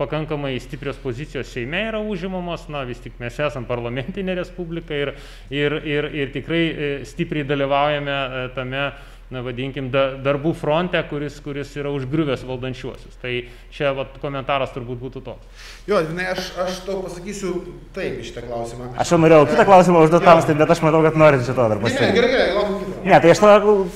pakankamai 0.00 0.56
stiprios 0.64 0.98
pozicijos 1.02 1.52
Seime 1.52 1.84
yra 1.90 2.00
užimamos, 2.00 2.66
na 2.72 2.82
vis 2.88 3.02
tik 3.04 3.20
mes 3.20 3.36
esame 3.36 3.68
parlamentinė 3.68 4.40
respublika 4.40 4.96
ir, 4.96 5.14
ir, 5.52 5.78
ir, 5.84 6.10
ir 6.24 6.34
tikrai 6.34 6.64
e, 6.66 6.92
stipriai 7.08 7.46
dalyvaujame 7.48 8.18
e, 8.18 8.44
tame 8.56 8.84
na, 9.30 9.42
vadinkim, 9.46 9.88
da, 9.94 10.06
darbų 10.22 10.52
fronte, 10.58 11.00
kuris, 11.10 11.36
kuris 11.44 11.70
yra 11.78 11.92
užgriuvęs 11.94 12.42
valdančiuosius. 12.46 13.18
Tai 13.22 13.32
čia 13.74 13.92
vat, 13.96 14.16
komentaras 14.22 14.72
turbūt 14.74 14.98
būtų 15.04 15.22
toks. 15.26 15.68
Jo, 15.88 16.00
žinai, 16.08 16.26
aš, 16.32 16.50
aš 16.64 16.80
tau 16.88 16.98
pasakysiu 17.04 17.54
taip 17.94 18.18
iš 18.18 18.32
šitą 18.32 18.44
klausimą. 18.48 18.90
Aš 19.00 19.14
jau 19.14 19.20
norėjau 19.22 19.46
kitą 19.52 19.68
klausimą 19.68 20.02
užduoti 20.06 20.26
tamstai, 20.26 20.58
bet 20.58 20.74
aš 20.74 20.82
matau, 20.86 21.04
kad 21.06 21.20
norit 21.22 21.46
šito 21.46 21.68
dar 21.70 21.78
pasakyti. 21.84 22.08
Ne, 22.08 22.18
gerai, 22.18 22.32
gerai, 22.34 22.50
laukiu 22.58 22.80
kitą. 22.82 22.98
Ne, 23.06 23.22
tai 23.22 23.32
aš 23.36 23.44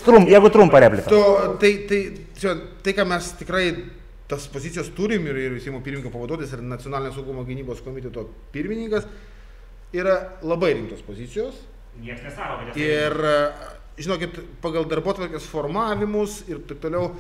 trum, 0.06 0.30
jeigu 0.30 0.54
trumpą 0.54 0.82
repliką. 0.86 1.20
Tai, 1.64 1.74
tai, 1.90 2.00
čia, 2.38 2.56
tai, 2.86 2.94
ką 2.94 3.10
mes 3.10 3.34
tikrai 3.42 3.66
tas 4.28 4.48
pozicijas 4.48 4.88
turim 4.96 5.26
ir, 5.28 5.36
ir 5.36 5.60
Seimo 5.60 5.82
pirmininko 5.84 6.12
pavaduotojas 6.14 6.56
ir 6.56 6.64
nacionalinio 6.64 7.12
saugumo 7.14 7.44
gynybos 7.44 7.82
komiteto 7.84 8.24
pirmininkas 8.52 9.06
yra 9.94 10.16
labai 10.42 10.72
rimtos 10.74 11.02
pozicijos. 11.06 11.60
Niekas 12.00 12.24
nesako, 12.26 12.56
kad 12.64 12.80
Ir, 12.80 13.14
žinokit, 14.00 14.40
pagal 14.64 14.88
darbotvarkės 14.90 15.46
formavimus 15.46 16.40
ir 16.50 16.64
taip 16.66 16.82
toliau, 16.82 17.12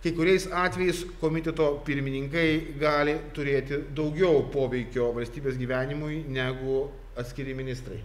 kai 0.00 0.12
kuriais 0.16 0.46
atvejais 0.54 1.02
komiteto 1.20 1.72
pirmininkai 1.86 2.76
gali 2.80 3.16
turėti 3.36 3.82
daugiau 3.96 4.44
poveikio 4.52 5.10
valstybės 5.16 5.58
gyvenimui 5.60 6.22
negu 6.30 6.86
atskiri 7.18 7.56
ministrai. 7.58 7.98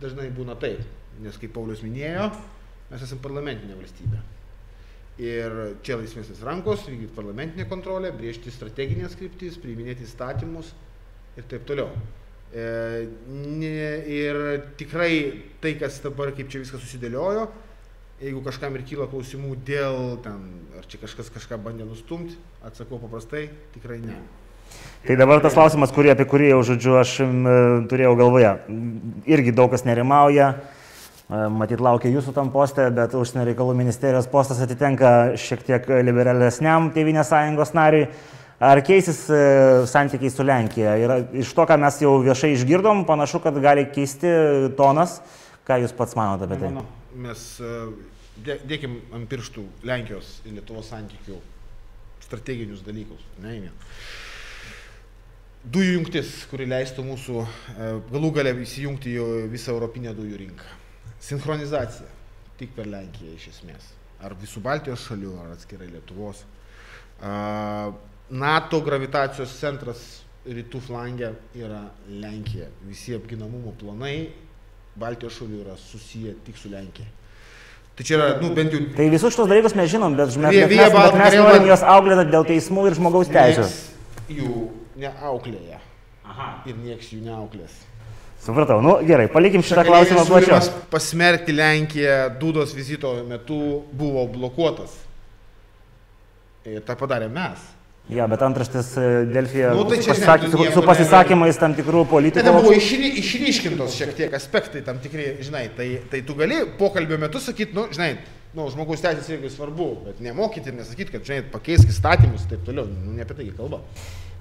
Dažnai 0.00 0.30
būna 0.32 0.56
taip, 0.58 0.80
nes 1.20 1.36
kaip 1.38 1.52
Paulius 1.54 1.84
minėjo, 1.84 2.30
mes 2.90 3.02
esame 3.04 3.22
parlamentinė 3.26 3.76
valstybė. 3.76 4.22
Ir 5.20 5.56
čia 5.84 5.98
laisvesnės 6.00 6.40
rankos, 6.46 6.86
vykdyti 6.88 7.12
parlamentinę 7.12 7.66
kontrolę, 7.68 8.08
brėžti 8.16 8.52
strateginės 8.54 9.18
kryptis, 9.20 9.58
priiminėti 9.60 10.06
įstatymus 10.06 10.70
ir 11.36 11.44
taip 11.50 11.66
toliau. 11.68 11.90
E, 12.50 13.06
ir 14.08 14.38
tikrai 14.80 15.12
tai, 15.60 15.74
kas 15.78 16.00
dabar 16.00 16.32
kaip 16.34 16.48
čia 16.50 16.62
viskas 16.62 16.80
susidėliojo, 16.86 17.50
jeigu 18.22 18.40
kažkam 18.48 18.74
ir 18.78 18.86
kyla 18.88 19.10
klausimų 19.12 19.58
dėl 19.68 20.16
ten, 20.24 20.40
ar 20.80 20.88
čia 20.88 21.02
kažkas 21.04 21.28
kažką 21.36 21.60
bandė 21.68 21.84
nustumti, 21.88 22.40
atsakau 22.64 22.98
paprastai, 23.02 23.50
tikrai 23.76 24.00
ne. 24.02 24.16
Tai 25.04 25.16
dabar 25.20 25.40
tas 25.44 25.52
klausimas, 25.56 25.92
kurį, 25.92 26.14
apie 26.14 26.26
kurį 26.30 26.52
jau, 26.54 26.60
žodžiu, 26.72 26.96
aš 27.00 27.16
turėjau 27.90 28.16
galvoje. 28.18 28.52
Irgi 29.28 29.52
daug 29.52 29.72
kas 29.72 29.84
nerimauja 29.84 30.54
Matyt, 31.30 31.78
laukia 31.78 32.10
jūsų 32.10 32.32
tam 32.34 32.48
postė, 32.50 32.88
bet 32.90 33.12
užsienio 33.14 33.44
reikalų 33.46 33.76
ministerijos 33.78 34.26
postas 34.30 34.58
atitenka 34.64 35.36
šiek 35.38 35.60
tiek 35.62 35.84
liberalesniam 36.02 36.88
Tevinės 36.90 37.30
sąjungos 37.30 37.70
nariui. 37.76 38.08
Ar 38.60 38.82
keisis 38.84 39.22
e, 39.32 39.36
santykiai 39.88 40.32
su 40.34 40.44
Lenkija? 40.44 40.96
Ir 41.00 41.12
iš 41.40 41.52
to, 41.56 41.64
ką 41.70 41.78
mes 41.80 42.00
jau 42.02 42.16
viešai 42.20 42.50
išgirdom, 42.56 43.06
panašu, 43.08 43.38
kad 43.44 43.56
gali 43.62 43.86
keisti 43.94 44.32
tonas. 44.76 45.20
Ką 45.64 45.78
Jūs 45.84 45.94
pats 45.96 46.18
manote 46.18 46.48
apie 46.48 46.58
tai? 46.60 46.72
Mes 47.28 47.46
e, 47.62 47.78
dėkim 48.68 48.98
ant 49.14 49.30
pirštų 49.30 49.64
Lenkijos 49.86 50.40
ir 50.44 50.58
Lietuvos 50.58 50.90
santykių 50.90 51.38
strateginius 52.26 52.82
dalykus. 52.84 53.22
Ne, 53.40 53.70
dujų 55.64 55.96
jungtis, 56.00 56.34
kuri 56.50 56.66
leistų 56.68 57.06
mūsų 57.06 57.40
e, 57.46 57.94
galų 58.10 58.34
galę 58.42 58.58
įsijungti 58.66 59.14
į 59.14 59.32
visą 59.54 59.76
europinę 59.78 60.12
dujų 60.18 60.44
rinką. 60.44 60.79
Sinchronizacija 61.20 62.08
tik 62.60 62.74
per 62.76 62.88
Lenkiją 62.90 63.34
iš 63.36 63.50
esmės. 63.54 63.92
Ar 64.20 64.34
visų 64.36 64.60
Baltijos 64.64 65.06
šalių, 65.08 65.34
ar 65.40 65.54
atskirai 65.54 65.88
Lietuvos. 65.88 66.42
NATO 68.30 68.80
gravitacijos 68.84 69.54
centras 69.60 70.02
rytų 70.48 70.80
flangė 70.84 71.32
yra 71.56 71.82
Lenkija. 72.08 72.68
Visi 72.88 73.14
apginamumo 73.16 73.72
planai 73.80 74.30
Baltijos 75.00 75.38
šalių 75.40 75.64
yra 75.64 75.76
susiję 75.80 76.36
tik 76.44 76.60
su 76.60 76.72
Lenkija. 76.72 77.08
Tai 77.96 78.06
čia 78.06 78.16
yra, 78.16 78.28
nu, 78.40 78.52
bent 78.56 78.72
jau. 78.72 78.80
Tai 78.96 79.06
visus 79.12 79.34
šitos 79.34 79.48
dalykus 79.50 79.74
mes 79.76 79.90
žinom, 79.92 80.14
bet, 80.16 80.32
mes, 80.40 80.56
bet 80.56 80.72
mes, 80.72 80.94
bet 80.94 81.16
mes 81.20 81.34
norim 81.36 81.66
juos 81.68 81.82
auklėti 81.84 82.30
dėl 82.32 82.46
teismų 82.48 82.86
ir 82.88 82.96
žmogaus 82.96 83.32
teisų. 83.32 83.66
Jų 84.32 84.52
neauklėja. 85.02 85.80
Aha. 86.24 86.50
Ir 86.70 86.78
nieks 86.80 87.10
jų 87.12 87.24
neauklės. 87.26 87.74
Supratau, 88.40 88.78
nu 88.80 88.94
gerai, 89.04 89.26
palikim 89.28 89.60
šitą 89.64 89.84
klausimą 89.84 90.24
plačiau. 90.28 90.60
Pasmerkti 90.92 91.52
Lenkiją 91.52 92.22
Dudos 92.40 92.72
vizito 92.72 93.12
metu 93.28 93.82
buvo 93.92 94.24
blokuotas. 94.32 94.94
Ir 96.68 96.80
tą 96.84 96.96
padarė 96.96 97.28
mes. 97.32 97.60
Ja, 98.10 98.24
bet 98.30 98.40
antraštės 98.42 98.88
e, 98.98 99.02
Delfija 99.30 99.74
nu, 99.76 99.84
tai 99.86 100.00
pasisak, 100.02 100.46
su, 100.50 100.64
su 100.74 100.82
pasisakymais 100.82 101.58
tam 101.60 101.76
tikrų 101.78 102.02
politikų. 102.10 102.42
Tai 102.42 102.54
buvo 102.56 102.72
išry, 102.74 103.12
išryškintos 103.20 103.94
šiek 103.94 104.16
tiek 104.18 104.34
aspektai 104.34 104.82
tam 104.86 104.98
tikri, 105.02 105.28
žinai, 105.44 105.68
tai, 105.76 105.86
tai 106.10 106.22
tu 106.26 106.34
gali 106.38 106.58
pokalbio 106.80 107.20
metu 107.22 107.42
sakyti, 107.42 107.76
nu, 107.76 107.86
žinai, 107.94 108.16
nu, 108.56 108.66
žmogaus 108.72 109.04
teisės 109.04 109.30
irgi 109.30 109.52
svarbu, 109.54 109.90
bet 110.08 110.24
nemokyti 110.26 110.72
ir 110.72 110.80
nesakyti, 110.80 111.14
kad, 111.14 111.28
žinai, 111.28 111.44
pakeisk 111.52 111.92
įstatymus 111.92 112.48
ir 112.48 112.56
taip 112.56 112.66
toliau, 112.66 112.88
nu, 112.90 113.14
ne 113.14 113.26
apie 113.26 113.36
tai 113.38 113.46
kalba. 113.54 113.84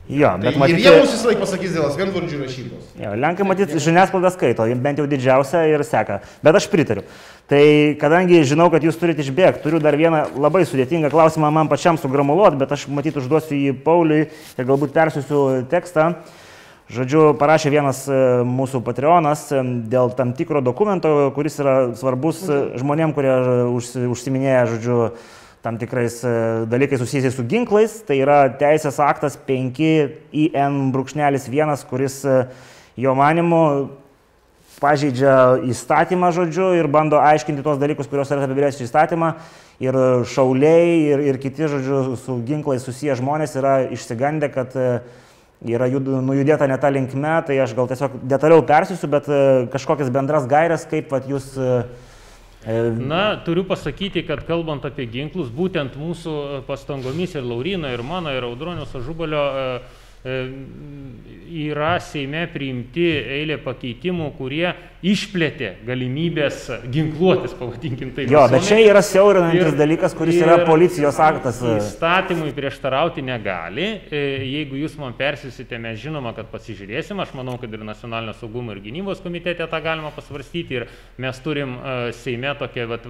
Jo, 0.10 0.32
Tai 0.34 0.41
bet 0.41 0.55
matyti... 0.57 0.74
matyti... 0.74 0.86
Jie 0.88 0.93
mums 0.97 1.12
visą 1.14 1.28
laiką 1.30 1.43
pasakys 1.43 1.74
dėl 1.76 1.84
asmenvardžių 1.86 2.38
rašybos. 2.41 2.86
Jo, 2.97 3.12
Lenkai 3.22 3.45
matyt 3.45 3.76
žiniasklaidą 3.78 4.32
skaito, 4.34 4.66
bent 4.82 4.97
jau 4.97 5.05
didžiausia 5.12 5.62
ir 5.70 5.84
seka. 5.86 6.20
Bet 6.41 6.57
aš 6.57 6.66
pritariu. 6.72 7.03
Tai 7.49 7.62
kadangi 8.01 8.41
žinau, 8.45 8.72
kad 8.74 8.82
jūs 8.86 8.97
turite 8.97 9.22
išbėgti, 9.22 9.62
turiu 9.62 9.78
dar 9.82 9.93
vieną 9.97 10.24
labai 10.41 10.64
sudėtingą 10.66 11.14
klausimą 11.14 11.51
man 11.53 11.70
pačiam 11.70 11.97
sugramuluot, 12.01 12.57
bet 12.57 12.74
aš 12.74 12.88
matyt 12.89 13.22
užduosiu 13.22 13.57
jį 13.57 13.78
Pauliui 13.86 14.26
ir 14.26 14.70
galbūt 14.70 14.97
persiusiu 14.97 15.45
tekstą. 15.70 16.12
Žodžiu, 16.89 17.36
parašė 17.38 17.70
vienas 17.70 17.99
e, 18.10 18.16
mūsų 18.49 18.80
Patreonas 18.82 19.43
e, 19.53 19.60
dėl 19.93 20.10
tam 20.18 20.32
tikro 20.34 20.57
dokumento, 20.66 21.30
kuris 21.36 21.60
yra 21.62 21.76
svarbus 21.93 22.39
e, 22.49 22.57
žmonėm, 22.82 23.14
kurie 23.14 23.36
užsi- 23.78 24.07
užsiminėja, 24.10 24.64
žodžiu, 24.72 24.97
tam 25.62 25.78
tikrais 25.78 26.24
e, 26.24 26.66
dalykais 26.66 26.99
susijusiais 26.99 27.36
su 27.36 27.43
ginklais. 27.43 28.03
Tai 28.07 28.16
yra 28.16 28.49
teisės 28.60 28.99
aktas 29.03 29.38
5IN-1, 29.47 31.86
kuris 31.89 32.24
e, 32.24 32.47
jo 32.99 33.16
manimu 33.16 33.89
pažeidžia 34.80 35.60
įstatymą 35.68 36.32
žodžiu 36.32 36.72
ir 36.80 36.88
bando 36.88 37.20
aiškinti 37.20 37.64
tos 37.66 37.80
dalykus, 37.82 38.07
kuriuos 38.07 38.32
yra 38.32 38.43
apibrėžti 38.47 38.84
įstatymą. 38.88 39.34
Ir 39.84 39.95
šauliai, 40.28 41.12
ir, 41.12 41.20
ir 41.32 41.36
kiti, 41.39 41.68
žodžiu, 41.72 42.16
su 42.20 42.32
ginklais 42.47 42.84
susiję 42.84 43.16
žmonės 43.20 43.55
yra 43.60 43.74
išsigandę, 43.91 44.47
kad 44.51 44.76
e, 44.80 45.01
yra 45.68 45.88
jud, 45.91 46.07
nujudėta 46.24 46.68
ne 46.72 46.78
tą 46.80 46.89
linkme, 46.95 47.43
tai 47.47 47.60
aš 47.60 47.76
gal 47.76 47.88
tiesiog 47.91 48.12
detaliau 48.32 48.64
persiusiu, 48.64 49.07
bet 49.12 49.28
kažkokias 49.76 50.12
bendras 50.12 50.47
gairias, 50.47 50.88
kaip 50.88 51.12
vat, 51.12 51.28
jūs... 51.28 51.51
e, 51.60 52.07
Na, 52.68 53.39
turiu 53.45 53.64
pasakyti, 53.64 54.26
kad 54.28 54.43
kalbant 54.43 54.84
apie 54.84 55.05
ginklus, 55.07 55.47
būtent 55.47 55.95
mūsų 55.95 56.66
pastangomis 56.68 57.38
ir 57.39 57.45
Laurino, 57.47 57.88
ir 57.88 58.03
mano, 58.03 58.34
ir 58.36 58.43
Audronio 58.43 58.84
Sažubalio 58.89 59.43
e, 59.47 59.78
yra 60.24 61.93
Seime 62.03 62.41
priimti 62.51 63.05
eilė 63.39 63.55
pakeitimų, 63.63 64.34
kurie 64.36 64.67
išplėtė 65.05 65.70
galimybės 65.88 66.65
ginkluotis, 66.91 67.53
pavadinkim 67.55 68.11
tai. 68.17 68.26
Jo, 68.28 68.41
bet 68.51 68.65
čia 68.67 68.82
yra 68.84 68.99
siaurinantis 69.05 69.78
dalykas, 69.80 70.15
kuris 70.17 70.41
yra 70.41 70.57
policijos 70.67 71.22
aktas. 71.24 71.61
Įstatymui 71.63 72.51
prieštarauti 72.57 73.24
negali. 73.24 73.88
E, 74.11 74.24
Jeigu 74.49 74.82
jūs 74.82 74.97
man 74.99 75.15
persisite, 75.15 75.80
mes 75.80 76.01
žinoma, 76.01 76.34
kad 76.36 76.51
pasižiūrėsim. 76.51 77.22
Aš 77.24 77.32
manau, 77.38 77.55
kad 77.61 77.72
ir 77.72 77.86
Nacionalinio 77.88 78.36
saugumo 78.36 78.76
ir 78.76 78.84
gynybos 78.84 79.24
komitete 79.24 79.67
tą 79.72 79.84
galima 79.86 80.11
pasvarstyti. 80.15 80.82
Ir 80.82 80.89
mes 81.24 81.43
turim 81.45 81.78
e, 81.80 81.99
Seime 82.20 82.51
tokią 82.59 82.89
vat, 82.91 83.07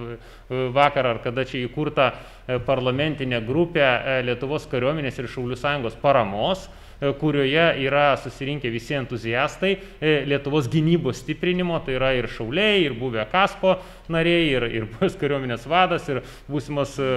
vakar 0.78 1.10
ar 1.10 1.24
kada 1.24 1.42
čia 1.48 1.64
įkurtą 1.64 2.12
e, 2.12 2.60
parlamentinę 2.66 3.42
grupę 3.42 3.88
Lietuvos 4.28 4.70
kariuomenės 4.70 5.18
ir 5.18 5.30
Šaulių 5.34 5.58
sąjungos 5.58 5.98
paramos 5.98 6.68
kurioje 7.20 7.66
yra 7.86 8.16
susirinkę 8.20 8.70
visi 8.70 8.94
entuziastai 8.94 9.72
e, 10.00 10.12
Lietuvos 10.28 10.68
gynybos 10.68 11.22
stiprinimo, 11.22 11.78
tai 11.84 11.96
yra 11.96 12.12
ir 12.18 12.28
šauliai, 12.28 12.84
ir 12.84 12.96
buvę 12.98 13.24
Kaspo 13.30 13.78
nariai, 14.12 14.46
ir, 14.52 14.68
ir 14.68 14.88
buvęs 14.90 15.16
kariuomenės 15.20 15.66
vadas, 15.70 16.08
ir 16.12 16.22
būsimas 16.50 16.96
e, 17.00 17.10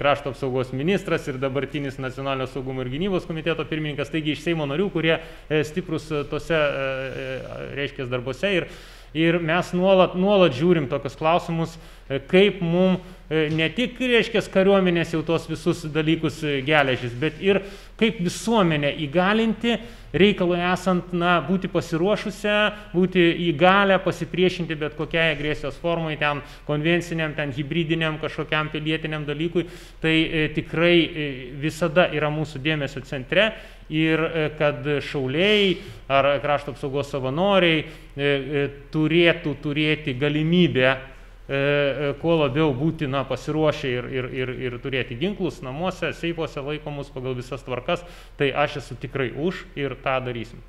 krašto 0.00 0.32
apsaugos 0.32 0.72
ministras, 0.76 1.28
ir 1.28 1.40
dabartinis 1.42 2.00
nacionalinio 2.00 2.48
saugumo 2.50 2.84
ir 2.84 2.92
gynybos 2.94 3.28
komiteto 3.28 3.66
pirmininkas, 3.68 4.12
taigi 4.12 4.36
iš 4.36 4.44
Seimo 4.46 4.68
narių, 4.70 4.90
kurie 4.94 5.16
e, 5.18 5.62
stiprus 5.68 6.08
e, 6.10 6.24
tose, 6.30 6.56
e, 6.56 7.24
e, 7.26 7.72
reiškia, 7.80 8.08
darbuose. 8.12 8.54
Ir, 8.60 8.70
Ir 9.16 9.38
mes 9.40 9.70
nuolat, 9.72 10.12
nuolat 10.18 10.52
žiūrim 10.52 10.90
tokius 10.90 11.14
klausimus, 11.16 11.76
e, 12.04 12.18
kaip 12.28 12.58
mums 12.60 13.00
ne 13.30 13.66
tik, 13.74 13.98
reiškia, 13.98 14.44
kariuomenės 14.54 15.16
jau 15.16 15.22
tos 15.26 15.48
visus 15.50 15.82
dalykus 15.90 16.38
e, 16.46 16.60
geležis, 16.66 17.14
bet 17.18 17.40
ir 17.42 17.58
kaip 17.98 18.20
visuomenę 18.22 18.92
įgalinti, 19.02 19.74
reikalui 20.16 20.60
esant, 20.62 21.10
na, 21.16 21.40
būti 21.44 21.68
pasiruošusią, 21.72 22.58
būti 22.92 23.24
įgalę 23.48 23.98
pasipriešinti 24.04 24.76
bet 24.78 24.94
kokiai 24.98 25.34
agresijos 25.34 25.78
formai, 25.82 26.14
ten 26.20 26.42
konvenciniam, 26.68 27.34
ten 27.36 27.50
hybridiniam 27.56 28.20
kažkokiam 28.22 28.70
pilietiniam 28.72 29.26
dalykui. 29.26 29.66
Tai 30.02 30.14
e, 30.14 30.46
tikrai 30.54 30.94
e, 31.02 31.26
visada 31.60 32.06
yra 32.14 32.30
mūsų 32.32 32.62
dėmesio 32.62 33.02
centre 33.08 33.50
ir 33.90 34.22
e, 34.22 34.46
kad 34.58 34.86
šauliai 35.02 35.76
ar 36.12 36.36
krašto 36.44 36.76
apsaugos 36.76 37.10
savanoriai 37.10 37.82
e, 37.82 37.86
e, 38.22 38.64
turėtų 38.94 39.58
turėti 39.66 40.14
galimybę 40.18 40.88
e, 40.88 40.96
e, 40.96 41.15
kuo 41.46 42.34
labiau 42.40 42.72
būti 42.74 43.06
na, 43.06 43.20
pasiruošę 43.26 43.90
ir, 43.90 44.08
ir, 44.10 44.26
ir, 44.34 44.52
ir 44.66 44.76
turėti 44.82 45.14
ginklus 45.20 45.60
namuose, 45.62 46.10
seifuose 46.18 46.62
laikomus 46.64 47.12
pagal 47.14 47.36
visas 47.38 47.62
tvarkas, 47.62 48.02
tai 48.38 48.50
aš 48.50 48.80
esu 48.82 48.96
tikrai 48.98 49.28
už 49.30 49.62
ir 49.78 49.94
tą 50.02 50.16
darysim. 50.26 50.62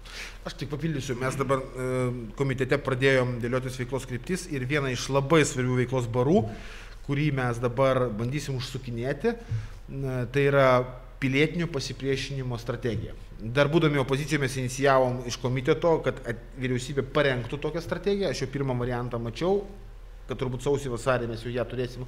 Aš 0.45 0.59
tik 0.59 0.69
papildysiu, 0.69 1.17
mes 1.17 1.37
dabar 1.39 1.63
e, 1.63 1.87
komitete 2.37 2.77
pradėjom 2.77 3.39
dėliotis 3.41 3.79
veiklos 3.81 4.05
kryptis 4.05 4.45
ir 4.53 4.67
viena 4.69 4.93
iš 4.93 5.09
labai 5.09 5.41
svarbių 5.49 5.81
veiklos 5.81 6.05
barų, 6.13 6.43
kurį 7.07 7.31
mes 7.39 7.57
dabar 7.63 8.05
bandysim 8.13 8.59
užsukinėti, 8.61 9.33
e, 9.33 10.15
tai 10.29 10.45
yra 10.51 10.69
pilietinio 11.17 11.65
pasipriešinimo 11.73 12.57
strategija. 12.61 13.17
Dar 13.37 13.69
būdami 13.69 13.97
opozicijoje 14.01 14.41
mes 14.41 14.55
inicijavom 14.61 15.19
iš 15.29 15.39
komiteto, 15.41 15.95
kad 16.05 16.21
vyriausybė 16.57 17.05
parengtų 17.13 17.59
tokią 17.61 17.81
strategiją. 17.81 18.31
Aš 18.31 18.43
jau 18.43 18.49
pirmą 18.53 18.77
variantą 18.77 19.19
mačiau, 19.21 19.63
kad 20.27 20.39
turbūt 20.39 20.65
sausį 20.65 20.91
vasarį 20.93 21.29
mes 21.31 21.43
jau 21.43 21.51
ją 21.53 21.65
turėsim 21.67 22.07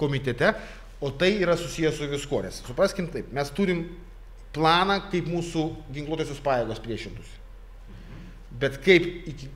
komitete. 0.00 0.54
O 1.00 1.12
tai 1.14 1.36
yra 1.38 1.54
susijęs 1.58 1.98
su 1.98 2.08
viskuo. 2.10 2.42
Nes 2.42 2.62
supraskim 2.66 3.06
taip, 3.12 3.28
mes 3.34 3.50
turim 3.54 3.84
planą, 4.54 4.98
kaip 5.12 5.28
mūsų 5.30 5.64
ginkluotosios 5.94 6.40
pajėgos 6.42 6.80
priešintųsi. 6.82 7.36
Bet 8.58 8.80
kaip 8.82 9.04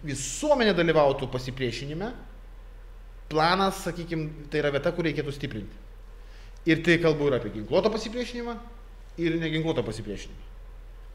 visuomenė 0.07 0.77
dalyvautų 0.79 1.27
pasipriešinime, 1.33 2.13
planas, 3.33 3.81
sakykime, 3.87 4.47
tai 4.53 4.61
yra 4.61 4.71
vieta, 4.75 4.93
kur 4.95 5.09
reikėtų 5.09 5.35
stiprinti. 5.35 5.81
Ir 6.69 6.83
tai 6.87 6.99
kalbu 7.03 7.31
ir 7.31 7.39
apie 7.41 7.51
ginkluotą 7.57 7.91
pasipriešinimą, 7.91 8.55
ir 9.19 9.39
neginkluotą 9.41 9.83
pasipriešinimą, 9.87 10.51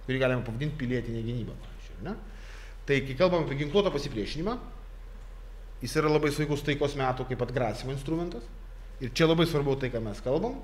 kurį 0.07 0.17
galima 0.23 0.43
pavadinti 0.43 0.75
pilietinė 0.81 1.21
gynyba. 1.23 1.55
pavyzdžiui, 1.61 2.01
ne? 2.09 2.15
Tai 2.87 2.97
kai 3.05 3.15
kalbam 3.19 3.45
apie 3.45 3.59
ginkluotą 3.61 3.93
pasipriešinimą, 3.93 4.57
jis 5.81 5.95
yra 5.99 6.11
labai 6.11 6.31
svaigus 6.33 6.63
taikos 6.65 6.95
metų 6.99 7.27
kaip 7.29 7.43
atgrasimo 7.45 7.93
instrumentas. 7.95 8.45
Ir 9.03 9.11
čia 9.13 9.27
labai 9.27 9.45
svarbu 9.49 9.75
tai, 9.77 9.91
ką 9.93 10.01
mes 10.01 10.21
kalbam, 10.25 10.57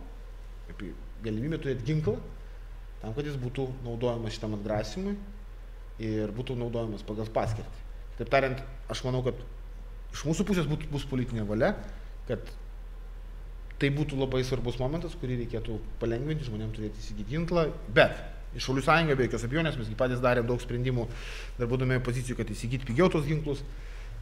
apie 0.72 0.94
galimybę 1.26 1.60
turėti 1.62 1.86
ginklą, 1.86 2.16
tam, 3.04 3.14
kad 3.14 3.28
jis 3.28 3.38
būtų 3.38 3.68
naudojamas 3.86 4.34
šitam 4.34 4.58
atgrasimui. 4.58 5.16
Ir 6.02 6.32
būtų 6.34 6.56
naudojamas 6.58 7.04
pagal 7.06 7.30
paskirtį. 7.30 7.84
Taip 8.18 8.30
tariant, 8.34 8.62
aš 8.90 9.04
manau, 9.06 9.22
kad 9.26 9.38
iš 10.14 10.24
mūsų 10.26 10.46
pusės 10.50 10.70
būt, 10.70 10.88
bus 10.90 11.06
politinė 11.10 11.46
valia, 11.46 11.76
kad 12.28 12.50
tai 13.82 13.90
būtų 13.94 14.18
labai 14.18 14.42
svarbus 14.48 14.80
momentas, 14.82 15.14
kurį 15.20 15.44
reikėtų 15.44 15.78
palengvinti 16.02 16.48
žmonėms 16.48 16.78
turėti 16.78 17.02
įsigyti 17.02 17.36
ginklą, 17.36 17.68
bet 17.94 18.18
iš 18.58 18.68
Šaulių 18.68 18.84
sąjunga 18.86 19.18
be 19.18 19.28
jokios 19.28 19.46
abejonės 19.48 19.80
mes 19.80 19.90
gi 19.90 19.98
patys 19.98 20.22
darėm 20.24 20.46
daug 20.50 20.62
sprendimų, 20.62 21.08
dar 21.58 21.70
būdami 21.70 21.98
pozicijų, 22.06 22.38
kad 22.40 22.54
įsigyti 22.54 22.88
pigiau 22.90 23.10
tos 23.14 23.26
ginklus, 23.28 23.64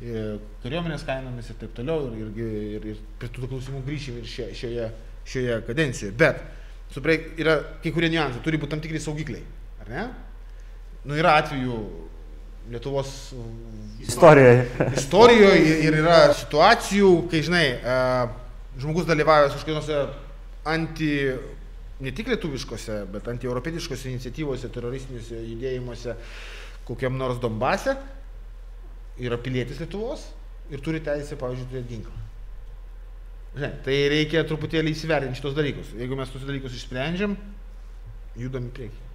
kariuomenės 0.02 1.04
kainomis 1.06 1.52
ir 1.52 1.58
taip 1.62 1.74
toliau, 1.78 2.08
ir, 2.18 2.30
ir, 2.34 2.54
ir, 2.78 2.86
ir 2.94 3.02
prie 3.22 3.30
tų 3.30 3.48
klausimų 3.52 3.84
grįšim 3.86 4.18
ir 4.22 4.26
šia, 4.30 4.48
šioje, 4.58 4.88
šioje 5.30 5.58
kadencijoje. 5.68 6.14
Bet 6.18 6.42
suprai, 6.94 7.20
yra 7.38 7.60
kai 7.84 7.92
kurie 7.94 8.10
niuansai, 8.10 8.42
turi 8.46 8.58
būti 8.62 8.74
tam 8.74 8.82
tikri 8.82 9.02
saugikliai, 9.04 9.44
ar 9.84 9.92
ne? 9.94 10.08
Nu, 11.06 11.18
yra 11.18 11.36
atvejų 11.42 11.78
Lietuvos 12.72 13.34
Istorijoje. 14.06 14.66
istorijoje 14.96 15.62
ir- 15.86 15.96
yra 15.98 16.20
situacijų, 16.38 17.10
kai, 17.32 17.42
žinai, 17.46 17.66
e, 17.82 17.96
žmogus 18.82 19.08
dalyvavęs 19.10 19.56
kažkokiuose 19.58 19.98
anti, 20.70 21.10
ne 22.02 22.12
tik 22.16 22.30
lietuviškose, 22.32 23.00
bet 23.12 23.28
antieuropietiškose 23.34 24.10
iniciatyvose, 24.14 24.70
teroristiniuose 24.74 25.42
judėjimuose, 25.42 26.16
kokiam 26.86 27.18
nors 27.18 27.42
Dombase, 27.42 27.98
yra 29.20 29.40
pilietis 29.42 29.82
Lietuvos 29.82 30.30
ir 30.72 30.84
turi 30.84 31.02
teisę, 31.04 31.36
pavyzdžiui, 31.40 31.70
turėti 31.72 31.96
ginklą. 31.98 32.18
Žinai, 33.52 33.72
tai 33.84 33.96
reikia 34.14 34.46
truputėlį 34.48 34.94
įsivertinti 34.96 35.42
šitos 35.42 35.56
dalykus. 35.58 35.92
Jeigu 36.00 36.16
mes 36.16 36.30
tos 36.32 36.46
dalykus 36.48 36.78
išsprendžiam, 36.78 37.36
judam 38.40 38.70
į 38.70 38.76
priekį. 38.78 39.08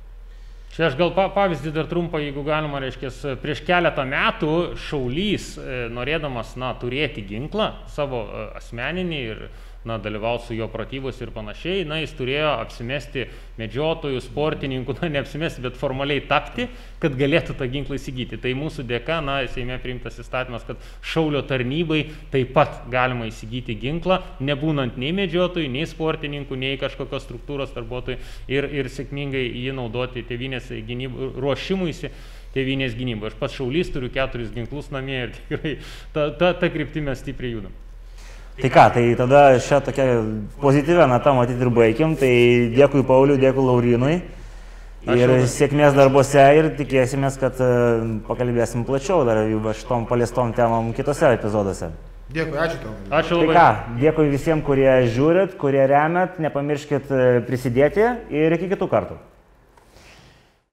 Čia 0.76 0.90
aš 0.90 0.96
gal 0.98 1.14
pa, 1.16 1.30
pavyzdį 1.32 1.70
dar 1.72 1.86
trumpą, 1.88 2.20
jeigu 2.20 2.42
galima, 2.44 2.82
reiškia, 2.84 3.08
prieš 3.40 3.62
keletą 3.64 4.04
metų 4.10 4.50
šaulys, 4.84 5.54
e, 5.56 5.78
norėdamas, 5.88 6.52
na, 6.60 6.74
turėti 6.76 7.24
ginklą 7.24 7.70
savo 7.94 8.26
e, 8.26 8.42
asmeninį 8.60 9.20
ir 9.30 9.40
na, 9.86 9.98
dalyvauti 10.02 10.48
su 10.48 10.56
jo 10.58 10.68
pratybos 10.72 11.20
ir 11.22 11.30
panašiai, 11.34 11.84
na, 11.88 12.00
jis 12.02 12.14
turėjo 12.18 12.52
apsimesti 12.58 13.26
medžiotojų, 13.60 14.20
sportininkų, 14.24 14.96
na, 15.00 15.10
neapsimesti, 15.18 15.64
bet 15.64 15.78
formaliai 15.80 16.24
tapti, 16.28 16.68
kad 17.02 17.16
galėtų 17.18 17.56
tą 17.58 17.68
ginklą 17.72 17.98
įsigyti. 18.00 18.40
Tai 18.42 18.54
mūsų 18.58 18.86
dėka, 18.88 19.20
na, 19.24 19.38
Seime 19.56 19.78
priimtas 19.80 20.18
įstatymas, 20.20 20.64
kad 20.66 20.80
šaulio 21.06 21.40
tarnybai 21.46 22.02
taip 22.32 22.50
pat 22.56 22.82
galima 22.92 23.28
įsigyti 23.30 23.76
ginklą, 23.80 24.18
nebūnant 24.44 24.98
nei 25.00 25.12
medžiotojų, 25.16 25.70
nei 25.72 25.86
sportininkų, 25.88 26.58
nei 26.60 26.80
kažkokios 26.80 27.24
struktūros 27.24 27.72
darbuotojų 27.76 28.18
ir, 28.52 28.68
ir 28.80 28.90
sėkmingai 28.92 29.44
jį 29.46 29.76
naudoti 29.78 30.26
tėvinės 30.26 30.72
gynybų 30.88 31.30
ruošimuisi 31.38 32.12
tėvinės 32.56 32.96
gynybai. 32.96 33.30
Aš 33.30 33.40
pats 33.40 33.56
šaulys 33.58 33.92
turiu 33.92 34.10
keturis 34.12 34.52
ginklus 34.54 34.92
namie 34.94 35.18
ir 35.26 35.34
tikrai 35.36 35.74
ta, 36.14 36.30
ta, 36.40 36.54
ta 36.56 36.72
kryptime 36.72 37.16
stipriai 37.18 37.58
judam. 37.58 37.85
Tai 38.56 38.70
ką, 38.72 38.86
tai 38.94 39.04
tada 39.18 39.42
šią 39.60 39.82
tokią 39.84 40.04
pozityvę 40.62 41.06
natą 41.10 41.34
matyti 41.36 41.60
ir 41.60 41.70
baigim. 41.76 42.16
Tai 42.16 42.32
dėkui 42.72 43.04
Pauliui, 43.04 43.36
dėkui 43.42 43.64
Laurinui. 43.66 44.16
Ir 45.06 45.32
sėkmės 45.46 45.94
darbuose 45.94 46.42
ir 46.56 46.72
tikėsimės, 46.74 47.36
kad 47.38 47.60
e, 47.62 47.68
pakalbėsim 48.26 48.82
plačiau 48.88 49.20
dar 49.28 49.44
šitom 49.76 50.08
paliestom 50.08 50.50
temam 50.56 50.88
kitose 50.96 51.28
epizoduose. 51.36 51.92
Dėkui, 52.32 52.56
ačiū 52.58 52.80
tau. 52.82 52.94
Ačiū 53.20 53.36
Tai 53.36 53.44
labai. 53.44 53.54
ką, 53.54 53.98
dėkui 54.00 54.26
visiems, 54.32 54.64
kurie 54.66 54.90
žiūrit, 55.14 55.54
kurie 55.60 55.84
remet, 55.86 56.40
nepamirškit 56.42 57.12
e, 57.12 57.26
prisidėti 57.46 58.02
ir 58.34 58.56
iki 58.56 58.72
kitų 58.72 58.88
kartų. 58.90 59.20